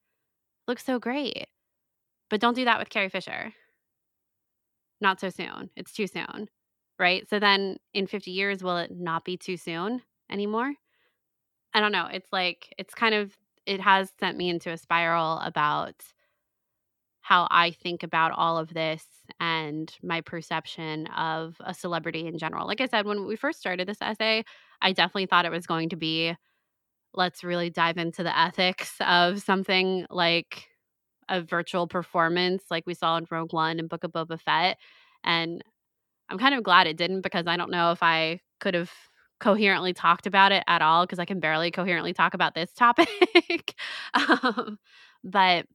[0.69, 1.47] looks so great.
[2.29, 3.53] But don't do that with Carrie Fisher.
[5.01, 5.71] Not so soon.
[5.77, 6.49] It's too soon.
[6.99, 7.29] Right.
[7.29, 10.73] So then in 50 years, will it not be too soon anymore?
[11.75, 12.09] I don't know.
[12.13, 13.37] It's like, it's kind of,
[13.67, 15.95] it has sent me into a spiral about
[17.23, 19.07] how I think about all of this
[19.41, 22.67] and my perception of a celebrity in general.
[22.67, 24.45] Like I said, when we first started this essay,
[24.83, 26.35] I definitely thought it was going to be
[27.15, 30.69] let's really dive into the ethics of something like
[31.29, 34.79] a virtual performance like we saw in Rogue One and Book of Boba Fett.
[35.23, 35.63] And
[36.29, 38.91] I'm kind of glad it didn't because I don't know if I could have
[39.39, 43.09] coherently talked about it at all because I can barely coherently talk about this topic.
[44.15, 44.79] um,
[45.23, 45.67] but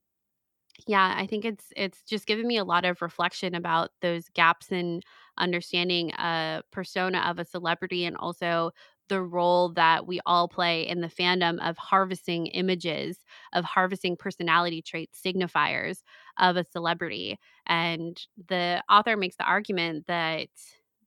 [0.86, 4.72] yeah, I think it's it's just given me a lot of reflection about those gaps
[4.72, 5.02] in
[5.38, 8.72] understanding a persona of a celebrity and also
[9.10, 13.18] the role that we all play in the fandom of harvesting images,
[13.54, 16.00] of harvesting personality traits, signifiers
[16.38, 17.40] of a celebrity.
[17.66, 20.50] And the author makes the argument that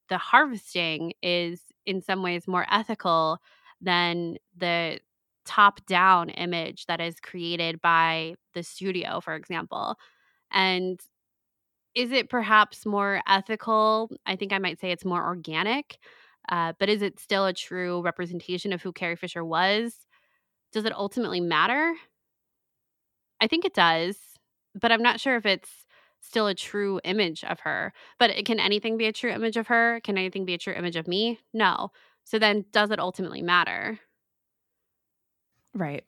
[0.09, 3.39] the harvesting is in some ways more ethical
[3.81, 4.99] than the
[5.45, 9.97] top down image that is created by the studio, for example.
[10.53, 11.01] And
[11.95, 14.11] is it perhaps more ethical?
[14.27, 15.99] I think I might say it's more organic,
[16.49, 19.95] uh, but is it still a true representation of who Carrie Fisher was?
[20.73, 21.95] Does it ultimately matter?
[23.41, 24.17] I think it does,
[24.79, 25.71] but I'm not sure if it's
[26.21, 27.93] still a true image of her.
[28.19, 30.01] But can anything be a true image of her?
[30.05, 31.41] Can anything be a true image of me?
[31.53, 31.91] No.
[32.25, 33.99] So then, does it ultimately matter?
[35.75, 36.05] Right.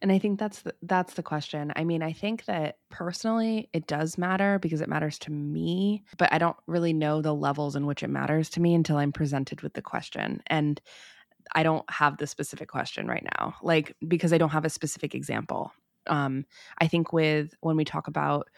[0.00, 1.72] And I think that's the, that's the question.
[1.76, 6.32] I mean, I think that personally it does matter because it matters to me, but
[6.32, 9.60] I don't really know the levels in which it matters to me until I'm presented
[9.62, 10.42] with the question.
[10.48, 10.80] And
[11.54, 13.54] I don't have the specific question right now.
[13.62, 15.72] Like because I don't have a specific example.
[16.08, 16.46] Um
[16.78, 18.48] I think with when we talk about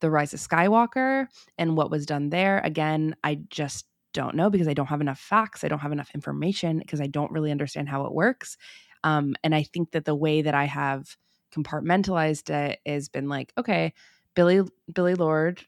[0.00, 4.68] the rise of Skywalker and what was done there, again, I just don't know because
[4.68, 5.64] I don't have enough facts.
[5.64, 8.56] I don't have enough information because I don't really understand how it works.
[9.04, 11.16] Um, and I think that the way that I have
[11.54, 13.92] compartmentalized it has been like, okay,
[14.34, 14.62] Billie
[14.92, 15.64] Billie Lourd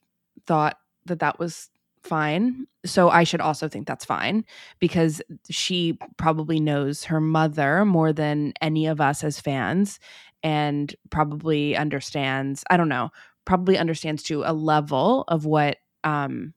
[0.47, 1.71] thought that that was
[2.03, 2.67] fine.
[2.85, 4.45] So I should also think that's fine
[4.79, 9.99] because she probably knows her mother more than any of us as fans
[10.43, 13.11] and probably understands, I don't know,
[13.47, 16.55] probably understands to a level of what um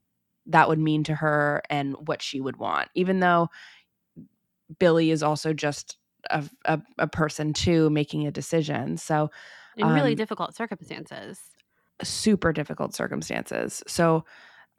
[0.49, 2.89] that would mean to her and what she would want.
[2.95, 3.49] Even though
[4.79, 5.97] Billy is also just
[6.29, 8.97] a, a, a person too making a decision.
[8.97, 9.29] So
[9.77, 11.39] in really um, difficult circumstances.
[12.03, 13.83] Super difficult circumstances.
[13.87, 14.25] So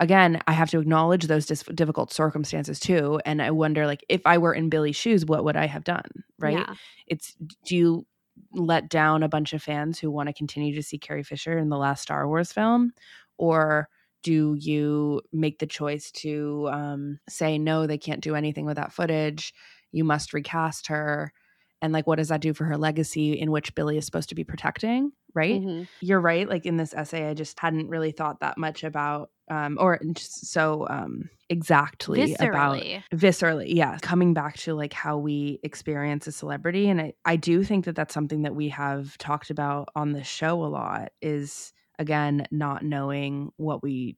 [0.00, 3.20] again, I have to acknowledge those dis- difficult circumstances too.
[3.24, 6.08] And I wonder, like, if I were in Billie's shoes, what would I have done?
[6.38, 6.58] Right?
[6.58, 6.74] Yeah.
[7.06, 8.06] It's do you
[8.52, 11.68] let down a bunch of fans who want to continue to see Carrie Fisher in
[11.68, 12.92] the last Star Wars film,
[13.36, 13.88] or
[14.22, 17.86] do you make the choice to um, say no?
[17.86, 19.54] They can't do anything with that footage.
[19.92, 21.32] You must recast her
[21.80, 24.34] and like what does that do for her legacy in which billie is supposed to
[24.34, 25.82] be protecting right mm-hmm.
[26.00, 29.76] you're right like in this essay i just hadn't really thought that much about um
[29.80, 32.96] or so um exactly viscerally.
[32.96, 37.36] about viscerally yeah coming back to like how we experience a celebrity and I, I
[37.36, 41.12] do think that that's something that we have talked about on the show a lot
[41.22, 44.16] is again not knowing what we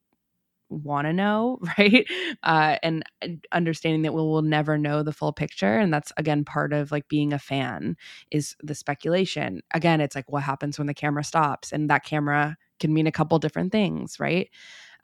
[0.71, 2.07] want to know, right?
[2.43, 3.05] Uh, and
[3.53, 5.79] understanding that we'll, we'll never know the full picture.
[5.79, 7.97] And that's, again, part of like being a fan
[8.31, 9.61] is the speculation.
[9.75, 13.13] Again, it's like what happens when the camera stops, and that camera can mean a
[13.13, 14.49] couple different things, right?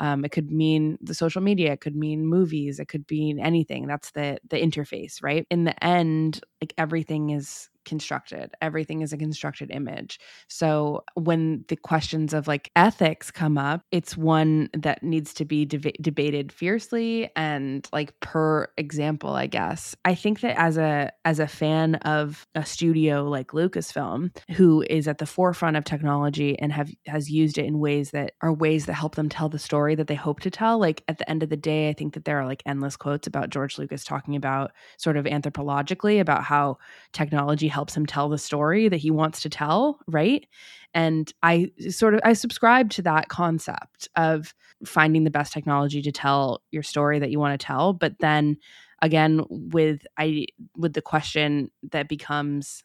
[0.01, 3.86] Um, it could mean the social media, it could mean movies, it could mean anything.
[3.86, 5.47] That's the the interface, right?
[5.51, 8.52] In the end, like everything is constructed.
[8.60, 10.20] Everything is a constructed image.
[10.48, 15.64] So when the questions of like ethics come up, it's one that needs to be
[15.64, 19.96] de- debated fiercely and like per example, I guess.
[20.04, 25.08] I think that as a as a fan of a studio like Lucasfilm who is
[25.08, 28.86] at the forefront of technology and have has used it in ways that are ways
[28.86, 31.42] that help them tell the story that they hope to tell, like at the end
[31.42, 34.36] of the day, I think that there are like endless quotes about George Lucas talking
[34.36, 36.78] about sort of anthropologically about how
[37.12, 40.47] technology helps him tell the story that he wants to tell, right?
[40.94, 44.55] And I sort of I subscribe to that concept of
[44.86, 48.57] finding the best technology to tell your story that you want to tell, but then
[49.03, 52.82] again with I with the question that becomes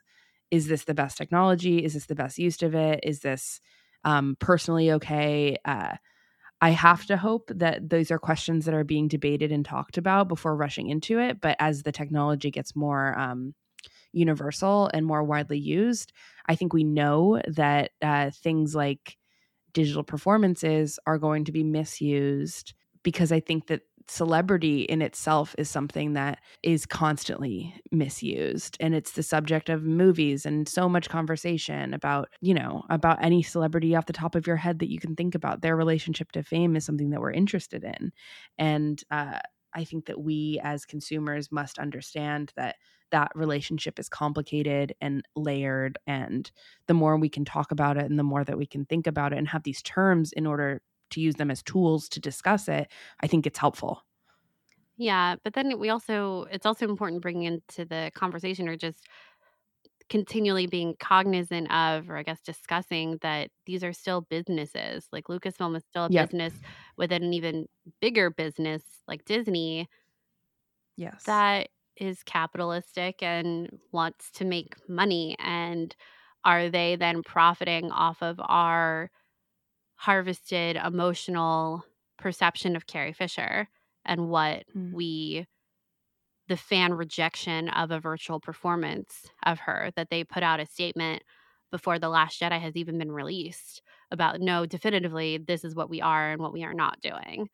[0.51, 1.85] is this the best technology?
[1.85, 2.99] Is this the best use of it?
[3.03, 3.61] Is this
[4.03, 5.55] um, personally okay?
[5.63, 5.95] Uh,
[6.59, 10.27] I have to hope that those are questions that are being debated and talked about
[10.27, 11.39] before rushing into it.
[11.39, 13.55] But as the technology gets more um,
[14.13, 16.13] universal and more widely used.
[16.47, 19.17] I think we know that uh, things like
[19.73, 22.73] digital performances are going to be misused
[23.03, 29.11] because I think that celebrity in itself is something that is constantly misused and it's
[29.13, 34.07] the subject of movies and so much conversation about you know about any celebrity off
[34.07, 36.83] the top of your head that you can think about their relationship to fame is
[36.83, 38.11] something that we're interested in
[38.57, 39.39] and uh,
[39.73, 42.75] i think that we as consumers must understand that
[43.11, 46.51] that relationship is complicated and layered and
[46.87, 49.33] the more we can talk about it and the more that we can think about
[49.33, 50.81] it and have these terms in order
[51.11, 52.87] to use them as tools to discuss it
[53.21, 54.03] i think it's helpful
[54.97, 59.07] yeah but then we also it's also important bringing into the conversation or just
[60.09, 65.75] continually being cognizant of or i guess discussing that these are still businesses like lucasfilm
[65.75, 66.29] is still a yep.
[66.29, 66.53] business
[66.97, 67.65] within an even
[68.01, 69.87] bigger business like disney
[70.97, 71.69] yes that
[72.01, 75.95] is capitalistic and wants to make money and
[76.43, 79.11] are they then profiting off of our
[79.95, 81.85] harvested emotional
[82.17, 83.67] perception of Carrie Fisher
[84.03, 84.91] and what mm.
[84.91, 85.45] we
[86.47, 91.23] the fan rejection of a virtual performance of her that they put out a statement
[91.71, 96.01] before the last jedi has even been released about no definitively this is what we
[96.01, 97.47] are and what we are not doing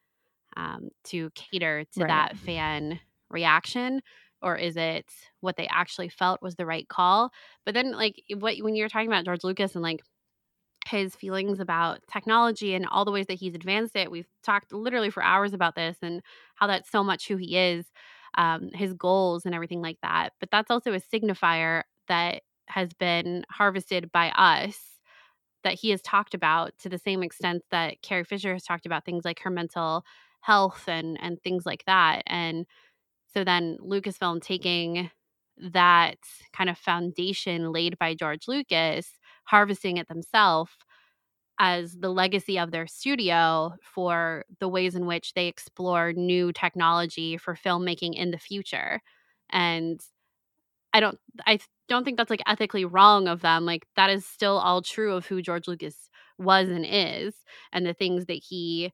[0.56, 2.08] um, to cater to right.
[2.08, 3.00] that fan
[3.30, 4.02] reaction
[4.42, 5.06] or is it
[5.42, 7.32] what they actually felt was the right call
[7.66, 10.02] but then like what when you're talking about george lucas and like
[10.88, 15.10] his feelings about technology and all the ways that he's advanced it we've talked literally
[15.10, 16.22] for hours about this and
[16.56, 17.86] how that's so much who he is
[18.38, 23.44] um, his goals and everything like that but that's also a signifier that has been
[23.50, 24.98] harvested by us
[25.64, 29.06] that he has talked about to the same extent that Carrie Fisher has talked about
[29.06, 30.06] things like her mental
[30.42, 32.24] health and and things like that.
[32.28, 32.66] And
[33.34, 35.10] so then Lucasfilm taking
[35.58, 36.18] that
[36.54, 39.10] kind of foundation laid by George Lucas,
[39.46, 40.72] harvesting it themselves
[41.60, 47.38] as the legacy of their studio for the ways in which they explore new technology
[47.38, 49.02] for filmmaking in the future.
[49.50, 50.00] And
[50.94, 51.60] I don't I
[51.90, 53.66] don't think that's like ethically wrong of them.
[53.66, 57.36] Like that is still all true of who George Lucas was and is
[57.74, 58.94] and the things that he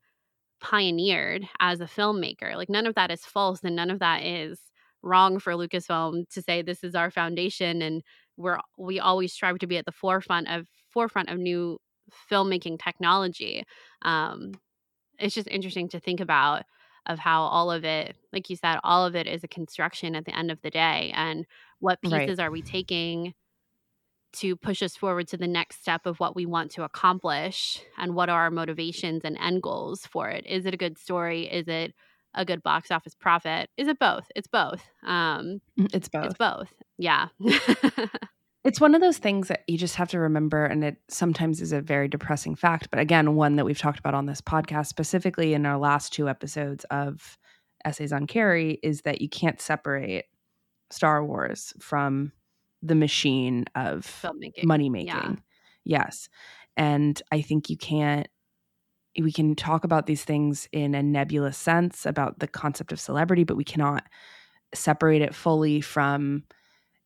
[0.64, 2.56] pioneered as a filmmaker.
[2.56, 4.60] Like none of that is false and none of that is
[5.03, 8.02] wrong for Lucasfilm to say this is our foundation and
[8.38, 11.77] we're we always strive to be at the forefront of forefront of new
[12.31, 13.64] filmmaking technology.
[14.03, 14.53] Um
[15.19, 16.64] it's just interesting to think about
[17.06, 20.23] of how all of it like you said all of it is a construction at
[20.23, 21.45] the end of the day and
[21.80, 22.40] what pieces right.
[22.40, 23.34] are we taking
[24.34, 28.15] to push us forward to the next step of what we want to accomplish and
[28.15, 30.45] what are our motivations and end goals for it.
[30.45, 31.43] Is it a good story?
[31.43, 31.93] Is it
[32.34, 33.69] a good box office profit?
[33.77, 34.26] Is it both?
[34.35, 34.84] It's both.
[35.05, 36.26] Um mm, it's both.
[36.26, 36.73] it's both.
[36.97, 37.27] Yeah.
[38.64, 41.73] It's one of those things that you just have to remember and it sometimes is
[41.73, 45.53] a very depressing fact but again one that we've talked about on this podcast specifically
[45.53, 47.38] in our last two episodes of
[47.84, 50.26] essays on carrie is that you can't separate
[50.91, 52.31] star wars from
[52.84, 54.65] the machine of Filmmaking.
[54.65, 55.07] money making.
[55.07, 55.35] Yeah.
[55.85, 56.30] Yes.
[56.77, 58.27] And I think you can't
[59.22, 63.43] we can talk about these things in a nebulous sense about the concept of celebrity,
[63.43, 64.03] but we cannot
[64.73, 66.43] separate it fully from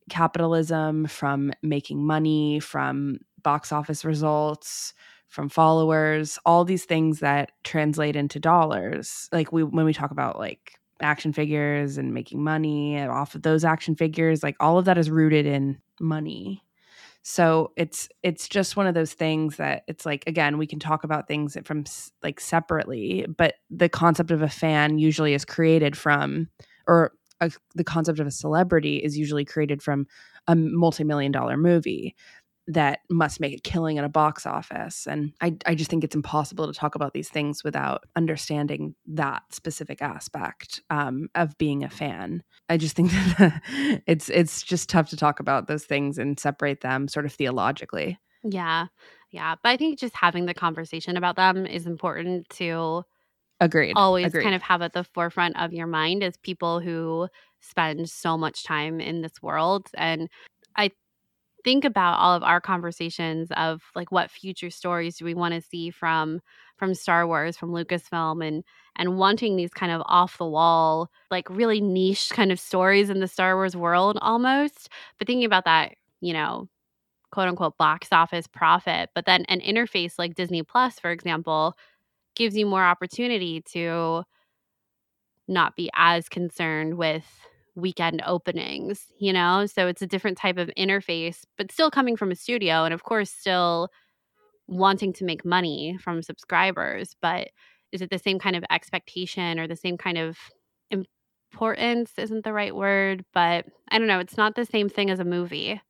[0.08, 4.94] capitalism, from making money, from box office results,
[5.28, 9.28] from followers, all these things that translate into dollars.
[9.30, 13.64] Like we when we talk about like action figures and making money off of those
[13.64, 16.62] action figures like all of that is rooted in money.
[17.22, 21.04] So it's it's just one of those things that it's like again we can talk
[21.04, 21.84] about things from
[22.22, 26.48] like separately but the concept of a fan usually is created from
[26.86, 30.06] or a, the concept of a celebrity is usually created from
[30.46, 32.16] a multi-million dollar movie
[32.68, 35.06] that must make a killing at a box office.
[35.06, 39.42] And I, I just think it's impossible to talk about these things without understanding that
[39.50, 42.42] specific aspect um, of being a fan.
[42.68, 43.62] I just think that
[44.06, 48.18] it's it's just tough to talk about those things and separate them sort of theologically.
[48.44, 48.86] Yeah.
[49.30, 49.54] Yeah.
[49.62, 53.02] But I think just having the conversation about them is important to
[53.60, 53.94] Agreed.
[53.96, 54.44] Always Agreed.
[54.44, 57.28] kind of have at the forefront of your mind as people who
[57.60, 59.88] spend so much time in this world.
[59.94, 60.28] And
[60.76, 60.92] I
[61.64, 65.60] think about all of our conversations of like what future stories do we want to
[65.60, 66.40] see from
[66.76, 68.64] from Star Wars, from Lucasfilm and
[68.96, 73.20] and wanting these kind of off the wall, like really niche kind of stories in
[73.20, 74.88] the Star Wars world almost.
[75.18, 76.68] But thinking about that, you know,
[77.32, 81.76] quote unquote box office profit, but then an interface like Disney Plus, for example,
[82.36, 84.24] gives you more opportunity to
[85.48, 87.24] not be as concerned with
[87.78, 89.66] weekend openings, you know?
[89.66, 93.04] So it's a different type of interface, but still coming from a studio and of
[93.04, 93.88] course still
[94.66, 97.48] wanting to make money from subscribers, but
[97.92, 100.36] is it the same kind of expectation or the same kind of
[101.52, 105.20] importance isn't the right word, but I don't know, it's not the same thing as
[105.20, 105.80] a movie.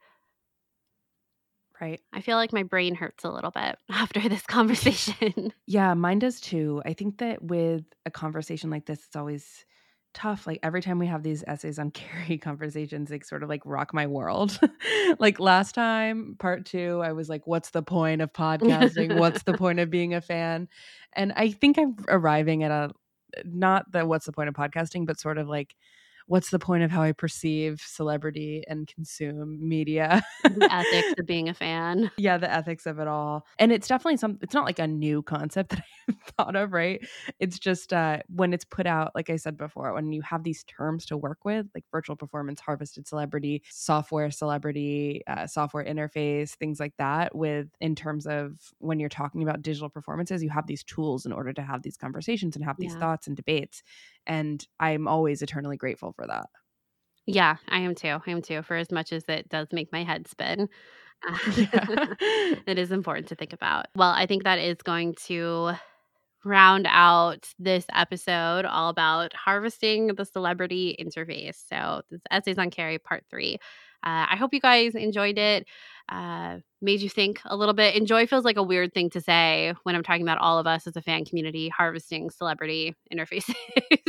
[1.81, 2.01] Right.
[2.13, 5.53] I feel like my brain hurts a little bit after this conversation.
[5.67, 6.83] yeah, mine does too.
[6.85, 9.65] I think that with a conversation like this, it's always
[10.15, 10.47] tough.
[10.47, 13.95] Like every time we have these essays on Carrie conversations, they sort of like rock
[13.95, 14.59] my world.
[15.19, 19.19] like last time, part two, I was like, what's the point of podcasting?
[19.19, 20.69] what's the point of being a fan?
[21.15, 22.91] And I think I'm arriving at a
[23.45, 25.75] not the what's the point of podcasting, but sort of like
[26.29, 30.23] what's the point of how I perceive celebrity and consume media?
[30.45, 32.11] the ethics of being a fan.
[32.17, 33.47] Yeah, the ethics of it all.
[33.59, 37.01] And it's definitely some it's not like a new concept that I've thought of, right?
[37.41, 40.65] It's just uh when it's put out, like I said before, when you have these
[40.65, 46.79] terms to work with, like virtual performance, harvested celebrity, software celebrity, uh, software interface, things
[46.79, 50.85] like that, with in terms of when you're talking about digital performances, you have these
[50.85, 53.01] tools in order to have these conversations and have these yeah.
[53.01, 53.83] thoughts and debates.
[54.29, 56.47] And I'm always eternally grateful for that.
[57.27, 58.19] Yeah, I am too.
[58.27, 58.63] I am too.
[58.63, 60.69] For as much as it does make my head spin,
[61.29, 63.87] it is important to think about.
[63.97, 65.73] Well, I think that is going to
[66.45, 71.57] round out this episode all about harvesting the celebrity interface.
[71.69, 73.59] So, this Essays on Carrie Part 3.
[74.05, 75.67] Uh, I hope you guys enjoyed it.
[76.09, 77.95] Uh, made you think a little bit.
[77.95, 80.87] Enjoy feels like a weird thing to say when I'm talking about all of us
[80.87, 83.55] as a fan community harvesting celebrity interfaces.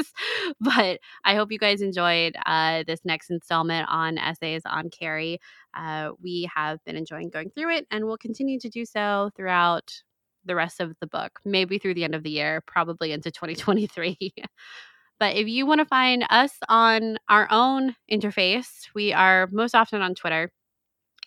[0.62, 5.40] but I hope you guys enjoyed uh, this next installment on essays on Carrie.
[5.76, 9.92] Uh, we have been enjoying going through it and we'll continue to do so throughout
[10.46, 14.18] the rest of the book, maybe through the end of the year, probably into 2023.
[15.20, 20.02] but if you want to find us on our own interface, we are most often
[20.02, 20.52] on Twitter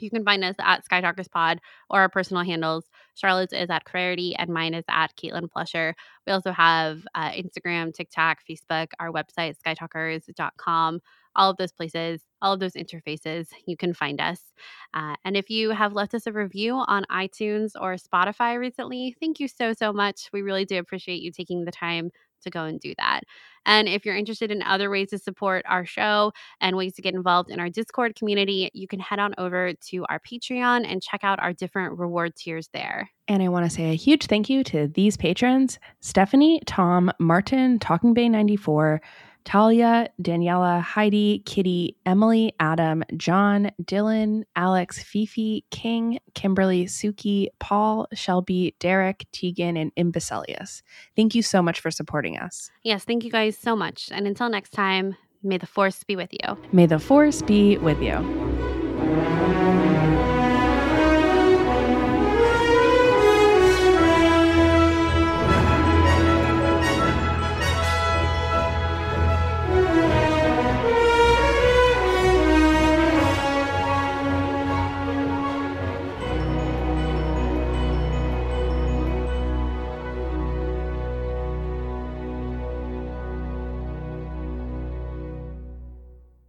[0.02, 2.84] you can find us at Sky Talkers Pod or our personal handles.
[3.14, 5.94] Charlotte's is at Clarity and mine is at Caitlin Plesher.
[6.26, 11.00] We also have uh, Instagram, TikTok, Facebook, our website, skytalkers.com.
[11.34, 14.52] All of those places, all of those interfaces, you can find us.
[14.92, 19.40] Uh, and if you have left us a review on iTunes or Spotify recently, thank
[19.40, 20.28] you so, so much.
[20.32, 22.10] We really do appreciate you taking the time
[22.42, 23.22] to go and do that.
[23.64, 27.14] And if you're interested in other ways to support our show and ways to get
[27.14, 31.22] involved in our Discord community, you can head on over to our Patreon and check
[31.22, 33.10] out our different reward tiers there.
[33.28, 37.78] And I want to say a huge thank you to these patrons Stephanie, Tom, Martin,
[37.78, 39.00] Talking Bay 94.
[39.44, 48.74] Talia, Daniela, Heidi, Kitty, Emily, Adam, John, Dylan, Alex, Fifi, King, Kimberly, Suki, Paul, Shelby,
[48.78, 50.82] Derek, Tegan, and Imbecilius.
[51.16, 52.70] Thank you so much for supporting us.
[52.82, 54.08] Yes, thank you guys so much.
[54.12, 56.56] And until next time, may the force be with you.
[56.72, 58.71] May the force be with you.